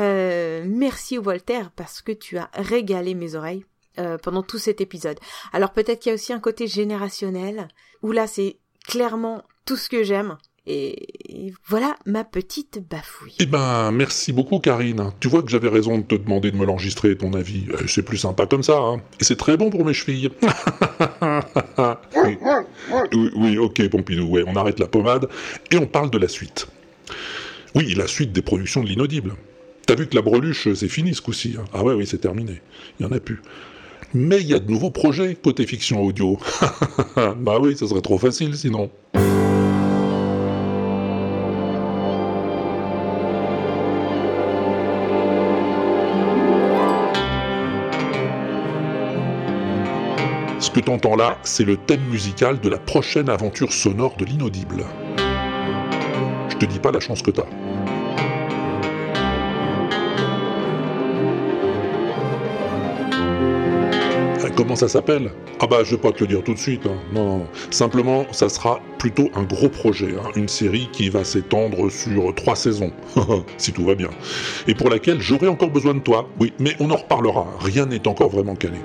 Euh, 0.00 0.64
merci 0.66 1.18
Walter 1.18 1.62
parce 1.76 2.02
que 2.02 2.12
tu 2.12 2.38
as 2.38 2.50
régalé 2.54 3.14
mes 3.14 3.34
oreilles 3.34 3.64
euh, 3.98 4.18
pendant 4.18 4.42
tout 4.42 4.58
cet 4.58 4.80
épisode. 4.80 5.18
Alors 5.52 5.72
peut-être 5.72 6.00
qu'il 6.00 6.10
y 6.10 6.12
a 6.12 6.14
aussi 6.14 6.32
un 6.32 6.40
côté 6.40 6.66
générationnel 6.66 7.68
où 8.02 8.12
là 8.12 8.26
c'est 8.26 8.58
clairement 8.86 9.44
tout 9.64 9.76
ce 9.76 9.88
que 9.88 10.02
j'aime. 10.02 10.38
Et 10.70 11.52
voilà 11.66 11.96
ma 12.04 12.24
petite 12.24 12.82
bafouille. 12.90 13.36
Eh 13.40 13.46
ben, 13.46 13.90
merci 13.90 14.32
beaucoup, 14.34 14.58
Karine. 14.58 15.12
Tu 15.18 15.28
vois 15.28 15.42
que 15.42 15.48
j'avais 15.48 15.70
raison 15.70 15.96
de 15.96 16.02
te 16.02 16.14
demander 16.14 16.50
de 16.50 16.56
me 16.56 16.66
l'enregistrer, 16.66 17.16
ton 17.16 17.32
avis. 17.32 17.64
Euh, 17.72 17.86
C'est 17.86 18.02
plus 18.02 18.18
sympa 18.18 18.44
comme 18.46 18.62
ça, 18.62 18.76
hein. 18.78 19.00
Et 19.18 19.24
c'est 19.24 19.36
très 19.36 19.56
bon 19.56 19.70
pour 19.70 19.86
mes 19.86 19.94
chevilles. 19.94 20.30
oui. 22.16 22.38
oui, 23.34 23.58
ok, 23.58 23.88
Pompidou, 23.88 24.26
ouais, 24.26 24.44
on 24.46 24.56
arrête 24.56 24.78
la 24.78 24.86
pommade 24.88 25.28
et 25.70 25.78
on 25.78 25.86
parle 25.86 26.10
de 26.10 26.18
la 26.18 26.28
suite. 26.28 26.66
Oui, 27.74 27.94
la 27.94 28.06
suite 28.06 28.32
des 28.32 28.42
productions 28.42 28.82
de 28.82 28.88
l'inaudible. 28.88 29.34
T'as 29.86 29.94
vu 29.94 30.06
que 30.06 30.14
la 30.14 30.22
breluche, 30.22 30.72
c'est 30.74 30.88
fini 30.88 31.14
ce 31.14 31.22
coup-ci. 31.22 31.56
hein. 31.58 31.64
Ah 31.72 31.82
ouais, 31.82 31.94
oui, 31.94 32.06
c'est 32.06 32.18
terminé. 32.18 32.60
Il 33.00 33.06
y 33.06 33.08
en 33.08 33.12
a 33.12 33.20
plus. 33.20 33.40
Mais 34.12 34.40
il 34.40 34.46
y 34.46 34.54
a 34.54 34.58
de 34.58 34.70
nouveaux 34.70 34.90
projets 34.90 35.34
côté 35.34 35.66
fiction 35.66 36.02
audio. 36.02 36.38
bah 37.38 37.58
oui, 37.60 37.74
ça 37.76 37.86
serait 37.86 38.02
trop 38.02 38.18
facile 38.18 38.54
sinon. 38.54 38.90
Que 50.80 50.84
t'entends 50.86 51.16
là, 51.16 51.38
c'est 51.42 51.64
le 51.64 51.76
thème 51.76 52.02
musical 52.10 52.60
de 52.60 52.68
la 52.68 52.78
prochaine 52.78 53.28
aventure 53.28 53.72
sonore 53.72 54.14
de 54.16 54.24
l'inaudible. 54.24 54.84
Je 56.48 56.56
te 56.56 56.66
dis 56.66 56.78
pas 56.78 56.92
la 56.92 57.00
chance 57.00 57.20
que 57.22 57.30
t'as. 57.32 57.44
Euh, 64.44 64.48
Comment 64.56 64.76
ça 64.76 64.88
s'appelle? 64.88 65.30
Ah 65.60 65.66
bah 65.66 65.78
je 65.84 65.92
vais 65.92 66.00
pas 66.00 66.12
te 66.12 66.20
le 66.20 66.26
dire 66.28 66.42
tout 66.44 66.54
de 66.54 66.58
suite. 66.58 66.86
hein. 66.86 66.96
Non. 67.12 67.46
Simplement, 67.70 68.26
ça 68.32 68.48
sera 68.48 68.80
plutôt 68.98 69.30
un 69.34 69.42
gros 69.42 69.68
projet, 69.68 70.14
hein. 70.18 70.28
une 70.36 70.48
série 70.48 70.88
qui 70.92 71.08
va 71.08 71.24
s'étendre 71.24 71.90
sur 71.90 72.34
trois 72.34 72.56
saisons, 72.56 72.92
si 73.56 73.72
tout 73.72 73.84
va 73.84 73.94
bien, 73.94 74.10
et 74.66 74.74
pour 74.74 74.90
laquelle 74.90 75.20
j'aurai 75.20 75.48
encore 75.48 75.70
besoin 75.70 75.94
de 75.94 76.00
toi. 76.00 76.28
Oui, 76.40 76.52
mais 76.58 76.74
on 76.80 76.90
en 76.90 76.96
reparlera. 76.96 77.46
Rien 77.60 77.86
n'est 77.86 78.06
encore 78.08 78.30
vraiment 78.30 78.54
calé. 78.56 78.78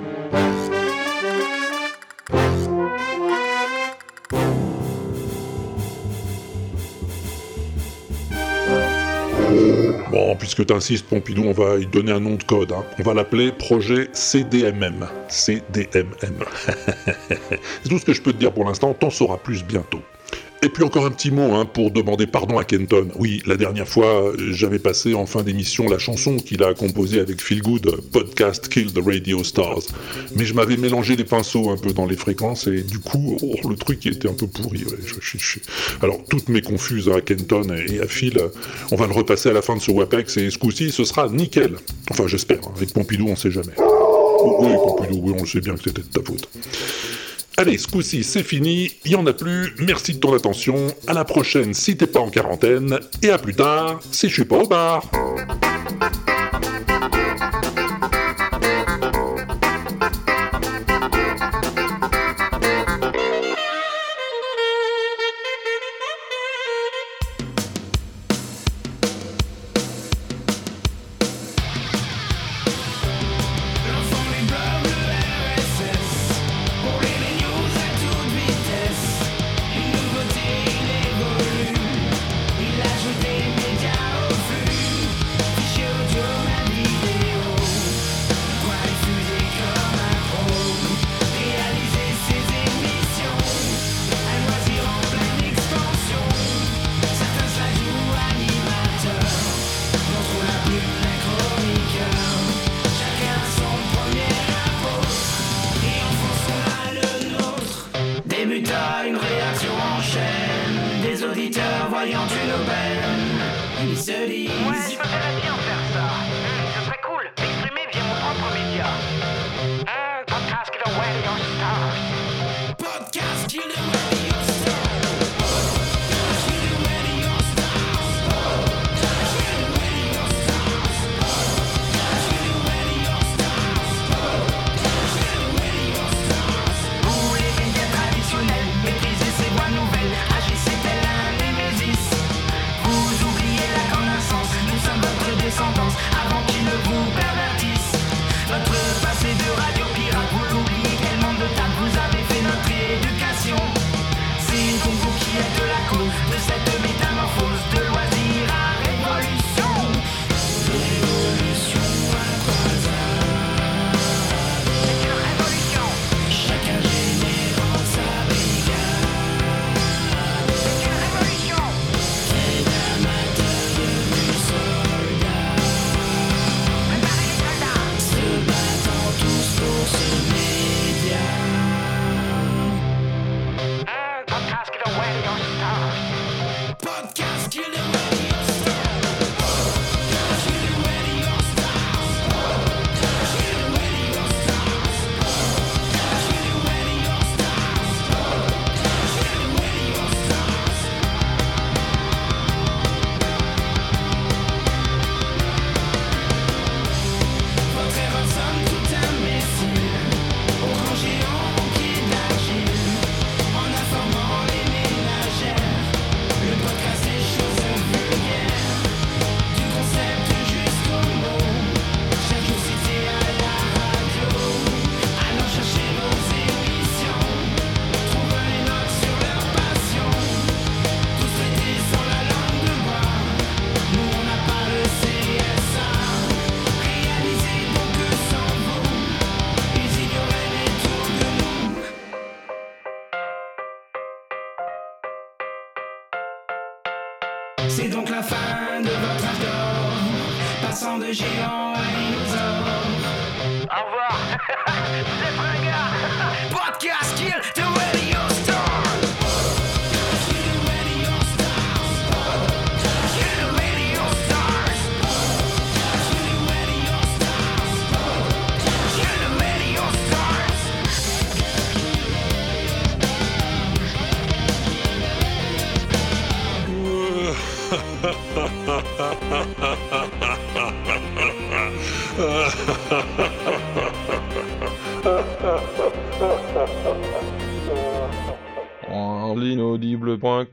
Bon, 10.14 10.36
puisque 10.36 10.64
t'insistes, 10.68 11.08
Pompidou, 11.08 11.46
on 11.46 11.54
va 11.54 11.80
y 11.80 11.88
donner 11.88 12.12
un 12.12 12.20
nom 12.20 12.36
de 12.36 12.44
code. 12.44 12.72
hein. 12.72 12.86
On 13.00 13.02
va 13.02 13.16
l'appeler 13.16 13.52
projet 13.52 14.10
CDMM. 14.14 15.08
CDMM. 15.28 16.46
C'est 17.82 17.90
tout 17.90 17.98
ce 17.98 18.06
que 18.06 18.14
je 18.14 18.22
peux 18.22 18.32
te 18.32 18.38
dire 18.38 18.54
pour 18.54 18.66
l'instant, 18.66 18.94
t'en 18.94 19.10
sauras 19.10 19.38
plus 19.38 19.64
bientôt. 19.64 20.02
Et 20.64 20.70
puis 20.70 20.84
encore 20.86 21.06
un 21.06 21.12
petit 21.12 21.30
mot 21.30 21.54
hein, 21.56 21.66
pour 21.66 21.92
demander 21.92 22.26
pardon 22.26 22.58
à 22.58 22.64
Kenton. 22.64 23.10
Oui, 23.20 23.44
la 23.46 23.58
dernière 23.58 23.86
fois, 23.86 24.30
euh, 24.30 24.38
j'avais 24.54 24.80
passé 24.80 25.14
en 25.14 25.26
fin 25.26 25.44
d'émission 25.44 25.90
la 25.90 26.00
chanson 26.00 26.38
qu'il 26.38 26.64
a 26.64 26.74
composée 26.74 27.20
avec 27.20 27.42
Phil 27.42 27.62
Good, 27.62 28.00
Podcast 28.14 28.70
Kill 28.70 28.94
the 28.94 29.00
Radio 29.06 29.44
Stars. 29.44 29.82
Mais 30.38 30.46
je 30.46 30.54
m'avais 30.54 30.78
mélangé 30.78 31.18
les 31.18 31.26
pinceaux 31.26 31.70
un 31.70 31.76
peu 31.76 31.92
dans 31.92 32.06
les 32.06 32.16
fréquences 32.16 32.68
et 32.68 32.82
du 32.82 33.00
coup, 33.00 33.38
oh, 33.42 33.70
le 33.70 33.76
truc 33.76 34.06
était 34.06 34.30
un 34.30 34.34
peu 34.34 34.48
pourri. 34.48 34.86
Alors, 36.02 36.20
toutes 36.30 36.48
mes 36.48 36.62
confuses 36.62 37.10
à 37.10 37.20
Kenton 37.20 37.68
et 37.90 38.00
à 38.00 38.08
Phil, 38.08 38.40
on 38.94 38.96
va 38.96 39.08
le 39.08 39.14
repasser 39.14 39.50
à 39.50 39.54
la 39.54 39.62
fin 39.62 39.76
de 39.76 39.82
ce 39.82 39.92
WAPEX 39.92 40.38
et 40.38 40.50
ce 40.50 40.58
coup-ci, 40.58 40.92
ce 40.92 41.04
sera 41.04 41.28
nickel. 41.28 41.76
Enfin, 42.10 42.28
j'espère. 42.28 42.60
hein. 42.66 42.72
Avec 42.78 42.94
Pompidou, 42.94 43.28
on 43.28 43.36
sait 43.36 43.52
jamais. 43.52 43.74
Oui, 43.78 44.70
Pompidou, 44.88 45.20
oui, 45.24 45.34
on 45.38 45.42
le 45.42 45.48
sait 45.48 45.60
bien 45.60 45.74
que 45.76 45.84
c'était 45.84 46.04
de 46.04 46.08
ta 46.08 46.22
faute. 46.22 46.48
Allez, 47.56 47.78
ce 47.78 47.88
coup-ci, 47.88 48.24
c'est 48.24 48.42
fini, 48.42 48.92
il 49.06 49.12
n'y 49.12 49.16
en 49.16 49.28
a 49.28 49.34
plus, 49.34 49.76
merci 49.78 50.14
de 50.16 50.20
ton 50.20 50.34
attention, 50.34 50.88
à 51.06 51.14
la 51.14 51.24
prochaine 51.24 51.76
si 51.76 51.96
t'es 51.96 52.08
pas 52.08 52.20
en 52.20 52.30
quarantaine, 52.30 53.00
et 53.22 53.30
à 53.30 53.38
plus 53.38 53.54
tard 53.54 54.00
si 54.12 54.28
je 54.28 54.34
suis 54.34 54.46
pas 54.46 54.58
au 54.58 54.68
bar. 54.68 55.04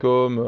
L'inaudible.com 0.01 0.40